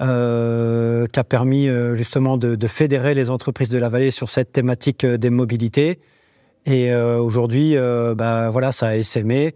euh, 0.02 1.06
qui 1.08 1.20
a 1.20 1.24
permis 1.24 1.68
euh, 1.68 1.95
justement 1.95 2.38
de, 2.38 2.56
de, 2.56 2.68
fédérer 2.68 3.14
les 3.14 3.30
entreprises 3.30 3.70
de 3.70 3.78
la 3.78 3.89
vallée 3.89 4.12
sur 4.12 4.30
cette 4.30 4.52
thématique 4.52 5.04
euh, 5.04 5.18
des 5.18 5.30
mobilités. 5.30 5.99
Et 6.66 6.93
aujourd'hui, 6.93 7.76
bah, 8.16 8.52
voilà, 8.52 8.72
ça 8.72 8.89
a 8.89 8.95
essaimé 8.95 9.56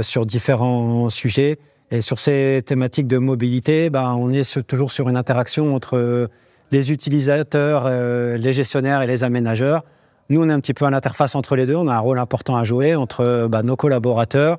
sur 0.00 0.24
différents 0.24 1.10
sujets. 1.10 1.58
Et 1.90 2.00
sur 2.00 2.18
ces 2.18 2.62
thématiques 2.64 3.08
de 3.08 3.18
mobilité, 3.18 3.90
bah, 3.90 4.14
on 4.16 4.32
est 4.32 4.66
toujours 4.66 4.90
sur 4.90 5.10
une 5.10 5.18
interaction 5.18 5.74
entre 5.74 6.30
les 6.70 6.92
utilisateurs, 6.92 7.84
euh, 7.86 8.36
les 8.36 8.52
gestionnaires 8.52 9.02
et 9.02 9.06
les 9.06 9.24
aménageurs. 9.24 9.84
Nous, 10.28 10.40
on 10.40 10.48
est 10.48 10.52
un 10.52 10.60
petit 10.60 10.74
peu 10.74 10.84
à 10.84 10.90
l'interface 10.90 11.34
entre 11.34 11.56
les 11.56 11.66
deux. 11.66 11.74
On 11.74 11.88
a 11.88 11.94
un 11.94 11.98
rôle 11.98 12.18
important 12.18 12.56
à 12.56 12.64
jouer 12.64 12.94
entre 12.94 13.48
bah, 13.50 13.62
nos 13.62 13.76
collaborateurs, 13.76 14.58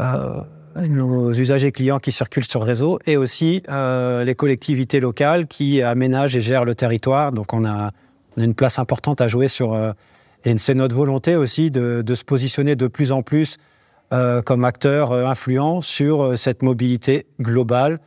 euh, 0.00 0.40
nos 0.76 1.32
usagers 1.32 1.72
clients 1.72 1.98
qui 1.98 2.12
circulent 2.12 2.44
sur 2.44 2.60
le 2.60 2.66
réseau 2.66 2.98
et 3.06 3.16
aussi 3.16 3.62
euh, 3.68 4.24
les 4.24 4.34
collectivités 4.34 5.00
locales 5.00 5.46
qui 5.46 5.82
aménagent 5.82 6.36
et 6.36 6.40
gèrent 6.40 6.64
le 6.64 6.74
territoire. 6.74 7.32
Donc, 7.32 7.52
on 7.52 7.64
a, 7.64 7.90
une 8.38 8.54
place 8.54 8.78
importante 8.78 9.20
à 9.20 9.28
jouer 9.28 9.48
sur. 9.48 9.74
Euh, 9.74 9.92
et 10.44 10.56
c'est 10.56 10.74
notre 10.74 10.96
volonté 10.96 11.36
aussi 11.36 11.70
de, 11.70 12.02
se 12.14 12.24
positionner 12.24 12.74
de 12.76 12.86
plus 12.88 13.12
en 13.12 13.22
plus 13.22 13.58
euh, 14.12 14.42
comme 14.42 14.64
acteur 14.64 15.12
influent 15.12 15.82
sur 15.82 16.36
cette 16.36 16.62
mobilité 16.62 17.26
globale 17.40 18.00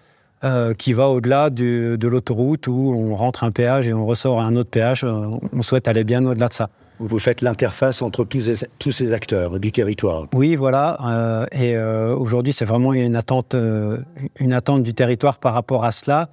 qui 0.78 0.94
va 0.94 1.10
au-delà 1.10 1.50
de 1.50 2.08
l'autoroute 2.08 2.68
où 2.68 2.94
on 2.96 3.16
rentre 3.16 3.44
un 3.44 3.50
péage 3.50 3.88
et 3.88 3.94
on 3.94 4.06
ressort 4.06 4.42
un 4.42 4.56
autre 4.56 4.70
péage. 4.70 5.04
On 5.04 5.62
souhaite 5.64 5.88
aller 5.88 6.04
bien 6.04 6.24
au-delà 6.24 6.50
de 6.50 6.54
ça. 6.54 6.70
Vous 7.00 7.20
faites 7.20 7.42
l'interface 7.42 8.02
entre 8.02 8.24
tous 8.24 8.92
ces, 8.92 9.14
acteurs 9.14 9.60
du 9.60 9.72
territoire. 9.72 10.28
Oui, 10.34 10.56
voilà. 10.56 10.98
Euh, 11.06 11.46
et 11.52 11.76
euh, 11.76 12.16
aujourd'hui, 12.16 12.54
c'est 12.54 12.66
vraiment 12.66 12.94
une 12.94 13.16
attente, 13.16 13.54
euh, 13.54 13.98
une 14.40 14.54
attente 14.54 14.84
du 14.84 14.94
territoire 14.94 15.40
par 15.40 15.54
rapport 15.54 15.84
à 15.84 15.92
cela. 15.92 16.30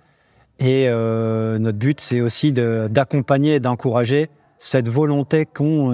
Et 0.60 0.86
notre 0.88 1.78
but, 1.78 2.00
c'est 2.00 2.20
aussi 2.20 2.52
d'accompagner 2.52 3.56
et 3.56 3.60
d'encourager 3.60 4.28
cette 4.58 4.88
volonté 4.88 5.44
qu'ont 5.44 5.90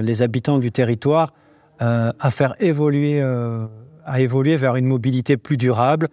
les 0.00 0.22
habitants 0.22 0.58
du 0.58 0.70
territoire 0.70 1.32
à 1.80 2.30
faire 2.30 2.54
évoluer, 2.60 3.20
à 3.20 4.26
vers 4.28 4.76
une 4.76 4.86
mobilité 4.86 5.36
plus 5.36 5.56
durable, 5.56 6.06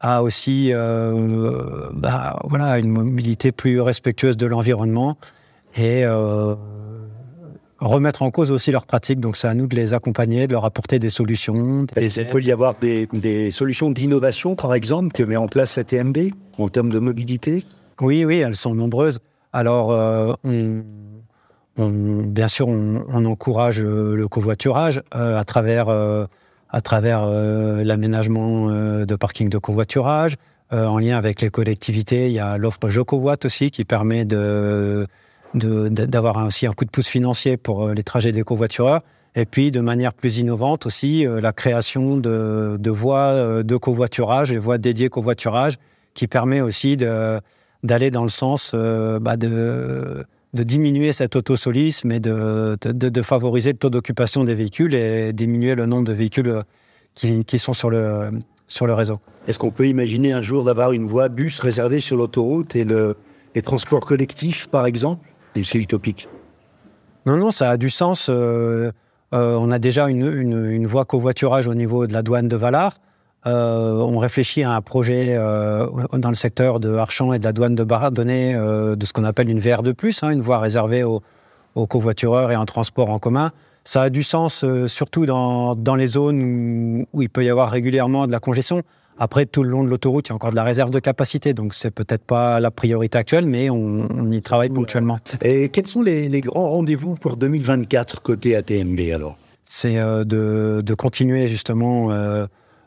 a 0.00 0.22
aussi 0.22 0.72
bah, 0.74 2.38
voilà, 2.44 2.78
une 2.78 2.90
mobilité 2.90 3.50
plus 3.50 3.80
respectueuse 3.80 4.36
de 4.36 4.44
l'environnement 4.44 5.16
et 5.78 6.04
remettre 7.88 8.22
en 8.22 8.30
cause 8.30 8.50
aussi 8.50 8.70
leurs 8.70 8.86
pratiques. 8.86 9.20
Donc 9.20 9.36
c'est 9.36 9.48
à 9.48 9.54
nous 9.54 9.66
de 9.66 9.76
les 9.76 9.94
accompagner, 9.94 10.46
de 10.46 10.52
leur 10.52 10.64
apporter 10.64 10.98
des 10.98 11.10
solutions. 11.10 11.84
Des 11.94 12.20
il 12.20 12.26
peut 12.26 12.42
y 12.42 12.52
avoir 12.52 12.74
des, 12.80 13.06
des 13.12 13.50
solutions 13.50 13.90
d'innovation, 13.90 14.54
par 14.56 14.74
exemple, 14.74 15.12
que 15.12 15.22
met 15.22 15.36
en 15.36 15.48
place 15.48 15.76
la 15.76 15.84
TMB 15.84 16.30
en 16.58 16.68
termes 16.68 16.90
de 16.90 16.98
mobilité? 16.98 17.64
Oui, 18.00 18.24
oui, 18.24 18.38
elles 18.38 18.56
sont 18.56 18.74
nombreuses. 18.74 19.20
Alors, 19.52 19.92
euh, 19.92 20.32
on, 20.44 20.82
on, 21.76 21.88
bien 21.90 22.48
sûr, 22.48 22.68
on, 22.68 23.04
on, 23.08 23.24
encourage 23.24 23.80
le 23.80 24.26
covoiturage 24.26 25.00
euh, 25.14 25.38
à 25.38 25.44
travers 25.44 25.88
euh, 25.88 26.26
à 26.74 26.80
travers 26.80 27.22
euh, 27.22 27.84
l'aménagement 27.84 28.68
euh, 28.68 29.04
de 29.04 29.14
parking 29.14 29.48
de 29.48 29.58
covoiturage. 29.58 30.34
Euh, 30.72 30.86
en 30.86 30.98
lien 30.98 31.16
avec 31.16 31.40
les 31.40 31.48
collectivités, 31.48 32.26
il 32.26 32.32
y 32.32 32.40
a 32.40 32.58
l'offre 32.58 32.88
Je 32.88 33.00
Covoit 33.00 33.36
aussi 33.44 33.70
qui 33.70 33.84
permet 33.84 34.24
de, 34.24 35.06
d'avoir 35.54 36.44
aussi 36.46 36.66
un 36.66 36.72
coup 36.72 36.84
de 36.84 36.90
pouce 36.90 37.06
financier 37.06 37.56
pour 37.56 37.88
les 37.88 38.02
trajets 38.02 38.32
des 38.32 38.42
covoitureurs. 38.42 39.00
Et 39.36 39.46
puis, 39.46 39.70
de 39.70 39.80
manière 39.80 40.12
plus 40.12 40.38
innovante 40.38 40.86
aussi, 40.86 41.26
la 41.26 41.52
création 41.52 42.16
de, 42.16 42.76
de 42.78 42.90
voies 42.90 43.62
de 43.62 43.76
covoiturage 43.76 44.52
et 44.52 44.58
voies 44.58 44.78
dédiées 44.78 45.08
covoiturage 45.08 45.74
qui 46.14 46.28
permet 46.28 46.60
aussi 46.60 46.96
d'aller 46.96 48.10
dans 48.10 48.22
le 48.22 48.28
sens 48.28 48.74
bah 48.74 49.36
de 49.36 50.24
de 50.54 50.62
diminuer 50.62 51.12
cet 51.12 51.36
autosolisme 51.36 52.12
et 52.12 52.20
de, 52.20 52.76
de, 52.80 53.08
de 53.08 53.22
favoriser 53.22 53.72
le 53.72 53.78
taux 53.78 53.90
d'occupation 53.90 54.44
des 54.44 54.54
véhicules 54.54 54.94
et 54.94 55.32
diminuer 55.32 55.74
le 55.74 55.84
nombre 55.84 56.04
de 56.04 56.12
véhicules 56.12 56.48
euh, 56.48 56.62
qui, 57.14 57.44
qui 57.44 57.58
sont 57.58 57.72
sur 57.72 57.90
le, 57.90 58.30
sur 58.68 58.86
le 58.86 58.94
réseau. 58.94 59.18
Est-ce 59.48 59.58
qu'on 59.58 59.72
peut 59.72 59.88
imaginer 59.88 60.32
un 60.32 60.42
jour 60.42 60.64
d'avoir 60.64 60.92
une 60.92 61.06
voie 61.06 61.28
bus 61.28 61.58
réservée 61.58 61.98
sur 62.00 62.16
l'autoroute 62.16 62.76
et 62.76 62.84
le, 62.84 63.16
les 63.56 63.62
transports 63.62 64.06
collectifs, 64.06 64.68
par 64.68 64.86
exemple? 64.86 65.28
C'est 65.62 65.78
utopique. 65.78 66.28
Non, 67.26 67.36
non, 67.36 67.50
ça 67.50 67.70
a 67.70 67.76
du 67.76 67.90
sens. 67.90 68.28
Euh, 68.28 68.90
euh, 69.34 69.56
on 69.58 69.70
a 69.70 69.78
déjà 69.78 70.08
une, 70.08 70.26
une, 70.26 70.86
voie 70.86 71.04
covoiturage 71.04 71.66
au 71.66 71.74
niveau 71.74 72.06
de 72.06 72.12
la 72.12 72.22
douane 72.22 72.48
de 72.48 72.56
Valar. 72.56 72.94
Euh, 73.46 73.94
on 73.96 74.18
réfléchit 74.18 74.62
à 74.62 74.72
un 74.72 74.80
projet 74.80 75.36
dans 75.36 76.28
le 76.28 76.34
secteur 76.34 76.80
de 76.80 76.94
Archamps 76.94 77.32
et 77.32 77.38
de 77.38 77.44
la 77.44 77.52
douane 77.52 77.74
de 77.74 77.84
Baradonnais 77.84 78.54
euh, 78.54 78.96
de 78.96 79.04
ce 79.04 79.12
qu'on 79.12 79.24
appelle 79.24 79.50
une 79.50 79.60
VR2+, 79.60 80.18
hein, 80.22 80.30
une 80.30 80.40
voie 80.40 80.60
réservée 80.60 81.02
aux, 81.04 81.20
covoitureurs 81.88 82.52
et 82.52 82.56
en 82.56 82.64
transport 82.64 83.10
en 83.10 83.18
commun. 83.18 83.50
Ça 83.82 84.02
a 84.02 84.10
du 84.10 84.22
sens 84.22 84.64
surtout 84.86 85.26
dans, 85.26 85.74
dans, 85.74 85.96
les 85.96 86.06
zones 86.06 87.06
où, 87.12 87.22
il 87.22 87.28
peut 87.28 87.44
y 87.44 87.50
avoir 87.50 87.70
régulièrement 87.70 88.26
de 88.26 88.32
la 88.32 88.38
congestion. 88.38 88.82
Après, 89.18 89.46
tout 89.46 89.62
le 89.62 89.70
long 89.70 89.84
de 89.84 89.88
l'autoroute, 89.88 90.28
il 90.28 90.30
y 90.30 90.32
a 90.32 90.34
encore 90.34 90.50
de 90.50 90.56
la 90.56 90.64
réserve 90.64 90.90
de 90.90 90.98
capacité, 90.98 91.54
donc 91.54 91.74
c'est 91.74 91.90
peut-être 91.90 92.24
pas 92.24 92.58
la 92.60 92.70
priorité 92.70 93.18
actuelle, 93.18 93.46
mais 93.46 93.70
on, 93.70 94.08
on 94.10 94.30
y 94.30 94.42
travaille 94.42 94.70
ponctuellement. 94.70 95.18
Et 95.42 95.68
quels 95.68 95.86
sont 95.86 96.02
les, 96.02 96.28
les 96.28 96.40
grands 96.40 96.70
rendez-vous 96.70 97.14
pour 97.14 97.36
2024 97.36 98.22
côté 98.22 98.56
ATMB 98.56 99.00
alors? 99.14 99.36
C'est 99.62 99.96
de, 99.96 100.82
de, 100.84 100.94
continuer 100.94 101.46
justement 101.46 102.12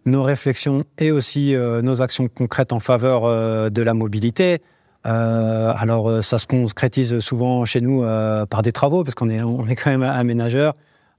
nos 0.07 0.23
réflexions 0.23 0.84
et 0.97 1.11
aussi 1.11 1.53
euh, 1.53 1.82
nos 1.82 2.01
actions 2.01 2.28
concrètes 2.28 2.73
en 2.73 2.80
faveur 2.80 3.25
euh, 3.25 3.69
de 3.69 3.82
la 3.84 3.93
mobilité. 3.93 4.61
Euh, 5.05 5.73
alors, 5.78 6.23
ça 6.23 6.39
se 6.39 6.47
concrétise 6.47 7.19
souvent 7.19 7.63
chez 7.65 7.82
nous 7.82 8.01
par 8.49 8.61
des 8.61 8.71
travaux, 8.71 9.03
parce 9.03 9.15
qu'on 9.15 9.30
est, 9.30 9.41
on 9.41 9.67
est 9.67 9.75
quand 9.75 9.91
même 9.91 10.03
aménageur. 10.03 10.73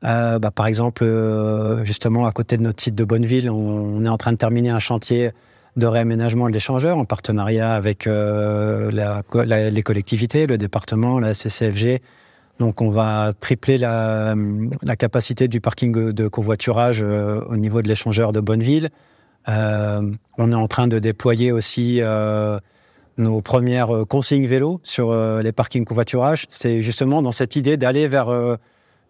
Euh, 0.05 0.39
bah, 0.39 0.51
par 0.51 0.67
exemple, 0.67 1.03
euh, 1.05 1.85
justement, 1.85 2.27
à 2.27 2.33
côté 2.33 2.57
de 2.57 2.63
notre 2.63 2.83
site 2.83 2.95
de 2.95 3.05
Bonneville, 3.05 3.51
on, 3.51 4.05
est 4.05 4.09
en 4.09 4.19
train 4.19 4.33
de 4.33 4.37
terminer 4.37 4.71
un 4.71 4.79
chantier 4.79 5.31
de 5.77 5.87
réaménagement 5.87 6.49
de 6.49 6.53
l'échangeur 6.53 6.99
en 6.99 7.05
partenariat 7.05 7.75
avec 7.75 8.07
euh, 8.07 8.91
les 8.91 9.83
collectivités, 9.83 10.47
le 10.47 10.59
département, 10.59 11.19
la 11.19 11.35
CCFG. 11.35 12.01
Donc, 12.59 12.81
on 12.81 12.91
va 12.91 13.33
tripler 13.39 13.79
la, 13.79 14.35
capacité 14.99 15.47
du 15.47 15.61
parking 15.61 16.13
de 16.13 16.29
covoiturage 16.29 17.03
au 17.03 17.57
niveau 17.57 17.83
de 17.83 17.89
l'échangeur 17.89 18.33
de 18.33 18.41
Bonneville. 18.41 18.91
on 19.47 20.53
est 20.53 20.55
en 20.55 20.67
train 20.67 20.89
de 20.89 20.99
déployer 20.99 21.53
aussi 21.53 22.01
nos 23.17 23.41
premières 23.43 24.03
consignes 24.09 24.47
vélo 24.47 24.81
sur 24.83 25.15
les 25.41 25.53
parkings 25.53 25.85
covoiturage. 25.85 26.47
C'est 26.49 26.81
justement 26.81 27.23
dans 27.23 27.31
cette 27.31 27.55
idée 27.55 27.77
d'aller 27.77 28.09
vers 28.09 28.59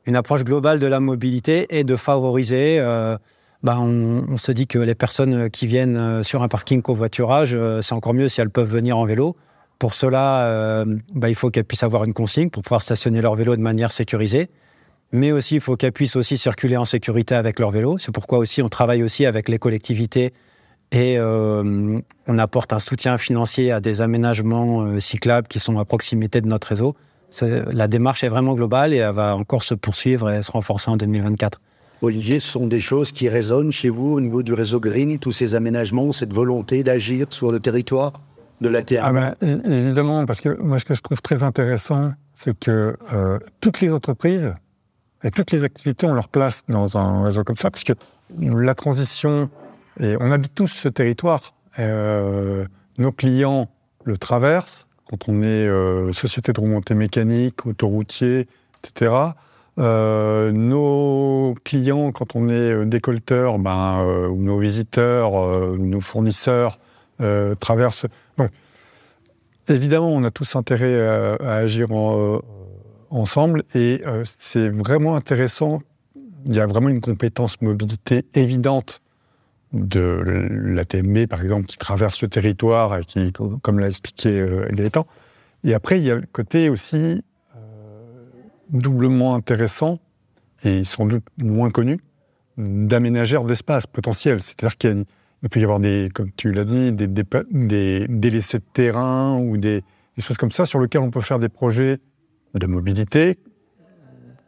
une 0.07 0.16
approche 0.16 0.44
globale 0.44 0.78
de 0.78 0.86
la 0.86 1.01
mobilité 1.01 1.66
et 1.70 1.84
de 1.84 1.96
favoriser. 1.96 2.78
Euh, 2.80 3.16
bah, 3.62 3.78
on, 3.78 4.36
se 4.36 4.53
dit 4.53 4.66
que 4.66 4.78
les 4.78 4.94
personnes 4.94 5.51
qui 5.51 5.66
viennent 5.66 5.96
euh, 5.96 6.22
sur 6.22 6.42
un 6.42 6.49
parking 6.49 6.80
covoiturage, 6.80 7.55
euh, 7.55 7.82
c'est 7.82 7.92
encore 7.92 8.14
mieux 8.14 8.28
si 8.28 8.40
elles 8.40 8.51
peuvent 8.51 8.70
venir 8.70 8.96
en 8.96 9.05
vélo. 9.05 9.36
Pour 9.78 9.94
cela, 9.94 10.84
bah, 11.14 11.28
il 11.28 11.36
faut 11.36 11.51
qu'elles 11.51 11.64
puissent 11.64 11.84
avoir 11.84 12.03
une 12.03 12.12
consigne 12.12 12.51
pour 12.51 12.64
pouvoir 12.64 12.82
stationner 12.82 13.22
leur 13.22 13.36
vélo 13.36 13.55
de 13.55 13.61
manière 13.61 13.92
sécurisée. 13.92 14.51
Mais 15.12 15.30
aussi, 15.30 15.55
il 15.55 15.61
faut 15.61 15.76
qu'elles 15.76 15.92
puissent 15.92 16.16
aussi 16.16 16.36
circuler 16.36 16.76
en 16.76 16.84
sécurité 16.84 17.36
avec 17.36 17.61
leur 17.61 17.70
vélo. 17.70 17.96
C'est 17.96 18.11
pourquoi 18.11 18.38
aussi 18.38 18.61
on 18.61 18.68
travaille 18.68 19.05
aussi 19.05 19.24
avec 19.24 19.49
les 19.49 19.61
collectivités 19.61 20.32
et 20.90 21.20
on 21.20 22.38
apporte 22.38 22.72
un 22.72 22.80
soutien 22.80 23.18
financier 23.18 23.70
à 23.70 23.80
des 23.80 24.01
aménagements 24.01 24.99
cyclables 24.99 25.46
qui 25.46 25.61
sont 25.61 25.78
à 25.78 25.84
proximité 25.84 26.40
de 26.40 26.49
notre 26.49 26.66
réseau 26.66 26.96
la 27.42 27.88
démarche 27.88 28.24
est 28.24 28.28
vraiment 28.28 28.54
globale 28.54 28.92
et 28.94 28.98
elle 28.98 29.14
va 29.14 29.36
encore 29.36 29.62
se 29.62 29.74
poursuivre 29.74 30.30
et 30.30 30.42
se 30.42 30.50
renforcer 30.50 30.90
en 30.90 30.96
2024. 30.96 31.60
Olivier, 32.00 32.38
ce 32.38 32.48
sont 32.48 32.66
des 32.66 32.80
choses 32.80 33.10
qui 33.10 33.28
résonnent 33.28 33.72
chez 33.72 33.88
vous 33.88 34.12
au 34.12 34.20
niveau 34.20 34.42
du 34.42 34.52
réseau 34.52 34.78
Green, 34.78 35.18
tous 35.18 35.32
ces 35.32 35.54
aménagements, 35.56 36.12
cette 36.12 36.32
volonté 36.32 36.84
d'agir 36.84 37.26
sur 37.30 37.50
le 37.50 37.58
territoire 37.58 38.12
de 38.60 38.68
la 38.68 38.82
Terre? 38.82 39.04
Ah 39.04 39.12
ben, 39.12 39.34
Évidemment, 39.42 40.24
parce 40.24 40.40
que 40.40 40.60
moi, 40.60 40.78
ce 40.78 40.84
que 40.84 40.94
je 40.94 41.00
trouve 41.00 41.20
très 41.20 41.42
intéressant, 41.42 42.12
c'est 42.34 42.56
que 42.56 42.96
euh, 43.12 43.38
toutes 43.60 43.80
les 43.80 43.92
entreprises 43.92 44.54
et 45.24 45.30
toutes 45.32 45.50
les 45.50 45.64
activités 45.64 46.06
ont 46.06 46.14
leur 46.14 46.28
place 46.28 46.62
dans 46.68 46.96
un 46.96 47.24
réseau 47.24 47.42
comme 47.42 47.56
ça, 47.56 47.70
parce 47.70 47.82
que 47.82 47.94
la 48.38 48.74
transition, 48.74 49.50
et 49.98 50.16
on 50.20 50.30
habite 50.30 50.54
tous 50.54 50.68
ce 50.68 50.88
territoire, 50.88 51.54
euh, 51.80 52.64
nos 52.98 53.10
clients 53.10 53.68
le 54.04 54.16
traversent, 54.16 54.88
quand 55.09 55.28
on 55.28 55.42
est 55.42 55.66
euh, 55.66 56.12
société 56.12 56.52
de 56.52 56.61
remontée 56.61 56.94
mécanique, 56.94 57.66
autoroutier, 57.66 58.46
etc. 58.82 59.12
Euh, 59.78 60.52
nos 60.52 61.54
clients, 61.64 62.12
quand 62.12 62.36
on 62.36 62.48
est 62.48 62.72
euh, 62.72 62.84
décolteur, 62.84 63.59
ben, 63.59 64.04
nos 64.36 64.59
visiteurs, 64.59 65.32
nos 65.78 66.00
fournisseurs 66.00 66.78
traversent. 67.59 68.06
Évidemment, 69.68 70.12
on 70.12 70.24
a 70.24 70.30
tous 70.30 70.56
intérêt 70.56 71.00
à, 71.00 71.54
agir 71.56 71.88
ensemble 73.11 73.64
et 73.74 74.02
c'est 74.24 74.68
vraiment 74.68 75.16
intéressant. 75.16 75.82
Il 76.46 76.54
y 76.54 76.61
a 76.61 76.66
vraiment 76.66 76.88
une 76.88 77.00
compétence 77.00 77.61
mobilité 77.61 78.24
évidente 78.34 79.02
de 79.72 80.48
la 80.50 80.84
TMB, 80.84 81.26
par 81.26 81.42
exemple, 81.42 81.66
qui 81.66 81.76
traverse 81.76 82.22
le 82.22 82.28
territoire, 82.28 82.96
et 82.98 83.04
qui, 83.04 83.32
comme 83.32 83.78
l'a 83.78 83.88
expliqué 83.88 84.40
euh, 84.40 84.66
Gaëtan. 84.70 85.06
Et 85.64 85.74
après, 85.74 85.98
il 85.98 86.04
y 86.04 86.10
a 86.10 86.16
le 86.16 86.26
côté 86.30 86.70
aussi 86.70 86.96
euh, 86.96 87.20
doublement 88.70 89.34
intéressant, 89.34 89.98
et 90.64 90.84
sans 90.84 91.06
doute 91.06 91.24
moins 91.36 91.70
connu, 91.70 91.98
d'aménageurs 92.56 93.44
d'espace 93.44 93.86
potentiels. 93.86 94.40
C'est-à-dire 94.40 94.76
qu'il 94.78 95.04
peut 95.50 95.60
y 95.60 95.64
avoir 95.64 95.80
des, 95.80 96.08
comme 96.14 96.32
tu 96.32 96.52
l'as 96.52 96.64
dit, 96.64 96.92
des, 96.92 97.06
des, 97.06 98.06
délaissés 98.08 98.58
de 98.58 98.64
terrain 98.72 99.38
ou 99.38 99.58
des, 99.58 99.82
choses 100.18 100.38
comme 100.38 100.50
ça 100.50 100.64
sur 100.64 100.80
lesquels 100.80 101.02
on 101.02 101.10
peut 101.10 101.20
faire 101.20 101.38
des 101.38 101.48
projets 101.48 101.98
de 102.54 102.66
mobilité, 102.66 103.38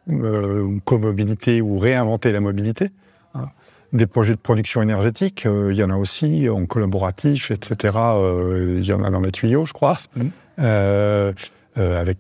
euh, 0.08 0.78
comobilité 0.84 1.60
ou 1.60 1.78
réinventer 1.78 2.32
la 2.32 2.40
mobilité. 2.40 2.88
Hein 3.34 3.46
des 3.93 4.07
projets 4.07 4.34
de 4.34 4.41
production 4.41 4.82
énergétique, 4.82 5.47
euh, 5.47 5.72
il 5.72 5.78
y 5.78 5.82
en 5.82 5.91
a 5.91 5.97
aussi 5.97 6.49
en 6.49 6.66
collaboratif, 6.66 7.51
etc. 7.51 7.95
Euh, 7.97 8.76
il 8.78 8.84
y 8.84 8.93
en 8.93 9.03
a 9.03 9.11
dans 9.11 9.20
les 9.20 9.32
tuyaux, 9.32 9.64
je 9.64 9.72
crois. 9.72 9.99
Mmh. 10.16 10.22
Euh, 10.61 11.32
avec... 11.76 12.18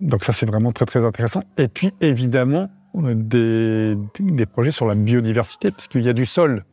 Donc 0.00 0.24
ça, 0.24 0.32
c'est 0.32 0.46
vraiment 0.46 0.72
très, 0.72 0.84
très 0.84 1.04
intéressant. 1.04 1.42
Et 1.56 1.68
puis, 1.68 1.92
évidemment, 2.00 2.68
des, 2.94 3.96
des 4.20 4.46
projets 4.46 4.70
sur 4.70 4.86
la 4.86 4.94
biodiversité, 4.94 5.70
parce 5.70 5.88
qu'il 5.88 6.02
y 6.02 6.08
a 6.08 6.12
du 6.12 6.26
sol. 6.26 6.64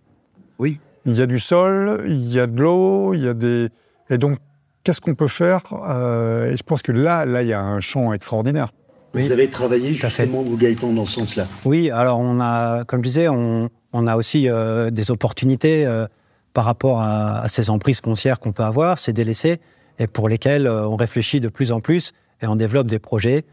Oui. 0.59 0.79
Il 1.05 1.13
y 1.13 1.21
a 1.21 1.25
du 1.25 1.39
sol, 1.39 2.03
il 2.07 2.31
y 2.31 2.39
a 2.39 2.45
de 2.45 2.61
l'eau, 2.61 3.13
il 3.13 3.21
y 3.21 3.27
a 3.27 3.33
des... 3.33 3.69
Et 4.09 4.17
donc, 4.17 4.37
qu'est-ce 4.83 5.01
qu'on 5.01 5.15
peut 5.15 5.27
faire 5.27 5.61
Et 5.71 6.55
je 6.55 6.63
pense 6.63 6.81
que 6.83 6.91
là, 6.91 7.25
là, 7.25 7.41
il 7.41 7.47
y 7.47 7.53
a 7.53 7.61
un 7.61 7.79
champ 7.79 8.13
extraordinaire. 8.13 8.71
Vous 9.13 9.31
avez 9.31 9.49
travaillé 9.49 9.93
justement, 9.93 10.41
vous, 10.41 10.57
Gaëtan, 10.57 10.93
dans 10.93 11.05
ce 11.05 11.19
sens-là 11.19 11.47
Oui, 11.65 11.89
alors 11.89 12.19
on 12.19 12.39
a, 12.39 12.85
comme 12.85 12.99
je 12.99 13.09
disais, 13.09 13.27
on, 13.27 13.69
on 13.93 14.07
a 14.07 14.15
aussi 14.15 14.49
euh, 14.49 14.89
des 14.89 15.11
opportunités 15.11 15.85
euh, 15.85 16.07
par 16.53 16.65
rapport 16.65 17.01
à, 17.01 17.47
ces 17.47 17.69
emprises 17.69 18.01
foncières 18.01 18.39
qu'on 18.39 18.51
peut 18.51 18.63
avoir, 18.63 18.99
ces 18.99 19.13
délaissés, 19.13 19.59
et 19.99 20.07
pour 20.07 20.29
lesquels 20.29 20.67
euh, 20.67 20.87
on 20.87 20.95
réfléchit 20.95 21.39
de 21.39 21.49
plus 21.49 21.71
en 21.71 21.79
plus 21.79 22.13
et 22.41 22.47
on 22.47 22.55
développe 22.55 22.87
des 22.87 22.99
projets 22.99 23.45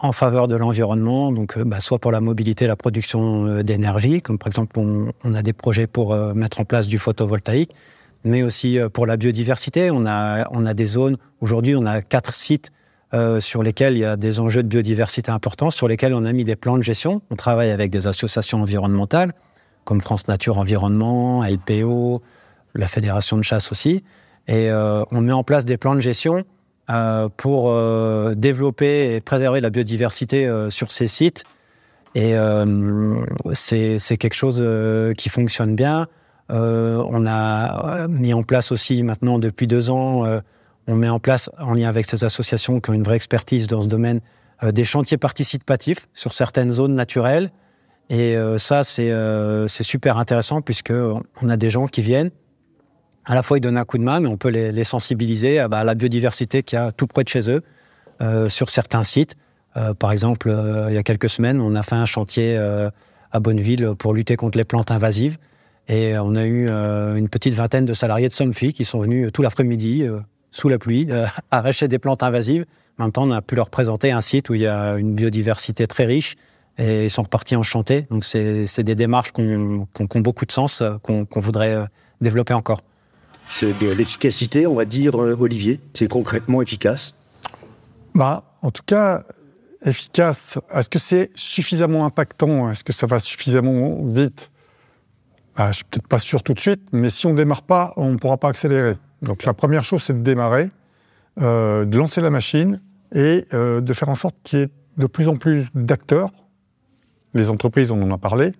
en 0.00 0.12
faveur 0.12 0.48
de 0.48 0.54
l'environnement, 0.54 1.32
donc 1.32 1.58
bah, 1.58 1.80
soit 1.80 1.98
pour 1.98 2.12
la 2.12 2.20
mobilité, 2.20 2.66
la 2.66 2.76
production 2.76 3.62
d'énergie, 3.62 4.20
comme 4.20 4.36
par 4.36 4.48
exemple 4.48 4.78
on, 4.78 5.34
a 5.34 5.40
des 5.40 5.54
projets 5.54 5.86
pour 5.86 6.14
mettre 6.34 6.60
en 6.60 6.66
place 6.66 6.86
du 6.86 6.98
photovoltaïque, 6.98 7.70
mais 8.22 8.42
aussi 8.42 8.78
pour 8.92 9.06
la 9.06 9.16
biodiversité. 9.16 9.90
On 9.90 10.04
a, 10.04 10.46
on 10.50 10.66
a 10.66 10.74
des 10.74 10.84
zones, 10.84 11.16
aujourd'hui 11.40 11.74
on 11.74 11.86
a 11.86 12.02
quatre 12.02 12.34
sites 12.34 12.70
sur 13.38 13.62
lesquels 13.62 13.94
il 13.94 14.00
y 14.00 14.04
a 14.04 14.18
des 14.18 14.40
enjeux 14.40 14.62
de 14.62 14.68
biodiversité 14.68 15.30
importants, 15.30 15.70
sur 15.70 15.88
lesquels 15.88 16.12
on 16.12 16.26
a 16.26 16.32
mis 16.34 16.44
des 16.44 16.54
plans 16.54 16.76
de 16.76 16.82
gestion. 16.82 17.22
On 17.30 17.36
travaille 17.36 17.70
avec 17.70 17.90
des 17.90 18.06
associations 18.06 18.60
environnementales 18.60 19.32
comme 19.84 20.00
France 20.00 20.28
Nature 20.28 20.58
Environnement, 20.58 21.44
LPO, 21.44 22.22
la 22.74 22.88
Fédération 22.88 23.36
de 23.36 23.42
chasse 23.42 23.72
aussi. 23.72 24.02
Et 24.48 24.70
euh, 24.70 25.04
on 25.10 25.20
met 25.20 25.32
en 25.32 25.44
place 25.44 25.64
des 25.64 25.76
plans 25.76 25.94
de 25.94 26.00
gestion 26.00 26.44
euh, 26.90 27.28
pour 27.36 27.70
euh, 27.70 28.34
développer 28.34 29.14
et 29.14 29.20
préserver 29.20 29.60
la 29.60 29.70
biodiversité 29.70 30.50
sur 30.70 30.90
ces 30.90 31.06
sites. 31.06 31.44
Et 32.14 32.34
c'est 33.54 34.16
quelque 34.18 34.34
chose 34.34 34.62
qui 35.16 35.28
fonctionne 35.30 35.74
bien. 35.74 36.06
on 36.50 37.26
a 37.26 38.08
mis 38.08 38.34
en 38.34 38.42
place 38.42 38.70
aussi 38.70 39.02
maintenant 39.02 39.38
depuis 39.38 39.66
deux 39.66 39.88
ans, 39.88 40.24
on 40.88 40.94
met 40.94 41.08
en 41.08 41.20
place 41.20 41.48
en 41.58 41.72
lien 41.72 41.88
avec 41.88 42.10
ces 42.10 42.24
associations 42.24 42.80
qui 42.80 42.90
ont 42.90 42.92
une 42.92 43.02
vraie 43.02 43.16
expertise 43.16 43.66
dans 43.66 43.80
ce 43.80 43.88
domaine, 43.88 44.20
des 44.62 44.84
chantiers 44.84 45.16
participatifs 45.16 46.06
sur 46.12 46.34
certaines 46.34 46.70
zones 46.70 46.94
naturelles 46.94 47.50
et 48.12 48.36
euh, 48.36 48.58
ça, 48.58 48.82
euh, 48.98 49.66
c'est 49.68 49.82
super 49.82 50.18
intéressant 50.18 50.60
puisque 50.60 50.92
on 50.92 51.48
a 51.48 51.56
des 51.56 51.70
gens 51.70 51.86
qui 51.86 52.02
viennent. 52.02 52.30
À 53.24 53.34
la 53.34 53.42
fois, 53.42 53.56
ils 53.56 53.62
donnent 53.62 53.78
un 53.78 53.86
coup 53.86 53.96
de 53.96 54.02
main, 54.02 54.20
mais 54.20 54.28
on 54.28 54.36
peut 54.36 54.50
les, 54.50 54.84
sensibiliser 54.84 55.58
à, 55.58 55.68
bah, 55.68 55.82
la 55.82 55.94
biodiversité 55.94 56.62
qu'il 56.62 56.76
y 56.76 56.82
a 56.82 56.92
tout 56.92 57.06
près 57.06 57.24
de 57.24 57.28
chez 57.30 57.50
eux, 57.50 57.62
euh, 58.20 58.50
sur 58.50 58.68
certains 58.68 59.02
sites. 59.02 59.34
par 59.98 60.12
exemple, 60.12 60.54
il 60.90 60.94
y 60.94 60.98
a 60.98 61.02
quelques 61.02 61.30
semaines, 61.30 61.58
on 61.58 61.74
a 61.74 61.82
fait 61.82 61.94
un 61.94 62.04
chantier 62.04 62.58
à 62.58 63.40
Bonneville 63.40 63.94
pour 63.98 64.12
lutter 64.12 64.36
contre 64.36 64.58
les 64.58 64.64
plantes 64.64 64.90
invasives. 64.90 65.38
Et 65.88 66.14
on 66.18 66.34
a 66.36 66.44
eu 66.44 66.68
une 66.68 67.30
petite 67.30 67.54
vingtaine 67.54 67.86
de 67.86 67.94
salariés 67.94 68.28
de 68.28 68.34
Somfy 68.34 68.74
qui 68.74 68.84
sont 68.84 68.98
venus 68.98 69.32
tout 69.32 69.40
l'après-midi, 69.40 70.06
sous 70.50 70.68
la 70.68 70.78
pluie, 70.78 71.08
arracher 71.50 71.88
des 71.88 71.98
plantes 71.98 72.22
invasives. 72.22 72.66
Maintenant, 72.98 73.26
on 73.26 73.30
a 73.30 73.40
pu 73.40 73.54
leur 73.54 73.70
présenter 73.70 74.12
un 74.12 74.20
site 74.20 74.50
où 74.50 74.54
il 74.54 74.60
y 74.60 74.66
a 74.66 74.98
une 74.98 75.14
biodiversité 75.14 75.86
très 75.86 76.04
riche, 76.04 76.36
et 76.78 77.04
ils 77.04 77.10
sont 77.10 77.22
repartis 77.22 77.56
enchantés. 77.56 78.06
Donc, 78.10 78.24
c'est 78.24 78.82
des 78.82 78.94
démarches 78.94 79.32
qui 79.32 79.42
ont, 79.42 79.86
beaucoup 80.20 80.46
de 80.46 80.52
sens, 80.52 80.80
euh, 80.80 80.96
qu'on 80.98 81.26
voudrait 81.36 81.74
euh, 81.74 81.84
développer 82.20 82.54
encore. 82.54 82.80
C'est 83.48 83.78
de 83.78 83.90
l'efficacité, 83.90 84.66
on 84.66 84.74
va 84.74 84.84
dire, 84.84 85.20
euh, 85.20 85.36
Olivier? 85.38 85.80
C'est 85.94 86.08
concrètement 86.08 86.62
efficace? 86.62 87.14
Bah, 88.14 88.44
En 88.62 88.70
tout 88.70 88.82
cas, 88.86 89.24
efficace. 89.84 90.58
Est-ce 90.72 90.88
que 90.88 90.98
c'est 90.98 91.30
suffisamment 91.34 92.06
impactant? 92.06 92.70
Est-ce 92.70 92.84
que 92.84 92.92
ça 92.92 93.06
va 93.06 93.18
suffisamment 93.18 94.02
vite? 94.04 94.50
Bah, 95.56 95.64
Je 95.64 95.68
ne 95.68 95.72
suis 95.74 95.84
peut-être 95.84 96.08
pas 96.08 96.18
sûr 96.18 96.42
tout 96.42 96.54
de 96.54 96.60
suite, 96.60 96.82
mais 96.92 97.10
si 97.10 97.26
on 97.26 97.32
ne 97.32 97.36
démarre 97.36 97.62
pas, 97.62 97.92
on 97.96 98.10
ne 98.10 98.16
pourra 98.16 98.38
pas 98.38 98.48
accélérer. 98.48 98.96
Donc 99.20 99.44
la 99.44 99.52
première 99.52 99.84
chose, 99.84 100.02
c'est 100.02 100.14
de 100.14 100.22
démarrer, 100.22 100.70
de 101.36 101.96
lancer 101.96 102.20
la 102.20 102.30
machine 102.30 102.80
et 103.14 103.44
de 103.52 103.92
faire 103.92 104.08
en 104.08 104.16
sorte 104.16 104.34
qu'il 104.42 104.58
y 104.58 104.62
ait 104.62 104.70
de 104.96 105.06
plus 105.06 105.28
en 105.28 105.36
plus 105.36 105.68
d'acteurs 105.74 106.30
les 107.34 107.50
entreprises, 107.50 107.90
on 107.90 108.02
en 108.02 108.10
a 108.10 108.18
parlé. 108.18 108.52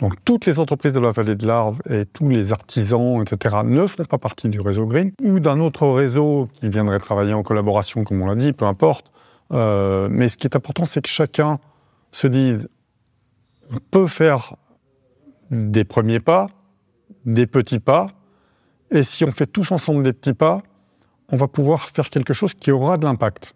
Donc 0.00 0.14
toutes 0.24 0.46
les 0.46 0.58
entreprises 0.58 0.92
de 0.92 1.00
la 1.00 1.12
vallée 1.12 1.36
de 1.36 1.46
l'Arve 1.46 1.80
et 1.88 2.06
tous 2.06 2.28
les 2.28 2.52
artisans, 2.52 3.22
etc., 3.22 3.56
ne 3.64 3.86
font 3.86 4.04
pas 4.04 4.18
partie 4.18 4.48
du 4.48 4.60
réseau 4.60 4.86
Green 4.86 5.12
ou 5.22 5.38
d'un 5.38 5.60
autre 5.60 5.86
réseau 5.86 6.48
qui 6.54 6.68
viendrait 6.68 6.98
travailler 6.98 7.34
en 7.34 7.42
collaboration, 7.42 8.02
comme 8.02 8.20
on 8.22 8.26
l'a 8.26 8.34
dit, 8.34 8.52
peu 8.52 8.64
importe. 8.64 9.12
Euh, 9.52 10.08
mais 10.10 10.28
ce 10.28 10.36
qui 10.36 10.46
est 10.46 10.56
important, 10.56 10.86
c'est 10.86 11.02
que 11.02 11.08
chacun 11.08 11.58
se 12.10 12.26
dise 12.26 12.68
on 13.70 13.78
peut 13.90 14.06
faire 14.06 14.56
des 15.50 15.84
premiers 15.84 16.20
pas, 16.20 16.48
des 17.24 17.46
petits 17.46 17.78
pas, 17.78 18.08
et 18.90 19.02
si 19.02 19.24
on 19.24 19.30
fait 19.30 19.46
tous 19.46 19.70
ensemble 19.72 20.02
des 20.02 20.12
petits 20.12 20.34
pas, 20.34 20.62
on 21.30 21.36
va 21.36 21.48
pouvoir 21.48 21.88
faire 21.88 22.10
quelque 22.10 22.32
chose 22.32 22.54
qui 22.54 22.70
aura 22.70 22.98
de 22.98 23.04
l'impact. 23.04 23.54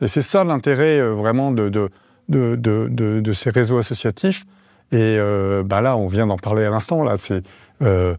Et 0.00 0.08
c'est 0.08 0.22
ça 0.22 0.44
l'intérêt 0.44 0.98
euh, 0.98 1.12
vraiment 1.12 1.52
de, 1.52 1.68
de, 1.68 1.90
de, 2.28 3.32
ces 3.32 3.50
réseaux 3.50 3.78
associatifs. 3.78 4.44
Et 4.92 5.16
euh, 5.18 5.62
bah 5.64 5.80
là, 5.80 5.96
on 5.96 6.06
vient 6.06 6.26
d'en 6.26 6.36
parler 6.36 6.64
à 6.64 6.70
l'instant. 6.70 7.02
Là, 7.02 7.16
c'est 7.16 7.42
euh, 7.82 8.14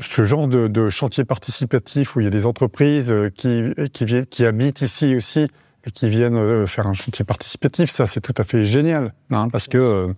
ce 0.00 0.22
genre 0.22 0.48
de, 0.48 0.88
chantier 0.88 1.24
participatif 1.24 2.16
où 2.16 2.20
il 2.20 2.24
y 2.24 2.26
a 2.26 2.30
des 2.30 2.46
entreprises 2.46 3.14
qui, 3.34 3.72
qui, 3.92 4.04
viennent, 4.04 4.26
qui 4.26 4.44
habitent 4.44 4.82
ici 4.82 5.16
aussi 5.16 5.48
et 5.86 5.90
qui 5.90 6.08
viennent 6.08 6.66
faire 6.66 6.86
un 6.86 6.94
chantier 6.94 7.24
participatif. 7.24 7.90
Ça, 7.90 8.06
c'est 8.06 8.20
tout 8.20 8.34
à 8.36 8.44
fait 8.44 8.64
génial, 8.64 9.14
hein, 9.30 9.48
parce 9.50 9.66
que 9.66 10.14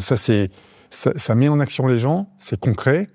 ça, 0.00 0.16
c'est 0.16 0.48
ça, 0.90 1.12
ça, 1.16 1.34
met 1.34 1.48
en 1.48 1.60
action 1.60 1.86
les 1.86 1.98
gens, 1.98 2.30
c'est 2.38 2.58
concret. 2.58 3.10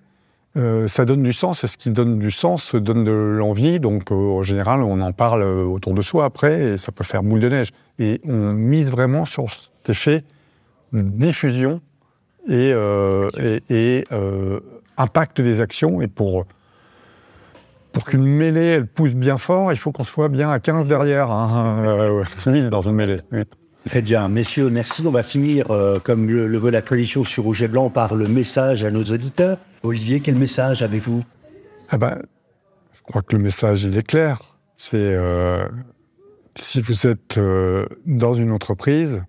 Euh, 0.56 0.88
ça 0.88 1.06
donne 1.06 1.24
du 1.24 1.34
sens, 1.34 1.64
et 1.64 1.68
ce 1.68 1.78
qui 1.78 1.89
donne 1.89 2.20
du 2.20 2.30
sens 2.30 2.76
donne 2.76 3.04
de 3.04 3.12
l'envie. 3.12 3.80
Donc, 3.80 4.12
euh, 4.12 4.16
en 4.16 4.43
général, 4.43 4.84
on 4.84 5.01
en 5.01 5.12
parle 5.12 5.41
euh, 5.41 5.64
autour 5.64 5.93
de 5.93 6.01
soi 6.04 6.26
après, 6.26 6.62
et 6.62 6.78
ça 6.78 6.91
peut 6.91 7.04
faire 7.04 7.24
boule 7.24 7.39
de 7.39 7.49
neige. 7.49 7.70
Et 7.97 8.22
on 8.24 8.54
mise 8.54 8.91
vraiment 8.91 9.26
sur 9.26 9.47
cet 9.51 9.89
effet 9.89 10.24
diffusion 10.91 11.82
et, 12.47 12.72
impact 14.95 15.41
des 15.41 15.60
actions. 15.60 16.01
Et 16.01 16.08
pour, 16.08 16.45
pour 17.91 18.06
qu'une 18.06 18.24
mêlée 18.24 18.66
elle 18.66 18.86
pousse 18.86 19.16
bien 19.16 19.38
fort, 19.38 19.72
il 19.72 19.78
faut 19.78 19.91
qu'on 19.91 20.04
soit 20.04 20.30
bien 20.30 20.51
à 20.51 20.60
15 20.60 20.88
derrière. 20.88 21.32
Hein, 21.32 22.24
dans 22.70 22.82
une 22.82 22.93
mêlée. 22.93 23.18
Très 23.88 24.04
bien. 24.04 24.28
Messieurs, 24.28 24.70
merci. 24.70 25.01
On 25.06 25.12
va 25.12 25.24
finir, 25.24 25.68
comme 26.04 26.30
le, 26.30 26.45
le 26.45 26.58
veut 26.60 26.70
la 26.70 26.84
coalition 26.84 27.24
sur 27.24 27.43
Rouge 27.43 27.64
et 27.64 27.68
Blanc, 27.68 27.89
par 27.89 28.14
le 28.14 28.28
message 28.28 28.84
à 28.84 28.91
nos 28.91 29.04
auditeurs. 29.04 29.58
Olivier, 29.86 30.22
quel 30.22 30.36
message 30.36 30.82
avez-vous? 30.82 31.26
Ah 31.90 31.98
ben, 31.98 32.22
Je 32.94 33.02
crois 33.02 33.22
que 33.22 33.36
le 33.36 33.44
message, 33.44 33.84
il 33.84 33.98
est 33.98 34.08
clair. 34.08 34.58
C'est 34.78 34.96
euh, 34.96 35.68
si 36.56 36.82
vous 36.82 37.06
êtes 37.06 37.38
euh, 37.38 37.86
dans 38.06 38.34
une 38.34 38.52
entreprise, 38.52 39.24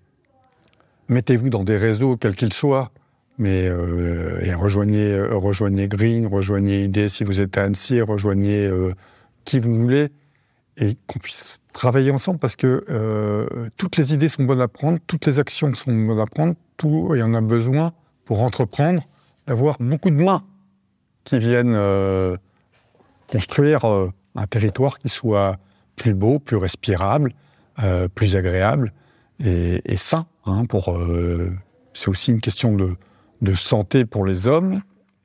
mettez-vous 1.08 1.50
dans 1.50 1.64
des 1.64 1.76
réseaux, 1.76 2.16
quels 2.16 2.36
qu'ils 2.36 2.52
soient, 2.52 2.92
mais 3.36 3.66
euh, 3.66 4.44
et 4.44 4.54
rejoignez, 4.54 5.20
rejoignez 5.22 5.88
Green, 5.88 6.28
rejoignez 6.28 6.84
ID 6.84 7.08
si 7.08 7.24
vous 7.24 7.40
êtes 7.40 7.58
à 7.58 7.64
Annecy, 7.64 8.00
rejoignez 8.00 8.70
qui 9.44 9.58
vous 9.58 9.74
voulez, 9.74 10.10
et 10.76 10.96
qu'on 11.08 11.18
puisse 11.18 11.62
travailler 11.72 12.12
ensemble 12.12 12.38
parce 12.38 12.54
que 12.54 12.84
toutes 13.76 13.96
les 13.96 14.14
idées 14.14 14.28
sont 14.28 14.44
bonnes 14.44 14.60
à 14.60 14.68
prendre, 14.68 15.00
toutes 15.08 15.26
les 15.26 15.40
actions 15.40 15.74
sont 15.74 15.92
bonnes 15.92 16.20
à 16.20 16.26
prendre, 16.26 16.54
tout, 16.76 17.12
y 17.16 17.22
en 17.22 17.34
a 17.34 17.40
besoin 17.40 17.92
pour 18.24 18.42
entreprendre 18.42 19.02
d'avoir 19.46 19.76
beaucoup 19.80 20.10
de 20.10 20.22
mains 20.22 20.42
qui 21.24 21.38
viennent 21.38 21.74
euh, 21.74 22.36
construire 23.28 23.84
euh, 23.84 24.10
un 24.34 24.46
territoire 24.46 24.98
qui 24.98 25.08
soit 25.08 25.56
plus 25.96 26.14
beau, 26.14 26.38
plus 26.38 26.56
respirable, 26.56 27.32
euh, 27.82 28.08
plus 28.08 28.36
agréable 28.36 28.92
et, 29.44 29.96
sain. 29.96 30.26
Hein, 30.46 30.66
pour, 30.66 30.96
c'est 31.92 32.08
aussi 32.08 32.30
une 32.30 32.40
question 32.40 32.74
de, 32.74 32.96
de, 33.40 33.54
santé 33.54 34.04
pour 34.04 34.24
les 34.24 34.46
hommes 34.46 34.82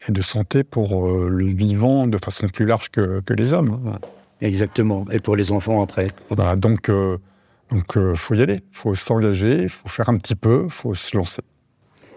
et 0.07 0.11
de 0.11 0.21
santé 0.21 0.63
pour 0.63 1.07
le 1.09 1.45
vivant 1.45 2.07
de 2.07 2.17
façon 2.17 2.47
plus 2.47 2.65
large 2.65 2.89
que, 2.89 3.19
que, 3.19 3.33
les 3.33 3.53
hommes. 3.53 3.81
Hein. 3.87 3.99
Exactement. 4.41 5.05
Et 5.11 5.19
pour 5.19 5.35
les 5.35 5.51
enfants 5.51 5.83
après. 5.83 6.07
Bah, 6.31 6.55
donc, 6.55 6.89
donc, 6.89 8.15
faut 8.15 8.33
y 8.33 8.41
aller, 8.41 8.61
faut 8.71 8.95
s'engager, 8.95 9.67
faut 9.67 9.89
faire 9.89 10.09
un 10.09 10.17
petit 10.17 10.35
peu, 10.35 10.69
faut 10.69 10.95
se 10.95 11.17
lancer. 11.17 11.43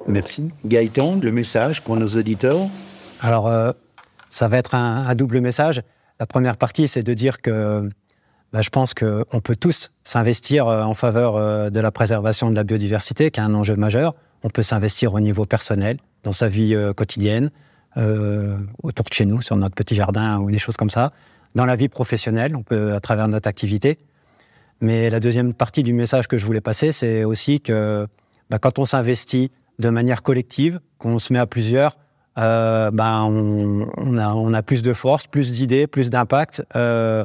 Merci. 0.07 0.51
Gaëtan, 0.65 1.17
le 1.23 1.33
message 1.33 1.83
pour 1.83 1.97
nos 1.97 2.09
auditeurs 2.09 2.69
Alors, 3.21 3.47
euh, 3.47 3.73
ça 4.31 4.49
va 4.49 4.59
être 4.59 4.75
un, 4.75 5.15
double 5.15 5.41
message. 5.41 5.83
La 6.19 6.27
première 6.27 6.57
partie, 6.57 6.89
c'est 6.89 7.03
de 7.03 7.15
dire 7.15 7.41
que 7.41 7.89
bah, 8.53 8.63
je 8.63 8.71
pense 8.71 8.95
qu'on 8.95 9.41
peut 9.41 9.57
tous 9.57 9.91
s'investir 10.05 10.67
euh, 10.67 10.83
en 10.83 10.95
faveur 10.95 11.37
euh, 11.37 11.71
de 11.71 11.81
la 11.81 11.91
préservation 11.91 12.51
de 12.51 12.57
la 12.57 12.65
biodiversité, 12.65 13.31
qui 13.31 13.41
est 13.41 13.43
un 13.43 13.55
enjeu 13.55 13.77
majeur. 13.77 14.15
On 14.43 14.51
peut 14.51 14.63
s'investir 14.63 15.15
au 15.15 15.21
niveau 15.21 15.47
personnel, 15.47 15.99
dans 16.25 16.33
sa 16.33 16.49
vie 16.49 16.77
quotidienne, 16.97 17.51
autour 18.83 19.05
de 19.05 19.15
chez 19.15 19.25
nous, 19.25 19.41
sur 19.41 19.55
notre 19.55 19.77
petit 19.77 19.95
jardin 19.95 20.39
ou 20.39 20.51
des 20.51 20.59
choses 20.59 20.77
comme 20.77 20.91
ça. 20.91 21.13
Dans 21.55 21.65
la 21.65 21.77
vie 21.77 21.89
professionnelle, 21.89 22.57
on 22.57 22.65
peut 22.65 22.93
à 22.93 22.99
travers 22.99 23.29
notre 23.29 23.49
activité. 23.49 23.99
Mais 24.81 25.11
la 25.11 25.21
deuxième 25.21 25.55
partie 25.55 25.85
du 25.85 25.93
message 25.93 26.27
que 26.27 26.39
je 26.39 26.45
voulais 26.45 26.61
passer, 26.61 26.91
c'est 26.91 27.23
aussi 27.23 27.61
que 27.61 28.09
bah, 28.51 28.59
quand 28.59 28.81
on 28.81 28.85
s'investit 28.85 29.53
de 29.79 29.89
manière 29.89 30.23
collective, 30.23 30.81
qu'on 30.99 31.18
se 31.18 31.33
met 31.33 31.39
à 31.39 31.47
plusieurs, 31.47 31.97
euh, 32.39 32.91
ben 32.91 33.23
on, 33.25 34.55
a, 34.55 34.62
plus 34.62 34.83
de 34.83 34.93
force, 34.93 35.27
plus 35.27 35.53
d'idées, 35.53 35.87
plus 35.87 36.11
d'impact. 36.11 36.64
Euh, 36.77 37.25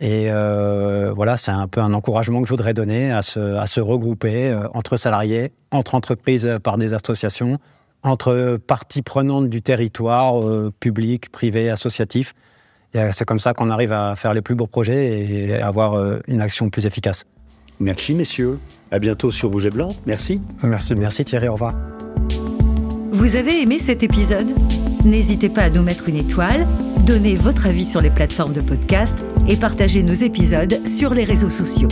et 0.00 0.30
euh, 0.30 1.12
voilà, 1.14 1.36
c'est 1.36 1.50
un 1.50 1.68
peu 1.68 1.80
un 1.80 1.92
encouragement 1.92 2.40
que 2.40 2.46
je 2.46 2.52
voudrais 2.52 2.74
donner 2.74 3.12
à 3.12 3.22
se, 3.22 3.56
à 3.56 3.66
se 3.66 3.80
regrouper 3.80 4.56
entre 4.74 4.96
salariés, 4.96 5.52
entre 5.70 5.94
entreprises 5.94 6.58
par 6.62 6.78
des 6.78 6.94
associations, 6.94 7.58
entre 8.02 8.58
parties 8.64 9.02
prenantes 9.02 9.48
du 9.48 9.60
territoire, 9.62 10.42
public, 10.78 11.30
privé, 11.30 11.70
associatif. 11.70 12.34
C'est 12.94 13.24
comme 13.24 13.40
ça 13.40 13.54
qu'on 13.54 13.70
arrive 13.70 13.92
à 13.92 14.14
faire 14.16 14.34
les 14.34 14.40
plus 14.40 14.54
beaux 14.54 14.66
projets 14.66 15.18
et 15.18 15.60
avoir 15.60 16.00
une 16.26 16.40
action 16.40 16.70
plus 16.70 16.86
efficace. 16.86 17.24
Merci 17.80 18.14
messieurs. 18.14 18.58
À 18.90 18.98
bientôt 18.98 19.30
sur 19.30 19.50
Rouge 19.50 19.66
et 19.66 19.70
Blanc. 19.70 19.90
Merci. 20.06 20.40
Merci. 20.62 20.94
Merci 20.94 21.24
Thierry. 21.24 21.48
Au 21.48 21.54
revoir. 21.54 21.74
Vous 23.12 23.36
avez 23.36 23.62
aimé 23.62 23.78
cet 23.78 24.02
épisode? 24.02 24.46
N'hésitez 25.04 25.48
pas 25.48 25.62
à 25.62 25.70
nous 25.70 25.82
mettre 25.82 26.08
une 26.08 26.16
étoile, 26.16 26.66
donner 27.06 27.36
votre 27.36 27.66
avis 27.66 27.84
sur 27.84 28.00
les 28.00 28.10
plateformes 28.10 28.52
de 28.52 28.60
podcast 28.60 29.18
et 29.48 29.56
partager 29.56 30.02
nos 30.02 30.14
épisodes 30.14 30.86
sur 30.86 31.14
les 31.14 31.24
réseaux 31.24 31.50
sociaux. 31.50 31.88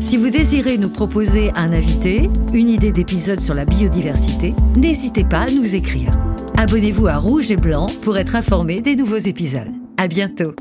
Si 0.00 0.16
vous 0.16 0.30
désirez 0.30 0.78
nous 0.78 0.88
proposer 0.88 1.50
un 1.54 1.72
invité, 1.72 2.30
une 2.52 2.68
idée 2.68 2.92
d'épisode 2.92 3.40
sur 3.40 3.54
la 3.54 3.64
biodiversité, 3.64 4.54
n'hésitez 4.76 5.24
pas 5.24 5.40
à 5.40 5.50
nous 5.50 5.74
écrire. 5.74 6.16
Abonnez-vous 6.56 7.06
à 7.06 7.14
Rouge 7.14 7.50
et 7.50 7.56
Blanc 7.56 7.86
pour 8.02 8.16
être 8.16 8.34
informé 8.34 8.80
des 8.80 8.96
nouveaux 8.96 9.16
épisodes. 9.16 9.72
À 9.96 10.08
bientôt. 10.08 10.54